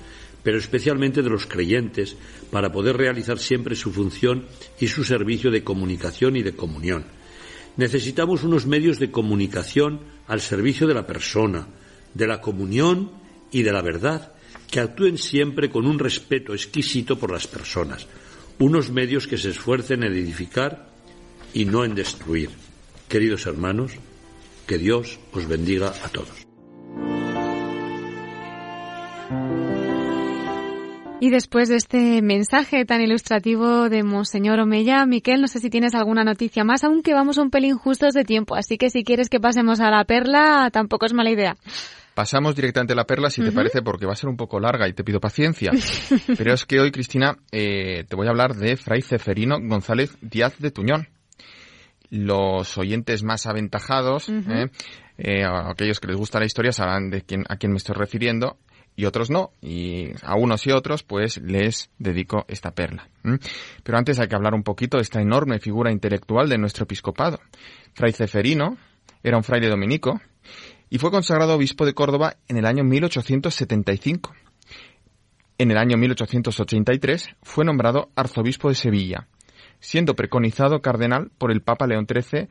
pero 0.44 0.58
especialmente 0.58 1.22
de 1.22 1.30
los 1.30 1.46
creyentes, 1.46 2.18
para 2.52 2.72
poder 2.72 2.98
realizar 2.98 3.40
siempre 3.40 3.76
su 3.76 3.92
función 3.92 4.46
y 4.80 4.88
su 4.88 5.04
servicio 5.04 5.52
de 5.52 5.64
comunicación 5.64 6.36
y 6.36 6.44
de 6.44 6.54
comunión. 6.54 7.06
Necesitamos 7.78 8.44
unos 8.44 8.66
medios 8.66 9.00
de 9.00 9.12
comunicación 9.12 10.02
al 10.28 10.42
servicio 10.42 10.88
de 10.88 10.94
la 10.94 11.08
persona, 11.08 11.68
de 12.14 12.28
la 12.28 12.42
comunión 12.42 13.12
y 13.52 13.64
de 13.64 13.72
la 13.72 13.82
verdad, 13.82 14.34
que 14.70 14.82
actúen 14.82 15.18
siempre 15.18 15.70
con 15.70 15.86
un 15.86 16.00
respeto 16.00 16.54
exquisito 16.54 17.18
por 17.18 17.32
las 17.32 17.48
personas, 17.48 18.08
unos 18.60 18.92
medios 18.92 19.28
que 19.28 19.38
se 19.38 19.50
esfuercen 19.50 20.04
en 20.04 20.14
edificar 20.14 20.90
y 21.54 21.66
no 21.66 21.86
en 21.86 21.96
destruir. 21.96 22.50
Queridos 23.12 23.46
hermanos, 23.46 23.92
que 24.66 24.78
Dios 24.78 25.20
os 25.34 25.46
bendiga 25.46 25.90
a 25.90 26.08
todos. 26.08 26.48
Y 31.20 31.30
después 31.30 31.68
de 31.68 31.76
este 31.76 32.22
mensaje 32.22 32.86
tan 32.86 33.02
ilustrativo 33.02 33.90
de 33.90 34.04
Monseñor 34.04 34.62
Omeya, 34.62 35.06
Miquel, 35.06 35.42
no 35.42 35.50
sé 35.50 35.60
si 35.60 35.70
tienes 35.70 35.94
alguna 35.94 36.24
noticia 36.24 36.64
más, 36.64 36.86
aunque 36.86 37.14
vamos 37.14 37.38
un 37.38 37.50
pelín 37.52 37.76
justos 37.76 38.14
de 38.14 38.24
tiempo, 38.24 38.56
así 38.56 38.78
que 38.78 38.90
si 38.90 39.04
quieres 39.04 39.28
que 39.28 39.42
pasemos 39.42 39.82
a 39.82 39.92
la 39.92 40.06
perla, 40.06 40.70
tampoco 40.72 41.06
es 41.06 41.12
mala 41.12 41.32
idea. 41.32 41.58
Pasamos 42.14 42.56
directamente 42.56 42.94
a 42.94 42.96
la 42.96 43.06
perla, 43.06 43.30
si 43.30 43.42
te 43.42 43.52
parece, 43.52 43.82
porque 43.82 44.06
va 44.06 44.14
a 44.14 44.16
ser 44.16 44.30
un 44.30 44.38
poco 44.38 44.58
larga 44.58 44.88
y 44.88 44.94
te 44.94 45.04
pido 45.04 45.20
paciencia. 45.20 45.72
Pero 46.38 46.54
es 46.54 46.66
que 46.66 46.80
hoy, 46.80 46.92
Cristina, 46.92 47.36
eh, 47.52 48.06
te 48.08 48.16
voy 48.16 48.28
a 48.28 48.30
hablar 48.30 48.56
de 48.56 48.78
Fray 48.78 49.02
Ceferino 49.02 49.58
González 49.60 50.18
Díaz 50.22 50.58
de 50.60 50.72
Tuñón 50.72 51.10
los 52.12 52.78
oyentes 52.78 53.24
más 53.24 53.48
aventajados, 53.48 54.30
¿eh? 54.30 54.70
Eh, 55.18 55.44
aquellos 55.46 56.00
que 56.00 56.08
les 56.08 56.18
gusta 56.18 56.40
la 56.40 56.46
historia, 56.46 56.72
sabrán 56.72 57.10
de 57.10 57.22
quién, 57.22 57.46
a 57.48 57.56
quién 57.56 57.72
me 57.72 57.78
estoy 57.78 57.96
refiriendo 57.96 58.58
y 58.96 59.06
otros 59.06 59.30
no. 59.30 59.52
Y 59.62 60.10
a 60.22 60.36
unos 60.36 60.68
y 60.68 60.72
otros, 60.72 61.04
pues 61.04 61.38
les 61.38 61.90
dedico 61.98 62.46
esta 62.48 62.72
perla. 62.72 63.08
Pero 63.84 63.98
antes 63.98 64.20
hay 64.20 64.28
que 64.28 64.36
hablar 64.36 64.54
un 64.54 64.64
poquito 64.64 64.98
de 64.98 65.04
esta 65.04 65.22
enorme 65.22 65.60
figura 65.60 65.92
intelectual 65.92 66.50
de 66.50 66.58
nuestro 66.58 66.84
episcopado. 66.84 67.40
Fray 67.94 68.12
Ceferino 68.12 68.78
era 69.24 69.38
un 69.38 69.44
fraile 69.44 69.70
dominico 69.70 70.20
y 70.90 70.98
fue 70.98 71.12
consagrado 71.12 71.56
obispo 71.56 71.86
de 71.86 71.94
Córdoba 71.94 72.36
en 72.50 72.58
el 72.58 72.66
año 72.66 72.84
1875. 72.84 74.34
En 75.58 75.72
el 75.72 75.78
año 75.78 75.96
1883 75.98 77.30
fue 77.44 77.64
nombrado 77.64 78.10
arzobispo 78.16 78.68
de 78.68 78.76
Sevilla 78.76 79.28
siendo 79.82 80.16
preconizado 80.16 80.82
cardenal 80.82 81.32
por 81.38 81.52
el 81.52 81.62
Papa 81.62 81.88
León 81.88 82.08
XIII 82.08 82.48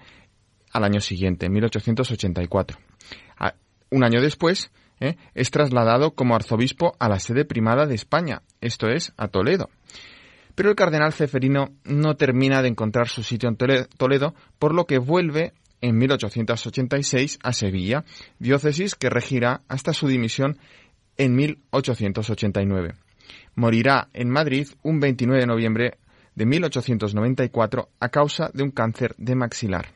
al 0.73 0.85
año 0.85 1.01
siguiente, 1.01 1.47
en 1.47 1.53
1884. 1.53 2.79
Un 3.93 4.05
año 4.05 4.21
después, 4.21 4.71
¿eh? 5.01 5.17
es 5.35 5.51
trasladado 5.51 6.13
como 6.13 6.37
arzobispo 6.37 6.95
a 7.01 7.09
la 7.09 7.19
sede 7.19 7.45
primada 7.45 7.87
de 7.87 7.97
España, 7.97 8.43
esto 8.61 8.89
es, 8.89 9.13
a 9.17 9.27
Toledo. 9.27 9.69
Pero 10.55 10.71
el 10.71 10.77
cardenal 10.77 11.13
Ceferino 11.13 11.71
no 11.85 12.15
termina 12.15 12.63
de 12.63 12.69
encontrar 12.69 13.09
su 13.09 13.25
sitio 13.25 13.49
en 13.49 13.57
Toledo, 13.57 14.35
por 14.61 14.75
lo 14.75 14.87
que 14.87 14.99
vuelve 14.99 15.55
en 15.81 15.97
1886 15.99 17.39
a 17.43 17.53
Sevilla, 17.53 18.05
diócesis 18.39 18.95
que 18.95 19.11
regirá 19.11 19.63
hasta 19.67 19.93
su 19.93 20.07
dimisión 20.07 20.59
en 21.17 21.35
1889. 21.35 22.95
Morirá 23.57 24.09
en 24.13 24.31
Madrid 24.31 24.69
un 24.83 25.01
29 25.01 25.41
de 25.41 25.47
noviembre 25.47 25.99
de 26.41 26.47
1894 26.47 27.91
a 28.01 28.09
causa 28.09 28.51
de 28.55 28.63
un 28.63 28.71
cáncer 28.71 29.15
de 29.19 29.35
maxilar. 29.35 29.93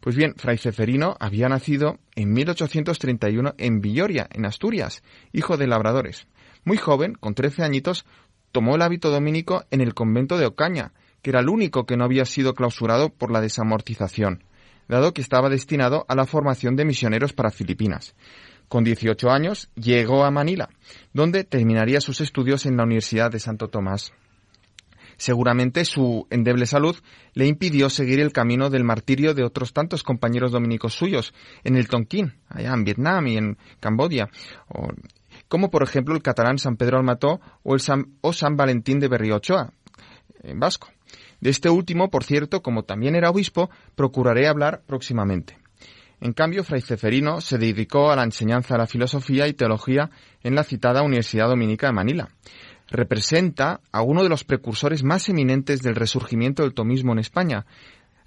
Pues 0.00 0.16
bien, 0.16 0.32
Fray 0.34 0.56
Ceferino 0.56 1.14
había 1.20 1.46
nacido 1.50 1.98
en 2.16 2.32
1831 2.32 3.52
en 3.58 3.82
Villoria, 3.82 4.26
en 4.32 4.46
Asturias, 4.46 5.02
hijo 5.30 5.58
de 5.58 5.66
labradores. 5.66 6.26
Muy 6.64 6.78
joven, 6.78 7.12
con 7.12 7.34
13 7.34 7.64
añitos, 7.64 8.06
tomó 8.50 8.76
el 8.76 8.82
hábito 8.82 9.10
dominico 9.10 9.66
en 9.70 9.82
el 9.82 9.92
convento 9.92 10.38
de 10.38 10.46
Ocaña, 10.46 10.94
que 11.20 11.28
era 11.28 11.40
el 11.40 11.50
único 11.50 11.84
que 11.84 11.98
no 11.98 12.04
había 12.04 12.24
sido 12.24 12.54
clausurado 12.54 13.10
por 13.10 13.30
la 13.30 13.42
desamortización, 13.42 14.44
dado 14.88 15.12
que 15.12 15.20
estaba 15.20 15.50
destinado 15.50 16.06
a 16.08 16.14
la 16.14 16.24
formación 16.24 16.76
de 16.76 16.86
misioneros 16.86 17.34
para 17.34 17.50
Filipinas. 17.50 18.14
Con 18.68 18.84
18 18.84 19.28
años 19.28 19.68
llegó 19.74 20.24
a 20.24 20.30
Manila, 20.30 20.70
donde 21.12 21.44
terminaría 21.44 22.00
sus 22.00 22.22
estudios 22.22 22.64
en 22.64 22.78
la 22.78 22.84
Universidad 22.84 23.30
de 23.30 23.38
Santo 23.38 23.68
Tomás. 23.68 24.14
Seguramente 25.18 25.84
su 25.84 26.28
endeble 26.30 26.64
salud 26.64 26.96
le 27.34 27.46
impidió 27.46 27.90
seguir 27.90 28.20
el 28.20 28.32
camino 28.32 28.70
del 28.70 28.84
martirio 28.84 29.34
de 29.34 29.42
otros 29.42 29.72
tantos 29.72 30.04
compañeros 30.04 30.52
dominicos 30.52 30.94
suyos 30.94 31.34
en 31.64 31.76
el 31.76 31.88
Tonquín, 31.88 32.34
allá 32.48 32.72
en 32.72 32.84
Vietnam 32.84 33.26
y 33.26 33.36
en 33.36 33.58
Cambodia, 33.80 34.30
como 35.48 35.70
por 35.70 35.82
ejemplo 35.82 36.14
el 36.14 36.22
catalán 36.22 36.58
San 36.58 36.76
Pedro 36.76 36.98
Almató 36.98 37.40
o, 37.64 37.74
el 37.74 37.80
San, 37.80 38.14
o 38.20 38.32
San 38.32 38.56
Valentín 38.56 39.00
de 39.00 39.08
Berriochoa, 39.08 39.72
en 40.44 40.60
vasco. 40.60 40.88
De 41.40 41.50
este 41.50 41.68
último, 41.68 42.10
por 42.10 42.22
cierto, 42.22 42.62
como 42.62 42.84
también 42.84 43.16
era 43.16 43.30
obispo, 43.30 43.70
procuraré 43.96 44.46
hablar 44.46 44.82
próximamente. 44.86 45.58
En 46.20 46.32
cambio, 46.32 46.62
Fray 46.62 46.80
Ceferino 46.80 47.40
se 47.40 47.58
dedicó 47.58 48.10
a 48.10 48.16
la 48.16 48.24
enseñanza 48.24 48.74
de 48.74 48.78
la 48.78 48.86
filosofía 48.86 49.48
y 49.48 49.52
teología 49.52 50.10
en 50.42 50.54
la 50.54 50.64
citada 50.64 51.02
Universidad 51.02 51.48
Dominica 51.48 51.88
de 51.88 51.92
Manila 51.92 52.28
representa 52.90 53.80
a 53.92 54.02
uno 54.02 54.22
de 54.22 54.28
los 54.28 54.44
precursores 54.44 55.04
más 55.04 55.28
eminentes 55.28 55.82
del 55.82 55.94
resurgimiento 55.94 56.62
del 56.62 56.74
tomismo 56.74 57.12
en 57.12 57.18
España, 57.18 57.66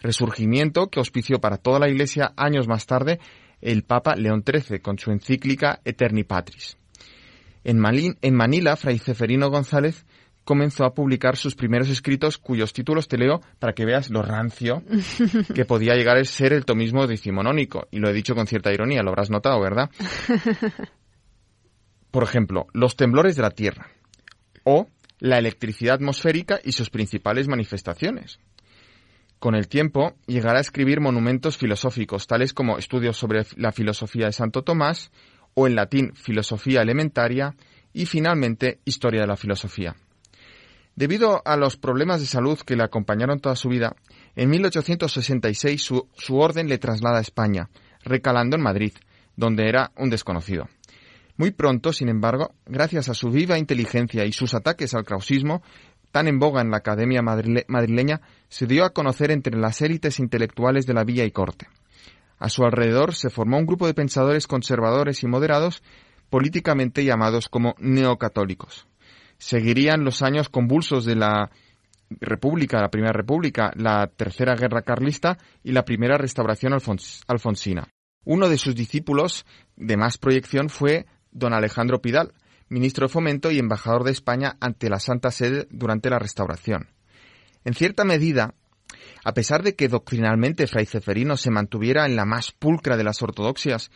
resurgimiento 0.01 0.87
que 0.87 0.99
auspició 0.99 1.39
para 1.39 1.57
toda 1.57 1.79
la 1.79 1.89
Iglesia 1.89 2.33
años 2.35 2.67
más 2.67 2.85
tarde 2.85 3.19
el 3.61 3.83
Papa 3.83 4.15
León 4.15 4.43
XIII 4.45 4.79
con 4.79 4.97
su 4.97 5.11
encíclica 5.11 5.81
Eterni 5.85 6.23
Patris. 6.23 6.77
En, 7.63 7.79
Manila, 7.79 8.75
Fray 8.75 8.97
Ceferino 8.97 9.49
González 9.49 10.05
comenzó 10.43 10.83
a 10.83 10.95
publicar 10.95 11.37
sus 11.37 11.53
primeros 11.55 11.89
escritos 11.89 12.39
cuyos 12.39 12.73
títulos 12.73 13.07
te 13.07 13.19
leo 13.19 13.41
para 13.59 13.73
que 13.73 13.85
veas 13.85 14.09
lo 14.09 14.23
rancio 14.23 14.81
que 15.53 15.65
podía 15.65 15.93
llegar 15.93 16.17
a 16.17 16.23
ser 16.25 16.53
el 16.53 16.65
tomismo 16.65 17.05
decimonónico. 17.05 17.87
Y 17.91 17.99
lo 17.99 18.09
he 18.09 18.13
dicho 18.13 18.33
con 18.33 18.47
cierta 18.47 18.73
ironía, 18.73 19.03
lo 19.03 19.09
habrás 19.09 19.29
notado, 19.29 19.61
¿verdad? 19.61 19.91
Por 22.11 22.23
ejemplo, 22.23 22.65
Los 22.73 22.95
temblores 22.95 23.35
de 23.35 23.43
la 23.43 23.51
Tierra, 23.51 23.87
o 24.63 24.87
la 25.19 25.37
electricidad 25.37 25.95
atmosférica 25.95 26.59
y 26.63 26.71
sus 26.71 26.89
principales 26.89 27.47
manifestaciones. 27.47 28.39
Con 29.39 29.55
el 29.55 29.67
tiempo, 29.67 30.13
llegará 30.27 30.59
a 30.59 30.61
escribir 30.61 30.99
monumentos 30.99 31.57
filosóficos, 31.57 32.27
tales 32.27 32.53
como 32.53 32.77
estudios 32.77 33.17
sobre 33.17 33.43
la 33.55 33.71
filosofía 33.71 34.27
de 34.27 34.33
Santo 34.33 34.63
Tomás, 34.63 35.11
o 35.53 35.67
en 35.67 35.75
latín 35.75 36.13
filosofía 36.15 36.81
elementaria, 36.81 37.55
y 37.93 38.05
finalmente 38.05 38.79
historia 38.85 39.21
de 39.21 39.27
la 39.27 39.37
filosofía. 39.37 39.95
Debido 40.95 41.41
a 41.45 41.57
los 41.57 41.77
problemas 41.77 42.19
de 42.19 42.27
salud 42.27 42.59
que 42.59 42.75
le 42.75 42.83
acompañaron 42.83 43.39
toda 43.39 43.55
su 43.55 43.69
vida, 43.69 43.95
en 44.35 44.49
1866 44.49 45.81
su, 45.81 46.07
su 46.15 46.37
orden 46.37 46.67
le 46.67 46.77
traslada 46.77 47.17
a 47.17 47.21
España, 47.21 47.69
recalando 48.03 48.55
en 48.55 48.63
Madrid, 48.63 48.93
donde 49.35 49.67
era 49.67 49.91
un 49.97 50.09
desconocido. 50.09 50.67
Muy 51.41 51.49
pronto, 51.49 51.91
sin 51.91 52.07
embargo, 52.07 52.53
gracias 52.67 53.09
a 53.09 53.15
su 53.15 53.31
viva 53.31 53.57
inteligencia 53.57 54.25
y 54.25 54.31
sus 54.31 54.53
ataques 54.53 54.93
al 54.93 55.05
krausismo, 55.05 55.63
tan 56.11 56.27
en 56.27 56.37
boga 56.37 56.61
en 56.61 56.69
la 56.69 56.77
Academia 56.77 57.23
madrileña, 57.23 58.21
se 58.47 58.67
dio 58.67 58.85
a 58.85 58.91
conocer 58.93 59.31
entre 59.31 59.57
las 59.57 59.81
élites 59.81 60.19
intelectuales 60.19 60.85
de 60.85 60.93
la 60.93 61.03
villa 61.03 61.25
y 61.25 61.31
corte. 61.31 61.67
A 62.37 62.47
su 62.47 62.63
alrededor 62.63 63.15
se 63.15 63.31
formó 63.31 63.57
un 63.57 63.65
grupo 63.65 63.87
de 63.87 63.95
pensadores 63.95 64.45
conservadores 64.45 65.23
y 65.23 65.27
moderados, 65.27 65.81
políticamente 66.29 67.03
llamados 67.03 67.49
como 67.49 67.73
neocatólicos. 67.79 68.85
Seguirían 69.39 70.03
los 70.03 70.21
años 70.21 70.47
convulsos 70.47 71.05
de 71.05 71.15
la 71.15 71.49
República, 72.11 72.81
la 72.81 72.91
Primera 72.91 73.13
República, 73.13 73.73
la 73.75 74.05
Tercera 74.15 74.53
Guerra 74.53 74.83
Carlista 74.83 75.39
y 75.63 75.71
la 75.71 75.85
Primera 75.85 76.19
Restauración 76.19 76.73
Alfonsina. 77.27 77.87
Uno 78.25 78.47
de 78.47 78.59
sus 78.59 78.75
discípulos 78.75 79.47
de 79.75 79.97
más 79.97 80.19
proyección 80.19 80.69
fue 80.69 81.07
don 81.31 81.53
Alejandro 81.53 82.01
Pidal, 82.01 82.33
ministro 82.69 83.07
de 83.07 83.13
Fomento 83.13 83.51
y 83.51 83.59
embajador 83.59 84.03
de 84.03 84.11
España 84.11 84.57
ante 84.59 84.89
la 84.89 84.99
Santa 84.99 85.31
Sede 85.31 85.67
durante 85.71 86.09
la 86.09 86.19
Restauración. 86.19 86.89
En 87.65 87.73
cierta 87.73 88.03
medida, 88.03 88.53
a 89.23 89.33
pesar 89.33 89.63
de 89.63 89.75
que 89.75 89.87
doctrinalmente 89.87 90.67
Fray 90.67 90.85
Ceferino 90.85 91.37
se 91.37 91.51
mantuviera 91.51 92.05
en 92.05 92.15
la 92.15 92.25
más 92.25 92.51
pulcra 92.51 92.97
de 92.97 93.03
las 93.03 93.21
ortodoxias, 93.21 93.91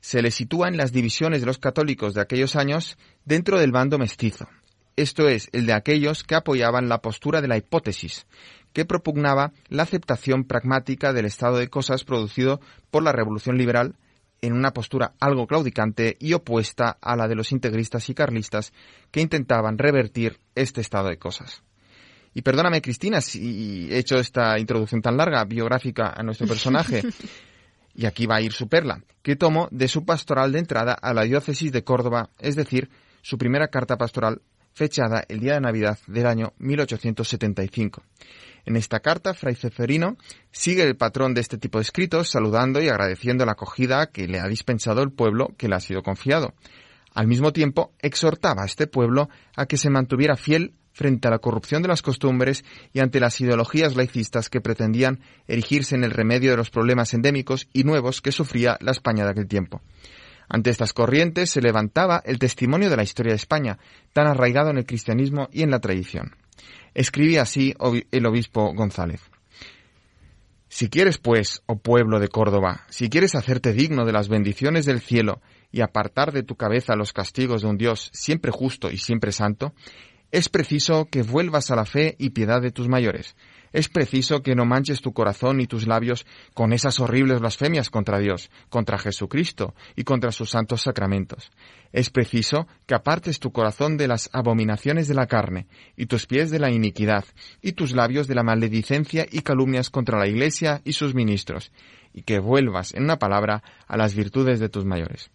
se 0.00 0.22
le 0.22 0.30
sitúa 0.30 0.68
en 0.68 0.76
las 0.76 0.92
divisiones 0.92 1.40
de 1.40 1.46
los 1.46 1.58
católicos 1.58 2.14
de 2.14 2.20
aquellos 2.20 2.56
años 2.56 2.98
dentro 3.24 3.58
del 3.58 3.72
bando 3.72 3.98
mestizo, 3.98 4.48
esto 4.96 5.28
es, 5.28 5.48
el 5.52 5.64
de 5.64 5.72
aquellos 5.72 6.22
que 6.22 6.34
apoyaban 6.34 6.88
la 6.88 7.00
postura 7.00 7.40
de 7.40 7.48
la 7.48 7.56
hipótesis, 7.56 8.26
que 8.74 8.84
propugnaba 8.84 9.52
la 9.68 9.84
aceptación 9.84 10.44
pragmática 10.44 11.12
del 11.12 11.24
estado 11.24 11.56
de 11.56 11.68
cosas 11.68 12.04
producido 12.04 12.60
por 12.90 13.02
la 13.02 13.12
Revolución 13.12 13.56
Liberal 13.56 13.96
en 14.42 14.52
una 14.52 14.72
postura 14.72 15.14
algo 15.20 15.46
claudicante 15.46 16.16
y 16.20 16.34
opuesta 16.34 16.98
a 17.00 17.16
la 17.16 17.28
de 17.28 17.36
los 17.36 17.52
integristas 17.52 18.10
y 18.10 18.14
carlistas 18.14 18.72
que 19.10 19.20
intentaban 19.20 19.78
revertir 19.78 20.38
este 20.54 20.80
estado 20.80 21.08
de 21.08 21.16
cosas. 21.16 21.62
Y 22.34 22.42
perdóname, 22.42 22.82
Cristina, 22.82 23.20
si 23.20 23.88
he 23.90 23.98
hecho 23.98 24.16
esta 24.16 24.58
introducción 24.58 25.00
tan 25.00 25.16
larga, 25.16 25.44
biográfica 25.44 26.12
a 26.16 26.22
nuestro 26.22 26.46
personaje, 26.46 27.02
y 27.94 28.06
aquí 28.06 28.26
va 28.26 28.36
a 28.36 28.40
ir 28.40 28.52
su 28.52 28.68
perla, 28.68 29.02
que 29.22 29.36
tomo 29.36 29.68
de 29.70 29.86
su 29.86 30.04
pastoral 30.04 30.50
de 30.52 30.58
entrada 30.58 30.94
a 30.94 31.14
la 31.14 31.22
diócesis 31.22 31.70
de 31.72 31.84
Córdoba, 31.84 32.30
es 32.38 32.56
decir, 32.56 32.90
su 33.20 33.38
primera 33.38 33.68
carta 33.68 33.96
pastoral 33.96 34.42
fechada 34.72 35.24
el 35.28 35.40
día 35.40 35.54
de 35.54 35.60
Navidad 35.60 35.98
del 36.06 36.26
año 36.26 36.54
1875. 36.58 38.02
En 38.64 38.76
esta 38.76 39.00
carta, 39.00 39.34
Fray 39.34 39.54
Ceferino 39.54 40.16
sigue 40.50 40.82
el 40.82 40.96
patrón 40.96 41.34
de 41.34 41.40
este 41.40 41.58
tipo 41.58 41.78
de 41.78 41.82
escritos, 41.82 42.30
saludando 42.30 42.80
y 42.80 42.88
agradeciendo 42.88 43.44
la 43.44 43.52
acogida 43.52 44.06
que 44.10 44.28
le 44.28 44.40
ha 44.40 44.46
dispensado 44.46 45.02
el 45.02 45.10
pueblo 45.10 45.54
que 45.56 45.68
le 45.68 45.74
ha 45.74 45.80
sido 45.80 46.02
confiado. 46.02 46.54
Al 47.14 47.26
mismo 47.26 47.52
tiempo, 47.52 47.92
exhortaba 48.00 48.62
a 48.62 48.66
este 48.66 48.86
pueblo 48.86 49.28
a 49.56 49.66
que 49.66 49.76
se 49.76 49.90
mantuviera 49.90 50.36
fiel 50.36 50.74
frente 50.92 51.28
a 51.28 51.30
la 51.30 51.38
corrupción 51.38 51.82
de 51.82 51.88
las 51.88 52.02
costumbres 52.02 52.64
y 52.92 53.00
ante 53.00 53.20
las 53.20 53.40
ideologías 53.40 53.96
laicistas 53.96 54.48
que 54.48 54.60
pretendían 54.60 55.20
erigirse 55.46 55.94
en 55.94 56.04
el 56.04 56.10
remedio 56.10 56.50
de 56.50 56.56
los 56.56 56.70
problemas 56.70 57.14
endémicos 57.14 57.68
y 57.72 57.84
nuevos 57.84 58.20
que 58.20 58.32
sufría 58.32 58.78
la 58.80 58.92
España 58.92 59.24
de 59.24 59.30
aquel 59.30 59.48
tiempo. 59.48 59.82
Ante 60.48 60.70
estas 60.70 60.92
corrientes 60.92 61.50
se 61.50 61.62
levantaba 61.62 62.22
el 62.24 62.38
testimonio 62.38 62.90
de 62.90 62.96
la 62.96 63.02
historia 63.02 63.32
de 63.32 63.36
España, 63.36 63.78
tan 64.12 64.26
arraigado 64.26 64.70
en 64.70 64.78
el 64.78 64.86
cristianismo 64.86 65.48
y 65.50 65.62
en 65.62 65.70
la 65.70 65.80
tradición. 65.80 66.36
Escribía 66.94 67.42
así 67.42 67.74
el 68.10 68.26
obispo 68.26 68.74
González. 68.74 69.20
Si 70.68 70.88
quieres, 70.88 71.18
pues, 71.18 71.62
oh 71.66 71.76
pueblo 71.76 72.18
de 72.18 72.28
Córdoba, 72.28 72.86
si 72.88 73.10
quieres 73.10 73.34
hacerte 73.34 73.74
digno 73.74 74.06
de 74.06 74.12
las 74.12 74.28
bendiciones 74.28 74.86
del 74.86 75.00
cielo 75.00 75.42
y 75.70 75.82
apartar 75.82 76.32
de 76.32 76.42
tu 76.42 76.56
cabeza 76.56 76.96
los 76.96 77.12
castigos 77.12 77.60
de 77.60 77.68
un 77.68 77.76
Dios 77.76 78.10
siempre 78.14 78.50
justo 78.50 78.90
y 78.90 78.96
siempre 78.96 79.32
santo, 79.32 79.74
es 80.30 80.48
preciso 80.48 81.08
que 81.10 81.22
vuelvas 81.22 81.70
a 81.70 81.76
la 81.76 81.84
fe 81.84 82.16
y 82.18 82.30
piedad 82.30 82.62
de 82.62 82.70
tus 82.70 82.88
mayores, 82.88 83.36
es 83.72 83.88
preciso 83.88 84.42
que 84.42 84.54
no 84.54 84.64
manches 84.64 85.00
tu 85.00 85.12
corazón 85.12 85.60
y 85.60 85.66
tus 85.66 85.86
labios 85.86 86.26
con 86.54 86.72
esas 86.72 87.00
horribles 87.00 87.40
blasfemias 87.40 87.90
contra 87.90 88.18
Dios, 88.18 88.50
contra 88.68 88.98
Jesucristo 88.98 89.74
y 89.96 90.04
contra 90.04 90.32
sus 90.32 90.50
santos 90.50 90.82
sacramentos. 90.82 91.50
Es 91.92 92.10
preciso 92.10 92.66
que 92.86 92.94
apartes 92.94 93.38
tu 93.40 93.52
corazón 93.52 93.96
de 93.96 94.08
las 94.08 94.30
abominaciones 94.32 95.08
de 95.08 95.14
la 95.14 95.26
carne, 95.26 95.66
y 95.96 96.06
tus 96.06 96.26
pies 96.26 96.50
de 96.50 96.58
la 96.58 96.70
iniquidad, 96.70 97.24
y 97.60 97.72
tus 97.72 97.92
labios 97.92 98.26
de 98.28 98.34
la 98.34 98.42
maledicencia 98.42 99.26
y 99.30 99.40
calumnias 99.40 99.90
contra 99.90 100.18
la 100.18 100.26
Iglesia 100.26 100.80
y 100.84 100.92
sus 100.92 101.14
ministros, 101.14 101.72
y 102.14 102.22
que 102.22 102.38
vuelvas, 102.38 102.94
en 102.94 103.04
una 103.04 103.18
palabra, 103.18 103.62
a 103.86 103.96
las 103.96 104.14
virtudes 104.14 104.60
de 104.60 104.68
tus 104.68 104.84
mayores. 104.84 105.30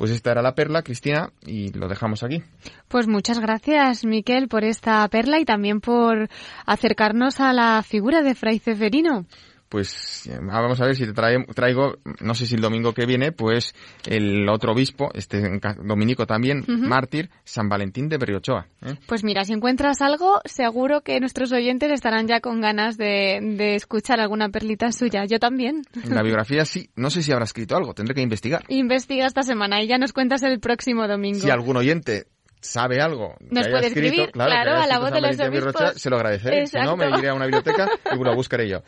Pues 0.00 0.12
esta 0.12 0.30
era 0.32 0.40
la 0.40 0.54
perla, 0.54 0.80
Cristina, 0.80 1.30
y 1.44 1.74
lo 1.74 1.86
dejamos 1.86 2.22
aquí. 2.22 2.42
Pues 2.88 3.06
muchas 3.06 3.38
gracias, 3.38 4.02
Miquel, 4.06 4.48
por 4.48 4.64
esta 4.64 5.06
perla 5.08 5.38
y 5.40 5.44
también 5.44 5.82
por 5.82 6.30
acercarnos 6.64 7.38
a 7.38 7.52
la 7.52 7.82
figura 7.86 8.22
de 8.22 8.34
Fray 8.34 8.60
Ceferino. 8.60 9.26
Pues 9.70 10.26
eh, 10.26 10.38
vamos 10.42 10.80
a 10.80 10.84
ver 10.84 10.96
si 10.96 11.06
te 11.06 11.12
traigo, 11.12 11.94
no 12.20 12.34
sé 12.34 12.44
si 12.44 12.56
el 12.56 12.60
domingo 12.60 12.92
que 12.92 13.06
viene, 13.06 13.30
pues 13.30 13.72
el 14.04 14.48
otro 14.48 14.72
obispo, 14.72 15.10
este 15.14 15.40
dominico 15.82 16.26
también, 16.26 16.64
mártir, 16.66 17.30
San 17.44 17.68
Valentín 17.68 18.08
de 18.08 18.18
Briochoa. 18.18 18.66
¿eh? 18.82 18.96
Pues 19.06 19.22
mira, 19.22 19.44
si 19.44 19.52
encuentras 19.52 20.02
algo, 20.02 20.40
seguro 20.44 21.02
que 21.02 21.20
nuestros 21.20 21.52
oyentes 21.52 21.92
estarán 21.92 22.26
ya 22.26 22.40
con 22.40 22.60
ganas 22.60 22.98
de, 22.98 23.38
de 23.40 23.76
escuchar 23.76 24.18
alguna 24.18 24.48
perlita 24.48 24.90
suya. 24.90 25.24
Yo 25.24 25.38
también. 25.38 25.82
En 26.02 26.14
la 26.16 26.22
biografía 26.22 26.64
sí, 26.64 26.90
no 26.96 27.08
sé 27.08 27.22
si 27.22 27.30
habrá 27.30 27.44
escrito 27.44 27.76
algo, 27.76 27.94
tendré 27.94 28.16
que 28.16 28.22
investigar. 28.22 28.64
Investiga 28.68 29.26
esta 29.26 29.44
semana 29.44 29.80
y 29.80 29.86
ya 29.86 29.98
nos 29.98 30.12
cuentas 30.12 30.42
el 30.42 30.58
próximo 30.58 31.06
domingo. 31.06 31.38
Si 31.38 31.50
algún 31.50 31.76
oyente 31.76 32.26
sabe 32.60 33.00
algo 33.00 33.34
Nos 33.50 33.68
puede 33.68 33.86
escribir, 33.86 34.30
claro, 34.32 34.76
a 34.76 34.86
la 34.86 34.98
voz 34.98 35.10
de 35.12 35.20
los 35.20 35.38
obispos. 35.40 35.94
se 35.96 36.10
lo 36.10 36.16
agradeceré. 36.16 36.66
Si 36.66 36.78
no, 36.78 36.96
me 36.96 37.08
iré 37.08 37.28
a 37.28 37.34
una 37.34 37.46
biblioteca 37.46 37.88
y 38.12 38.22
lo 38.22 38.34
buscaré 38.34 38.68
yo. 38.68 38.82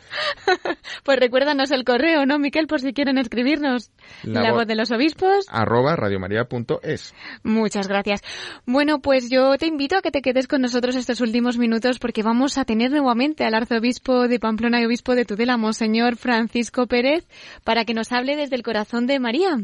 pues 1.03 1.19
recuérdanos 1.19 1.71
el 1.71 1.83
correo, 1.83 2.25
¿no, 2.25 2.39
Miquel? 2.39 2.67
Por 2.67 2.81
si 2.81 2.93
quieren 2.93 3.17
escribirnos. 3.17 3.91
La, 4.23 4.51
voz 4.51 4.67
de 4.67 4.75
los 4.75 4.91
obispos. 4.91 5.45
Arroba 5.49 5.95
radiomaria.es. 5.95 7.13
Muchas 7.43 7.87
gracias. 7.87 8.21
Bueno, 8.65 8.99
pues 8.99 9.29
yo 9.29 9.57
te 9.57 9.65
invito 9.65 9.97
a 9.97 10.01
que 10.01 10.11
te 10.11 10.21
quedes 10.21 10.47
con 10.47 10.61
nosotros 10.61 10.95
estos 10.95 11.21
últimos 11.21 11.57
minutos 11.57 11.99
porque 11.99 12.23
vamos 12.23 12.57
a 12.57 12.65
tener 12.65 12.91
nuevamente 12.91 13.43
al 13.43 13.55
arzobispo 13.55 14.27
de 14.27 14.39
Pamplona 14.39 14.81
y 14.81 14.85
obispo 14.85 15.15
de 15.15 15.25
Tudela, 15.25 15.57
Monseñor 15.57 16.15
Francisco 16.15 16.87
Pérez, 16.87 17.25
para 17.63 17.85
que 17.85 17.93
nos 17.93 18.11
hable 18.11 18.35
desde 18.35 18.55
el 18.55 18.63
corazón 18.63 19.07
de 19.07 19.19
María. 19.19 19.57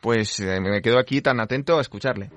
Pues 0.00 0.40
eh, 0.40 0.60
me 0.60 0.82
quedo 0.82 0.98
aquí 0.98 1.20
tan 1.20 1.38
atento 1.38 1.78
a 1.78 1.80
escucharle. 1.80 2.30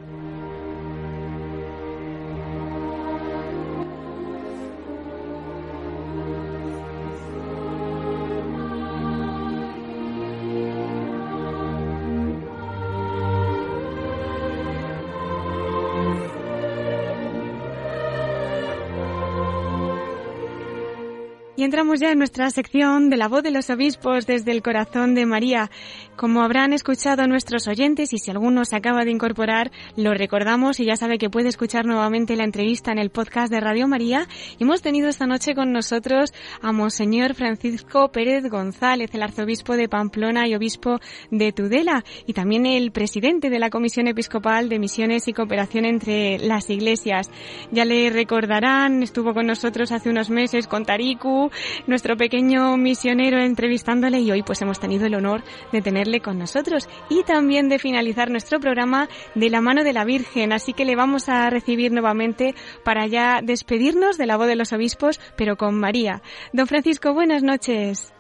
Entramos 21.66 22.00
ya 22.00 22.12
en 22.12 22.20
nuestra 22.20 22.50
sección 22.52 23.10
de 23.10 23.18
la 23.18 23.28
voz 23.28 23.42
de 23.42 23.50
los 23.50 23.70
obispos 23.72 24.28
desde 24.28 24.52
el 24.52 24.62
corazón 24.62 25.16
de 25.16 25.26
María. 25.26 25.72
Como 26.16 26.42
habrán 26.42 26.74
escuchado 26.74 27.28
nuestros 27.28 27.68
oyentes 27.68 28.14
y 28.14 28.20
si 28.20 28.32
alguno 28.32 28.64
se 28.66 28.76
acaba 28.76 29.04
de 29.04 29.12
incorporar, 29.12 29.72
lo 29.98 30.14
recordamos 30.14 30.80
y 30.80 30.86
ya 30.86 30.96
sabe 30.96 31.18
que 31.18 31.30
puede 31.30 31.50
escuchar 31.50 31.86
nuevamente 31.86 32.36
la 32.36 32.44
entrevista 32.44 32.92
en 32.92 33.00
el 33.00 33.10
podcast 33.10 33.52
de 33.52 33.60
Radio 33.60 33.88
María. 33.88 34.28
Hemos 34.60 34.82
tenido 34.82 35.10
esta 35.10 35.26
noche 35.26 35.56
con 35.56 35.74
nosotros 35.74 36.34
a 36.62 36.72
Monseñor 36.72 37.34
Francisco 37.34 38.10
Pérez 38.12 38.48
González, 38.50 39.10
el 39.14 39.24
arzobispo 39.24 39.76
de 39.76 39.90
Pamplona 39.90 40.48
y 40.48 40.56
obispo 40.56 41.00
de 41.32 41.52
Tudela 41.52 42.06
y 42.28 42.34
también 42.34 42.66
el 42.66 42.92
presidente 42.92 43.50
de 43.50 43.60
la 43.60 43.72
Comisión 43.72 44.08
Episcopal 44.08 44.70
de 44.70 44.80
Misiones 44.80 45.28
y 45.28 45.34
Cooperación 45.34 45.86
entre 45.86 46.38
las 46.38 46.70
Iglesias. 46.70 47.32
Ya 47.72 47.86
le 47.86 48.10
recordarán, 48.12 49.02
estuvo 49.02 49.34
con 49.34 49.48
nosotros 49.48 49.92
hace 49.92 50.10
unos 50.12 50.30
meses 50.30 50.68
con 50.68 50.86
Tariku, 50.86 51.50
nuestro 51.88 52.18
pequeño 52.18 52.78
misionero 52.78 53.40
entrevistándole 53.40 54.20
y 54.20 54.32
hoy 54.32 54.44
pues 54.44 54.62
hemos 54.62 54.80
tenido 54.80 55.06
el 55.06 55.16
honor 55.16 55.42
de 55.72 55.82
tenerle 55.82 56.20
con 56.20 56.38
nosotros 56.38 56.90
y 57.10 57.24
también 57.24 57.70
de 57.70 57.80
finalizar 57.80 58.30
nuestro 58.30 58.60
programa 58.60 59.08
de 59.36 59.50
la 59.50 59.62
mano 59.62 59.84
de 59.84 59.94
la 59.94 60.06
Virgen. 60.06 60.54
Así 60.54 60.74
que 60.74 60.86
le 60.86 60.96
vamos 60.96 61.30
a 61.30 61.50
recibir 61.50 61.92
nuevamente 61.92 62.56
para 62.84 63.08
ya 63.08 63.42
despedirnos 63.44 64.18
de 64.18 64.26
la 64.26 64.38
voz 64.38 64.48
de 64.48 64.56
los 64.56 64.74
obispos, 64.74 65.20
pero 65.36 65.56
con 65.56 65.80
María. 65.80 66.22
Don 66.54 66.68
Francisco, 66.68 67.14
buenas 67.14 67.44
noches. 67.44 68.14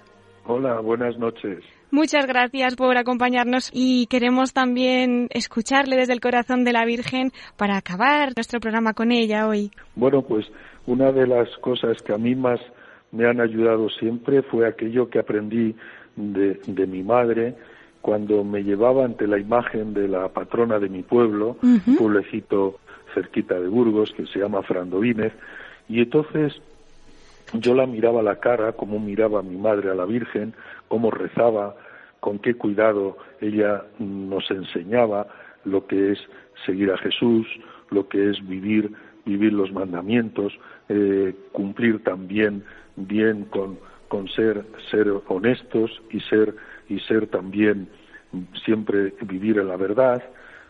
Hola, 0.46 0.80
buenas 0.80 1.18
noches. 1.18 1.64
Muchas 1.92 2.26
gracias 2.26 2.76
por 2.76 2.98
acompañarnos 2.98 3.70
y 3.72 4.08
queremos 4.08 4.54
también 4.54 5.28
escucharle 5.32 5.96
desde 5.96 6.14
el 6.14 6.20
corazón 6.20 6.64
de 6.64 6.74
la 6.74 6.84
Virgen 6.84 7.32
para 7.58 7.78
acabar 7.78 8.34
nuestro 8.36 8.60
programa 8.60 8.94
con 8.94 9.12
ella 9.12 9.48
hoy. 9.48 9.72
Bueno, 9.96 10.22
pues 10.22 10.46
una 10.88 11.12
de 11.12 11.26
las 11.26 11.48
cosas 11.62 12.02
que 12.02 12.14
a 12.14 12.18
mí 12.18 12.36
más 12.36 12.60
me 13.16 13.26
han 13.28 13.40
ayudado 13.40 13.90
siempre 13.90 14.42
fue 14.42 14.68
aquello 14.68 15.10
que 15.10 15.20
aprendí 15.20 15.76
de, 16.16 16.60
de 16.68 16.88
mi 16.88 17.04
madre 17.04 17.56
cuando 18.02 18.44
me 18.44 18.64
llevaba 18.64 19.04
ante 19.04 19.26
la 19.26 19.40
imagen 19.40 19.96
de 19.96 20.08
la 20.08 20.28
patrona 20.30 20.78
de 20.78 20.90
mi 20.90 21.02
pueblo, 21.02 21.58
un 21.64 21.98
pueblecito 21.98 22.80
cerquita 23.16 23.60
de 23.60 23.68
Burgos 23.68 24.12
que 24.16 24.28
se 24.28 24.38
llama 24.38 24.62
Frandovínez, 24.62 25.34
y 25.90 26.02
entonces 26.02 26.54
yo 27.54 27.74
la 27.74 27.88
miraba 27.88 28.20
a 28.20 28.24
la 28.24 28.40
cara 28.40 28.74
como 28.74 29.00
miraba 29.00 29.40
a 29.40 29.42
mi 29.42 29.56
madre 29.56 29.90
a 29.90 29.96
la 29.96 30.06
Virgen, 30.06 30.54
cómo 30.88 31.10
rezaba, 31.10 31.76
con 32.20 32.38
qué 32.38 32.54
cuidado 32.54 33.18
ella 33.42 33.84
nos 33.98 34.52
enseñaba 34.52 35.26
lo 35.64 35.88
que 35.88 36.12
es 36.12 36.20
seguir 36.64 36.92
a 36.92 36.98
Jesús, 37.00 37.48
lo 37.90 38.08
que 38.08 38.30
es 38.30 38.48
vivir, 38.48 38.92
vivir 39.26 39.54
los 39.54 39.72
mandamientos, 39.72 40.54
eh, 40.90 41.34
cumplir 41.52 42.04
también 42.04 42.64
bien 42.96 43.46
con, 43.46 43.78
con 44.08 44.28
ser, 44.30 44.66
ser 44.92 45.12
honestos 45.28 46.02
y 46.12 46.20
ser, 46.22 46.56
y 46.88 47.00
ser 47.00 47.28
también 47.28 47.88
siempre 48.66 49.14
vivir 49.22 49.58
en 49.58 49.68
la 49.68 49.78
verdad. 49.78 50.24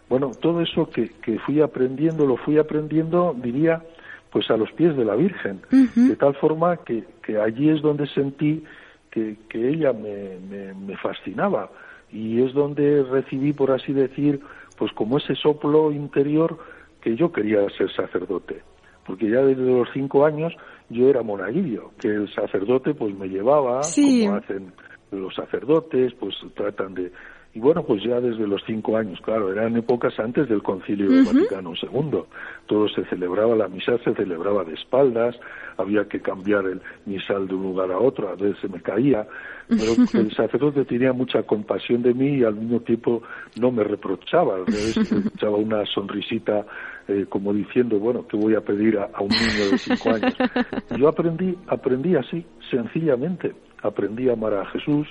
Bueno, 0.09 0.31
todo 0.39 0.61
eso 0.61 0.89
que, 0.89 1.09
que 1.21 1.39
fui 1.39 1.61
aprendiendo, 1.61 2.25
lo 2.25 2.37
fui 2.37 2.57
aprendiendo, 2.57 3.35
diría, 3.37 3.83
pues 4.31 4.49
a 4.51 4.57
los 4.57 4.71
pies 4.73 4.95
de 4.95 5.05
la 5.05 5.15
Virgen, 5.15 5.61
de 5.71 6.15
tal 6.15 6.35
forma 6.35 6.77
que, 6.77 7.03
que, 7.23 7.39
allí 7.39 7.69
es 7.69 7.81
donde 7.81 8.07
sentí 8.07 8.63
que, 9.09 9.37
que 9.49 9.69
ella 9.69 9.93
me, 9.93 10.37
me, 10.49 10.73
me, 10.73 10.97
fascinaba. 10.97 11.71
Y 12.11 12.41
es 12.41 12.53
donde 12.53 13.03
recibí, 13.03 13.53
por 13.53 13.71
así 13.71 13.93
decir, 13.93 14.41
pues 14.77 14.91
como 14.91 15.17
ese 15.17 15.35
soplo 15.35 15.91
interior 15.91 16.59
que 17.05 17.15
yo 17.15 17.31
quería 17.31 17.59
ser 17.77 17.93
sacerdote, 17.95 18.63
porque 19.05 19.29
ya 19.29 19.41
desde 19.43 19.61
los 19.61 19.87
cinco 19.93 20.25
años 20.25 20.51
yo 20.89 21.07
era 21.07 21.21
monaguillo, 21.21 21.91
que 21.99 22.07
el 22.07 22.33
sacerdote 22.33 22.95
pues 22.95 23.15
me 23.15 23.27
llevaba, 23.27 23.81
como 23.81 24.33
hacen 24.33 24.73
los 25.11 25.35
sacerdotes, 25.35 26.13
pues 26.19 26.33
tratan 26.55 26.95
de... 26.95 27.11
Y 27.53 27.59
bueno, 27.59 27.83
pues 27.83 28.03
ya 28.03 28.19
desde 28.19 28.45
los 28.47 28.61
cinco 28.65 28.97
años, 28.97 29.17
claro, 29.21 29.49
eran 29.49 29.77
épocas 29.77 30.19
antes 30.19 30.49
del 30.49 30.61
Concilio 30.61 31.07
Vaticano 31.25 31.73
II. 31.81 32.23
Todo 32.65 32.89
se 32.89 33.05
celebraba, 33.05 33.55
la 33.55 33.69
misa 33.69 33.97
se 34.03 34.13
celebraba 34.13 34.65
de 34.65 34.73
espaldas, 34.73 35.37
había 35.77 36.05
que 36.05 36.19
cambiar 36.19 36.65
el 36.65 36.81
misal 37.05 37.47
de 37.47 37.53
un 37.53 37.63
lugar 37.63 37.91
a 37.91 37.99
otro, 37.99 38.27
a 38.27 38.35
veces 38.35 38.57
se 38.59 38.67
me 38.67 38.81
caía, 38.81 39.25
pero 39.69 39.93
el 40.19 40.35
sacerdote 40.35 40.83
tenía 40.83 41.13
mucha 41.13 41.43
compasión 41.43 42.01
de 42.01 42.13
mí 42.13 42.39
y 42.39 42.43
al 42.43 42.55
mismo 42.55 42.81
tiempo 42.81 43.23
no 43.57 43.71
me 43.71 43.85
reprochaba, 43.85 44.55
al 44.55 44.65
revés, 44.65 45.11
me 45.11 45.19
echaba 45.19 45.55
una 45.55 45.85
sonrisita 45.85 46.65
eh, 47.07 47.27
como 47.29 47.53
diciendo, 47.53 47.99
bueno, 47.99 48.25
¿qué 48.27 48.35
voy 48.35 48.55
a 48.55 48.61
pedir 48.61 48.97
a, 48.97 49.09
un 49.21 49.29
niño 49.29 49.69
de 49.71 49.77
cinco 49.77 50.09
años? 50.09 50.35
Yo 50.97 51.07
aprendí, 51.07 51.55
aprendí 51.67 52.15
así, 52.15 52.43
sencillamente, 52.71 53.53
aprendí 53.83 54.27
a 54.27 54.33
amar 54.33 54.55
a 54.55 54.65
Jesús, 54.65 55.07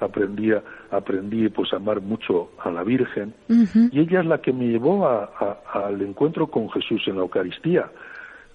aprendí, 0.00 0.50
a, 0.50 0.62
aprendí 0.90 1.48
pues 1.48 1.72
a 1.72 1.76
amar 1.76 2.00
mucho 2.00 2.50
a 2.58 2.70
la 2.72 2.82
Virgen, 2.82 3.32
y 3.48 4.00
ella 4.00 4.20
es 4.20 4.26
la 4.26 4.40
que 4.40 4.52
me 4.52 4.66
llevó 4.66 5.06
al 5.06 6.02
encuentro 6.02 6.48
con 6.48 6.68
Jesús 6.70 7.02
en 7.06 7.14
la 7.14 7.22
Eucaristía, 7.22 7.90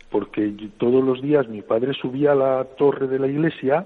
porque 0.09 0.53
todos 0.77 1.01
los 1.01 1.21
días 1.21 1.47
mi 1.47 1.61
padre 1.61 1.93
subía 1.93 2.33
a 2.33 2.35
la 2.35 2.65
torre 2.77 3.07
de 3.07 3.19
la 3.19 3.27
iglesia 3.27 3.85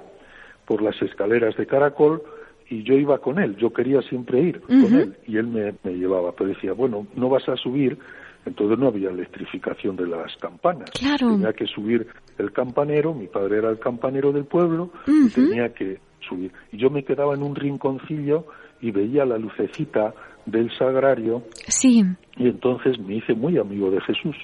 por 0.66 0.82
las 0.82 1.00
escaleras 1.04 1.56
de 1.58 1.68
caracol, 1.68 2.24
y 2.68 2.82
yo 2.82 2.96
iba 2.96 3.20
con 3.20 3.38
él, 3.38 3.56
yo 3.58 3.72
quería 3.72 4.02
siempre 4.02 4.42
ir 4.42 4.62
con 4.62 4.96
él, 4.96 5.16
y 5.28 5.38
él 5.38 5.46
me, 5.46 5.76
me 5.84 5.94
llevaba, 5.94 6.32
pero 6.32 6.50
decía, 6.50 6.74
bueno, 6.74 7.06
no 7.16 7.30
vas 7.30 7.48
a 7.48 7.56
subir 7.56 8.00
entonces 8.46 8.78
no 8.78 8.88
había 8.88 9.10
electrificación 9.10 9.96
de 9.96 10.08
las 10.08 10.36
campanas. 10.38 10.92
Tenía 10.92 11.54
que 11.54 11.66
subir 11.66 12.08
el 12.38 12.52
campanero, 12.52 13.14
mi 13.14 13.28
padre 13.28 13.58
era 13.58 13.70
el 13.70 13.80
campanero 13.80 14.32
del 14.32 14.46
pueblo, 14.46 14.92
y 15.08 15.30
tenía 15.30 15.74
que 15.74 16.00
subir. 16.28 16.52
Y 16.72 16.78
yo 16.78 16.90
me 16.90 17.04
quedaba 17.04 17.34
en 17.34 17.44
un 17.44 17.56
rinconcillo 17.56 18.46
y 18.82 18.92
veía 18.92 19.26
la 19.26 19.38
lucecita 19.38 20.14
del 20.46 20.72
sagrario. 20.78 21.44
Sí. 21.68 22.04
Y 22.38 22.48
entonces 22.48 23.00
me 23.00 23.16
hice 23.16 23.34
muy 23.34 23.58
amigo 23.58 23.90
de 23.90 24.02
Jesús. 24.02 24.36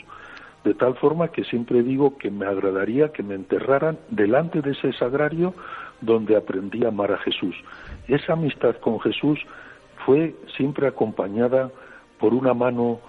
De 0.64 0.74
tal 0.74 0.95
forma 0.95 1.30
que 1.30 1.43
siempre 1.43 1.82
digo 1.82 2.18
que 2.18 2.30
me 2.30 2.45
agradaría 2.45 3.10
que 3.10 3.24
me 3.24 3.36
enterraran 3.36 3.97
delante 4.10 4.62
de 4.62 4.72
ese 4.72 4.93
sagrario 4.93 5.54
donde 6.02 6.36
aprendí 6.36 6.84
a 6.86 6.89
amar 6.89 7.12
a 7.12 7.18
Jesús. 7.18 7.56
Esa 8.08 8.34
amistad 8.34 8.76
con 8.78 8.99
Jesús 8.99 9.39
fue 10.06 10.36
siempre 10.56 10.88
acompañada 10.88 11.72
por 12.20 12.34
una 12.34 12.54
mano 12.54 12.99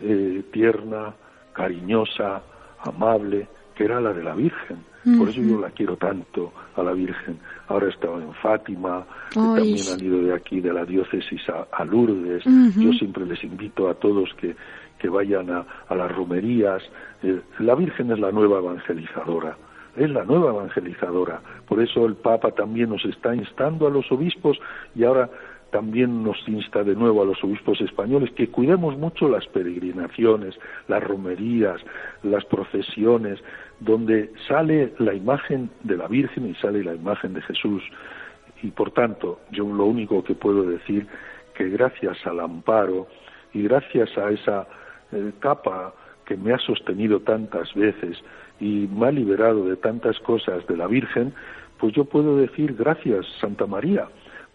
eh, 0.00 0.42
tierna, 0.52 1.14
cariñosa, 1.52 2.42
amable, 2.84 3.48
que 3.74 3.84
era 3.84 4.00
la 4.00 4.12
de 4.12 4.22
la 4.22 4.34
Virgen. 4.34 4.78
Por 5.18 5.28
eso 5.28 5.40
yo 5.40 5.58
la 5.58 5.70
quiero 5.70 5.96
tanto 5.96 6.52
a 6.76 6.82
la 6.82 6.92
Virgen. 6.92 7.38
Ahora 7.66 7.86
he 7.86 7.90
estado 7.90 8.20
en 8.20 8.32
Fátima, 8.34 9.04
también 9.34 9.78
han 9.92 10.04
ido 10.04 10.22
de 10.22 10.32
aquí, 10.32 10.60
de 10.60 10.72
la 10.72 10.84
diócesis 10.84 11.42
a, 11.48 11.84
Lourdes. 11.84 12.44
Yo 12.76 12.92
siempre 12.92 13.26
les 13.26 13.42
invito 13.42 13.88
a 13.88 13.94
todos 13.94 14.32
que, 14.34 14.54
que 15.00 15.08
vayan 15.08 15.50
a, 15.50 15.94
las 15.94 16.12
romerías. 16.14 16.82
Eh, 17.24 17.40
la 17.58 17.74
Virgen 17.74 18.12
es 18.12 18.20
la 18.20 18.30
nueva 18.30 18.58
evangelizadora. 18.58 19.56
es 19.96 20.08
la 20.08 20.24
nueva 20.24 20.50
evangelizadora. 20.50 21.40
Por 21.66 21.82
eso 21.82 22.06
el 22.06 22.14
Papa 22.14 22.52
también 22.52 22.90
nos 22.90 23.04
está 23.04 23.34
instando 23.34 23.88
a 23.88 23.90
los 23.90 24.10
obispos 24.12 24.58
y 24.94 25.02
ahora 25.02 25.28
también 25.72 26.22
nos 26.22 26.36
insta 26.46 26.84
de 26.84 26.94
nuevo 26.94 27.22
a 27.22 27.24
los 27.24 27.42
obispos 27.42 27.80
españoles 27.80 28.30
que 28.32 28.48
cuidemos 28.48 28.96
mucho 28.98 29.26
las 29.28 29.46
peregrinaciones, 29.48 30.54
las 30.86 31.02
romerías, 31.02 31.80
las 32.22 32.44
procesiones, 32.44 33.40
donde 33.80 34.30
sale 34.46 34.92
la 34.98 35.14
imagen 35.14 35.70
de 35.82 35.96
la 35.96 36.08
Virgen 36.08 36.46
y 36.46 36.54
sale 36.56 36.84
la 36.84 36.94
imagen 36.94 37.32
de 37.32 37.40
Jesús. 37.40 37.82
Y 38.62 38.70
por 38.70 38.90
tanto, 38.92 39.40
yo 39.50 39.64
lo 39.64 39.86
único 39.86 40.22
que 40.22 40.34
puedo 40.34 40.62
decir 40.62 41.06
que 41.54 41.70
gracias 41.70 42.18
al 42.26 42.40
amparo 42.40 43.08
y 43.54 43.62
gracias 43.62 44.16
a 44.18 44.30
esa 44.30 44.68
eh, 45.10 45.32
capa 45.40 45.94
que 46.26 46.36
me 46.36 46.52
ha 46.52 46.58
sostenido 46.58 47.20
tantas 47.20 47.72
veces 47.74 48.22
y 48.60 48.88
me 48.92 49.06
ha 49.06 49.10
liberado 49.10 49.64
de 49.64 49.76
tantas 49.76 50.20
cosas 50.20 50.66
de 50.66 50.76
la 50.76 50.86
Virgen, 50.86 51.32
pues 51.78 51.94
yo 51.94 52.04
puedo 52.04 52.36
decir 52.36 52.74
gracias 52.74 53.26
Santa 53.40 53.66
María, 53.66 54.06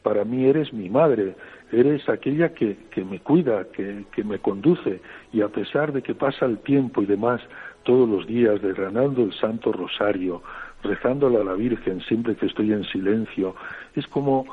para 0.08 0.24
mí 0.24 0.46
eres 0.46 0.72
mi 0.72 0.90
madre, 0.90 1.36
eres 1.70 2.08
aquella 2.08 2.54
que, 2.54 2.78
que 2.92 3.04
me 3.04 3.20
cuida, 3.20 3.66
que, 3.74 4.06
que, 4.14 4.24
me 4.24 4.40
conduce, 4.40 5.02
y 5.34 5.42
a 5.42 5.50
pesar 5.50 5.92
de 5.92 6.02
que 6.02 6.16
pasa 6.16 6.46
el 6.46 6.60
tiempo 6.60 7.02
y 7.02 7.06
demás, 7.06 7.42
todos 7.84 8.08
los 8.08 8.26
días 8.26 8.62
derramando 8.62 9.24
el 9.24 9.34
Santo 9.34 9.74
Rosario, 9.74 10.42
rezándole 10.82 11.42
a 11.42 11.44
la 11.44 11.56
Virgen 11.56 12.00
siempre 12.08 12.38
que 12.38 12.46
estoy 12.46 12.72
en 12.72 12.86
silencio, 12.86 13.54
es 13.98 14.08
como, 14.08 14.46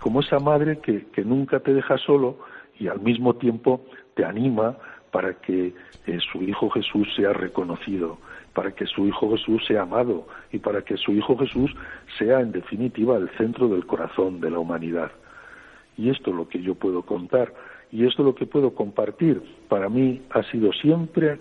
como 0.00 0.22
esa 0.22 0.40
madre 0.40 0.80
que, 0.80 1.06
que 1.12 1.24
nunca 1.24 1.60
te 1.60 1.72
deja 1.72 1.96
solo 1.98 2.38
y 2.76 2.88
al 2.88 2.98
mismo 2.98 3.36
tiempo 3.36 3.86
te 4.16 4.24
anima 4.24 4.76
para 5.12 5.34
que 5.34 5.72
eh, 6.08 6.18
su 6.32 6.42
Hijo 6.42 6.68
Jesús 6.70 7.06
sea 7.14 7.32
reconocido 7.32 8.18
para 8.56 8.72
que 8.72 8.86
su 8.86 9.06
Hijo 9.06 9.30
Jesús 9.36 9.62
sea 9.66 9.82
amado 9.82 10.26
y 10.50 10.58
para 10.60 10.80
que 10.80 10.96
su 10.96 11.12
Hijo 11.12 11.36
Jesús 11.36 11.70
sea 12.18 12.40
en 12.40 12.52
definitiva 12.52 13.18
el 13.18 13.28
centro 13.36 13.68
del 13.68 13.84
corazón 13.84 14.40
de 14.40 14.50
la 14.50 14.58
humanidad. 14.58 15.12
Y 15.98 16.08
esto 16.08 16.30
es 16.30 16.36
lo 16.36 16.48
que 16.48 16.62
yo 16.62 16.74
puedo 16.74 17.02
contar 17.02 17.52
y 17.92 18.06
esto 18.06 18.22
es 18.22 18.26
lo 18.26 18.34
que 18.34 18.46
puedo 18.46 18.74
compartir. 18.74 19.42
Para 19.68 19.90
mí 19.90 20.22
ha 20.30 20.42
sido 20.44 20.72
siempre 20.72 21.38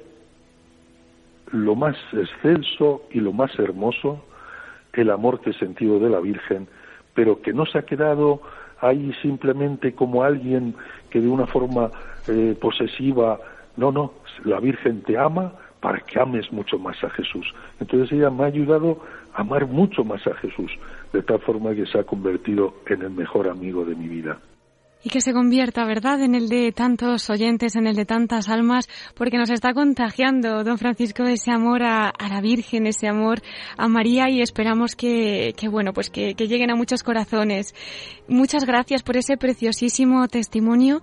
lo 1.54 1.74
más 1.76 1.96
excelso 2.12 3.04
y 3.10 3.22
lo 3.22 3.32
más 3.32 3.58
hermoso 3.60 4.22
el 4.92 5.10
amor 5.10 5.40
que 5.40 5.52
he 5.52 5.54
sentido 5.54 6.00
de 6.00 6.10
la 6.10 6.20
Virgen, 6.20 6.68
pero 7.14 7.42
que 7.42 7.54
no 7.54 7.66
se 7.66 7.78
ha 7.78 7.84
quedado 7.84 8.42
ahí 8.82 9.14
simplemente 9.22 9.94
como 9.94 10.24
alguien 10.24 10.76
que 11.10 11.22
de 11.22 11.30
una 11.30 11.48
forma 11.48 11.92
eh, 12.28 12.58
posesiva, 12.60 13.40
no, 13.78 13.94
no, 13.94 14.12
la 14.44 14.60
Virgen 14.60 15.02
te 15.04 15.18
ama, 15.18 15.54
para 15.86 16.00
que 16.00 16.20
ames 16.20 16.52
mucho 16.52 16.80
más 16.80 16.98
a 17.04 17.12
Jesús. 17.12 17.46
Entonces 17.80 18.12
ella 18.12 18.32
me 18.32 18.46
ha 18.46 18.48
ayudado 18.48 19.04
a 19.36 19.42
amar 19.42 19.68
mucho 19.68 20.04
más 20.04 20.26
a 20.26 20.34
Jesús, 20.34 20.72
de 21.14 21.22
tal 21.22 21.40
forma 21.42 21.76
que 21.76 21.86
se 21.86 22.00
ha 22.00 22.04
convertido 22.04 22.74
en 22.88 23.04
el 23.04 23.12
mejor 23.12 23.48
amigo 23.48 23.86
de 23.86 23.94
mi 23.94 24.08
vida 24.08 24.40
y 25.06 25.10
que 25.10 25.22
se 25.22 25.34
convierta, 25.34 25.86
¿verdad?, 25.86 26.20
en 26.24 26.34
el 26.34 26.50
de 26.50 26.72
tantos 26.72 27.30
oyentes, 27.30 27.76
en 27.76 27.86
el 27.86 27.96
de 27.96 28.06
tantas 28.06 28.50
almas, 28.50 28.90
porque 29.14 29.38
nos 29.38 29.52
está 29.52 29.72
contagiando, 29.76 30.64
don 30.64 30.80
Francisco, 30.80 31.24
ese 31.26 31.52
amor 31.52 31.84
a, 31.84 32.12
la 32.28 32.42
Virgen, 32.42 32.88
ese 32.88 33.08
amor 33.08 33.40
a 33.78 33.88
María 33.88 34.32
y 34.32 34.42
esperamos 34.42 34.96
que, 34.96 35.54
que 35.56 35.70
bueno, 35.70 35.94
pues 35.94 36.10
que, 36.10 36.34
que, 36.34 36.48
lleguen 36.48 36.72
a 36.72 36.76
muchos 36.76 37.04
corazones. 37.04 37.76
Muchas 38.28 38.66
gracias 38.66 39.04
por 39.04 39.18
ese 39.18 39.38
preciosísimo 39.38 40.28
testimonio 40.28 41.02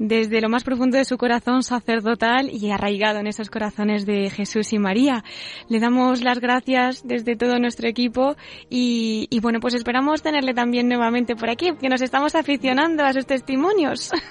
desde 0.00 0.40
lo 0.40 0.48
más 0.48 0.64
profundo 0.64 0.98
de 0.98 1.04
su 1.04 1.16
corazón 1.16 1.62
sacerdotal 1.62 2.50
y 2.50 2.72
arraigado 2.72 3.20
en 3.20 3.28
esos 3.28 3.48
corazones 3.48 4.06
de 4.06 4.28
Jesús 4.28 4.72
y 4.72 4.80
María. 4.80 5.22
Le 5.68 5.78
damos 5.78 6.24
las 6.24 6.40
gracias 6.40 7.06
desde 7.06 7.36
todo 7.36 7.60
nuestro 7.60 7.88
equipo 7.88 8.34
y, 8.68 9.28
bueno, 9.40 9.60
pues 9.60 9.74
esperamos 9.74 10.22
tenerle 10.22 10.52
también 10.52 10.88
nuevamente 10.88 11.36
por 11.36 11.48
aquí, 11.48 11.74
que 11.80 11.88
nos 11.88 12.02
estamos 12.02 12.34
aficionando 12.34 13.04
a 13.04 13.12
sus 13.12 13.26
testimonios. 13.26 14.10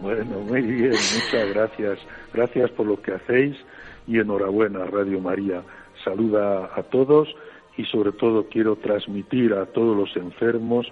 Bueno, 0.00 0.40
muy 0.40 0.62
bien, 0.62 0.92
muchas 0.92 1.48
gracias. 1.52 1.98
Gracias 2.32 2.70
por 2.70 2.86
lo 2.86 3.00
que 3.02 3.12
hacéis 3.12 3.56
y 4.06 4.18
enhorabuena, 4.18 4.84
Radio 4.84 5.20
María. 5.20 5.62
Saluda 6.04 6.70
a 6.74 6.82
todos 6.84 7.28
y 7.76 7.84
sobre 7.84 8.12
todo 8.12 8.48
quiero 8.48 8.76
transmitir 8.76 9.52
a 9.54 9.66
todos 9.66 9.96
los 9.96 10.16
enfermos 10.16 10.86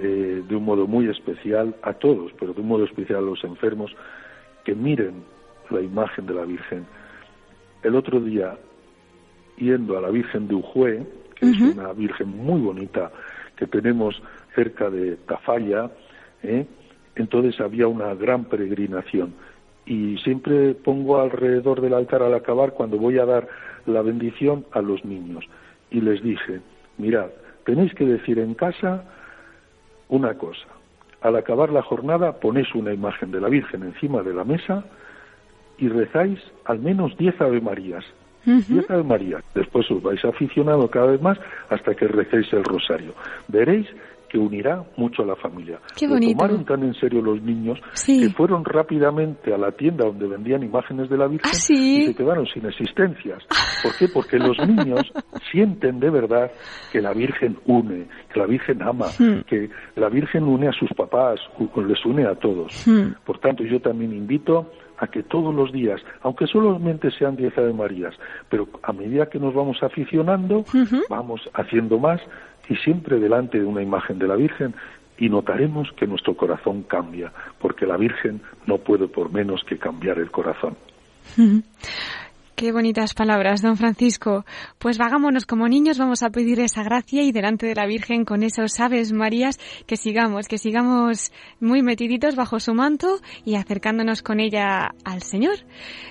eh, 0.00 0.42
de 0.48 0.56
un 0.56 0.64
modo 0.64 0.86
muy 0.86 1.08
especial, 1.08 1.74
a 1.82 1.92
todos, 1.94 2.32
pero 2.38 2.52
de 2.52 2.60
un 2.60 2.68
modo 2.68 2.84
especial 2.84 3.18
a 3.18 3.22
los 3.22 3.42
enfermos, 3.44 3.94
que 4.64 4.74
miren 4.74 5.24
la 5.70 5.80
imagen 5.80 6.26
de 6.26 6.34
la 6.34 6.44
Virgen. 6.44 6.86
El 7.82 7.96
otro 7.96 8.20
día, 8.20 8.56
yendo 9.56 9.98
a 9.98 10.00
la 10.00 10.10
Virgen 10.10 10.48
de 10.48 10.54
Ujue, 10.54 11.06
que 11.34 11.46
es 11.46 11.60
una 11.60 11.92
Virgen 11.92 12.28
muy 12.28 12.60
bonita 12.60 13.10
que 13.56 13.66
tenemos 13.66 14.20
cerca 14.54 14.88
de 14.90 15.16
Tafalla, 15.16 15.90
¿eh? 16.42 16.66
entonces 17.16 17.60
había 17.60 17.88
una 17.88 18.14
gran 18.14 18.44
peregrinación. 18.44 19.34
Y 19.84 20.16
siempre 20.18 20.74
pongo 20.74 21.20
alrededor 21.20 21.80
del 21.80 21.94
altar 21.94 22.22
al 22.22 22.34
acabar 22.34 22.74
cuando 22.74 22.98
voy 22.98 23.18
a 23.18 23.24
dar 23.24 23.48
la 23.86 24.02
bendición 24.02 24.66
a 24.72 24.80
los 24.80 25.04
niños. 25.04 25.44
Y 25.90 26.00
les 26.00 26.22
dije, 26.22 26.60
mirad, 26.98 27.30
tenéis 27.64 27.94
que 27.94 28.04
decir 28.04 28.38
en 28.38 28.54
casa 28.54 29.04
una 30.08 30.34
cosa. 30.34 30.66
Al 31.20 31.36
acabar 31.36 31.70
la 31.70 31.82
jornada 31.82 32.32
ponéis 32.40 32.74
una 32.74 32.92
imagen 32.92 33.30
de 33.30 33.40
la 33.40 33.48
Virgen 33.48 33.82
encima 33.82 34.22
de 34.22 34.34
la 34.34 34.44
mesa 34.44 34.84
y 35.78 35.88
rezáis 35.88 36.40
al 36.64 36.78
menos 36.78 37.16
diez 37.16 37.40
Ave 37.40 37.60
Marías. 37.60 38.04
Diez 38.44 38.88
Ave 38.90 39.02
Marías. 39.02 39.44
Después 39.54 39.90
os 39.90 40.02
vais 40.02 40.24
aficionando 40.24 40.88
cada 40.88 41.06
vez 41.06 41.20
más 41.20 41.38
hasta 41.68 41.94
que 41.94 42.08
recéis 42.08 42.52
el 42.52 42.64
rosario. 42.64 43.12
Veréis 43.48 43.86
que 44.28 44.38
unirá 44.38 44.84
mucho 44.96 45.22
a 45.22 45.26
la 45.26 45.36
familia. 45.36 45.80
Qué 45.96 46.06
bonito. 46.06 46.38
tomaron 46.38 46.64
tan 46.64 46.82
en 46.82 46.94
serio 46.94 47.22
los 47.22 47.40
niños 47.42 47.78
que 48.04 48.28
fueron 48.30 48.64
rápidamente 48.64 49.52
a 49.52 49.58
la 49.58 49.72
tienda 49.72 50.04
donde 50.04 50.26
vendían 50.26 50.62
imágenes 50.62 51.08
de 51.08 51.16
la 51.16 51.26
Virgen 51.26 51.50
¿Ah, 51.52 51.72
y 51.72 52.06
se 52.06 52.14
quedaron 52.14 52.46
sin 52.46 52.66
existencias. 52.66 53.42
¿Por 53.82 53.96
qué? 53.96 54.08
Porque 54.08 54.38
los 54.38 54.58
niños 54.66 55.02
sienten 55.50 56.00
de 56.00 56.10
verdad 56.10 56.50
que 56.92 57.00
la 57.00 57.12
Virgen 57.12 57.58
une, 57.66 58.06
que 58.32 58.40
la 58.40 58.46
Virgen 58.46 58.82
ama, 58.82 59.06
hmm. 59.18 59.44
que 59.46 59.70
la 59.96 60.08
Virgen 60.08 60.44
une 60.44 60.68
a 60.68 60.72
sus 60.72 60.90
papás, 60.94 61.40
les 61.76 62.04
une 62.04 62.26
a 62.26 62.34
todos. 62.34 62.86
Hmm. 62.86 63.14
Por 63.24 63.38
tanto, 63.38 63.64
yo 63.64 63.80
también 63.80 64.12
invito 64.12 64.70
a 64.98 65.06
que 65.06 65.22
todos 65.22 65.54
los 65.54 65.72
días, 65.72 66.00
aunque 66.22 66.46
solamente 66.46 67.10
sean 67.12 67.36
diez 67.36 67.56
Ave 67.56 67.72
Marías, 67.72 68.14
pero 68.48 68.68
a 68.82 68.92
medida 68.92 69.26
que 69.26 69.38
nos 69.38 69.54
vamos 69.54 69.78
aficionando, 69.82 70.64
vamos 71.08 71.40
haciendo 71.54 71.98
más 71.98 72.20
y 72.68 72.76
siempre 72.76 73.18
delante 73.18 73.58
de 73.58 73.64
una 73.64 73.82
imagen 73.82 74.18
de 74.18 74.28
la 74.28 74.36
Virgen 74.36 74.74
y 75.18 75.28
notaremos 75.28 75.88
que 75.96 76.06
nuestro 76.06 76.36
corazón 76.36 76.84
cambia, 76.84 77.32
porque 77.58 77.86
la 77.86 77.96
Virgen 77.96 78.40
no 78.66 78.78
puede 78.78 79.08
por 79.08 79.32
menos 79.32 79.64
que 79.64 79.78
cambiar 79.78 80.18
el 80.18 80.30
corazón. 80.30 80.76
Qué 82.54 82.72
bonitas 82.72 83.14
palabras, 83.14 83.62
don 83.62 83.76
Francisco. 83.76 84.44
Pues 84.78 84.98
vagámonos 84.98 85.46
como 85.46 85.68
niños, 85.68 85.98
vamos 85.98 86.24
a 86.24 86.30
pedir 86.30 86.58
esa 86.58 86.82
gracia 86.82 87.22
y 87.22 87.30
delante 87.30 87.66
de 87.66 87.74
la 87.76 87.86
Virgen 87.86 88.24
con 88.24 88.42
esos 88.42 88.80
aves 88.80 89.12
Marías 89.12 89.58
que 89.86 89.96
sigamos, 89.96 90.48
que 90.48 90.58
sigamos 90.58 91.32
muy 91.60 91.82
metiditos 91.82 92.34
bajo 92.34 92.58
su 92.58 92.74
manto 92.74 93.20
y 93.44 93.54
acercándonos 93.54 94.22
con 94.22 94.40
ella 94.40 94.90
al 95.04 95.22
Señor. 95.22 95.54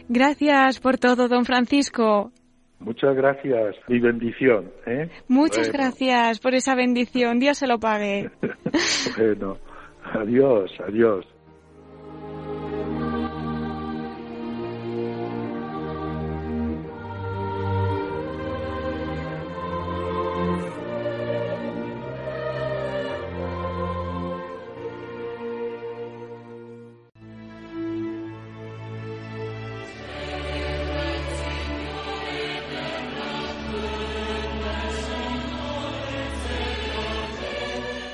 Gracias 0.07 0.79
por 0.79 0.97
todo, 0.97 1.27
don 1.27 1.43
Francisco. 1.43 2.31
Muchas 2.79 3.15
gracias 3.15 3.75
y 3.87 3.99
bendición. 3.99 4.71
¿eh? 4.85 5.09
Muchas 5.27 5.71
gracias 5.71 6.39
por 6.39 6.53
esa 6.53 6.75
bendición. 6.75 7.39
Dios 7.39 7.57
se 7.57 7.67
lo 7.67 7.79
pague. 7.79 8.29
bueno, 9.17 9.57
adiós, 10.13 10.71
adiós. 10.87 11.25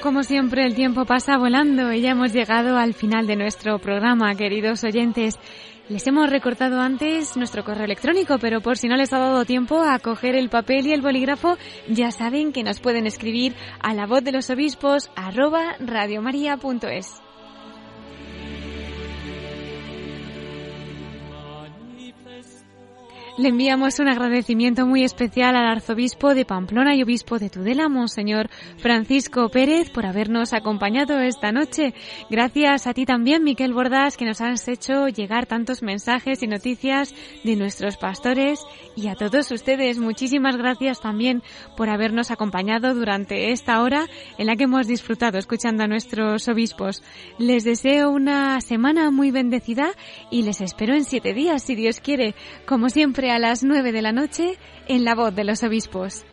Como 0.04 0.24
siempre, 0.24 0.66
el 0.66 0.76
tiempo 0.76 1.06
pasa 1.06 1.38
volando 1.38 1.94
y 1.94 2.02
ya 2.02 2.10
hemos 2.10 2.34
llegado 2.34 2.76
al 2.76 2.94
final 2.94 3.26
de 3.26 3.38
nuestro 3.38 3.80
programa, 3.80 4.36
queridos 4.36 4.84
oyentes. 4.84 5.40
Les 5.88 6.06
hemos 6.06 6.30
recortado 6.30 6.82
antes 6.82 7.38
nuestro 7.38 7.64
correo 7.64 7.86
electrónico, 7.86 8.38
pero 8.38 8.60
por 8.60 8.78
si 8.78 8.90
no 8.90 8.98
les 8.98 9.14
ha 9.14 9.20
dado 9.20 9.46
tiempo 9.46 9.82
a 9.82 9.98
coger 10.00 10.36
el 10.36 10.50
papel 10.50 10.88
y 10.88 10.92
el 10.92 11.02
bolígrafo, 11.02 11.58
ya 11.88 12.12
saben 12.12 12.52
que 12.52 12.64
nos 12.64 12.82
pueden 12.82 13.08
escribir 13.08 13.56
a 13.80 13.94
la 13.94 14.06
voz 14.06 14.26
de 14.26 14.34
los 14.34 14.50
obispos 14.50 15.10
arroba 15.16 15.78
radiomaria.es. 15.80 17.23
Le 23.36 23.50
enviamos 23.50 23.98
un 23.98 24.08
agradecimiento 24.10 24.86
muy 24.86 25.04
especial 25.04 25.56
al 25.56 25.66
arzobispo 25.66 26.36
de 26.36 26.46
Pamplona 26.46 26.96
y 26.96 27.02
obispo 27.02 27.40
de 27.40 27.50
Tudela, 27.50 27.90
Monseñor 27.90 28.48
Francisco 28.78 29.50
Pérez, 29.50 29.90
por 29.90 30.06
habernos 30.06 30.54
acompañado 30.54 31.20
esta 31.20 31.52
noche. 31.52 31.96
Gracias 32.30 32.86
a 32.86 32.94
ti 32.94 33.08
también, 33.08 33.44
Miquel 33.44 33.74
Bordas, 33.74 34.18
que 34.18 34.26
nos 34.26 34.40
has 34.40 34.68
hecho 34.68 35.08
llegar 35.08 35.48
tantos 35.48 35.82
mensajes 35.82 36.44
y 36.44 36.48
noticias 36.48 37.16
de 37.44 37.56
nuestros 37.56 37.98
pastores 37.98 38.60
y 38.96 39.08
a 39.08 39.16
todos 39.16 39.50
ustedes. 39.50 39.98
Muchísimas 39.98 40.56
gracias 40.56 41.02
también 41.02 41.42
por 41.76 41.90
habernos 41.90 42.30
acompañado 42.30 42.94
durante 42.94 43.52
esta 43.52 43.82
hora 43.82 44.06
en 44.38 44.46
la 44.46 44.56
que 44.56 44.66
hemos 44.66 44.86
disfrutado 44.86 45.40
escuchando 45.40 45.84
a 45.84 45.88
nuestros 45.88 46.48
obispos. 46.48 47.02
Les 47.40 47.64
deseo 47.64 48.12
una 48.12 48.62
semana 48.62 49.10
muy 49.10 49.32
bendecida 49.32 49.90
y 50.30 50.44
les 50.44 50.62
espero 50.62 50.94
en 50.94 51.04
siete 51.04 51.34
días, 51.34 51.64
si 51.64 51.74
Dios 51.74 52.00
quiere, 52.00 52.36
como 52.68 52.90
siempre 52.90 53.23
a 53.32 53.40
las 53.40 53.64
9 53.64 53.92
de 53.92 54.02
la 54.02 54.12
noche 54.12 54.58
en 54.88 55.04
La 55.04 55.16
Voz 55.16 55.36
de 55.36 55.44
los 55.44 55.64
Obispos. 55.64 56.26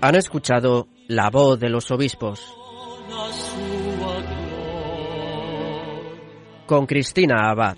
Han 0.00 0.14
escuchado 0.14 0.88
La 1.08 1.30
Voz 1.30 1.58
de 1.58 1.68
los 1.68 1.90
Obispos 1.90 2.56
con 6.66 6.86
Cristina 6.86 7.50
Abad. 7.50 7.76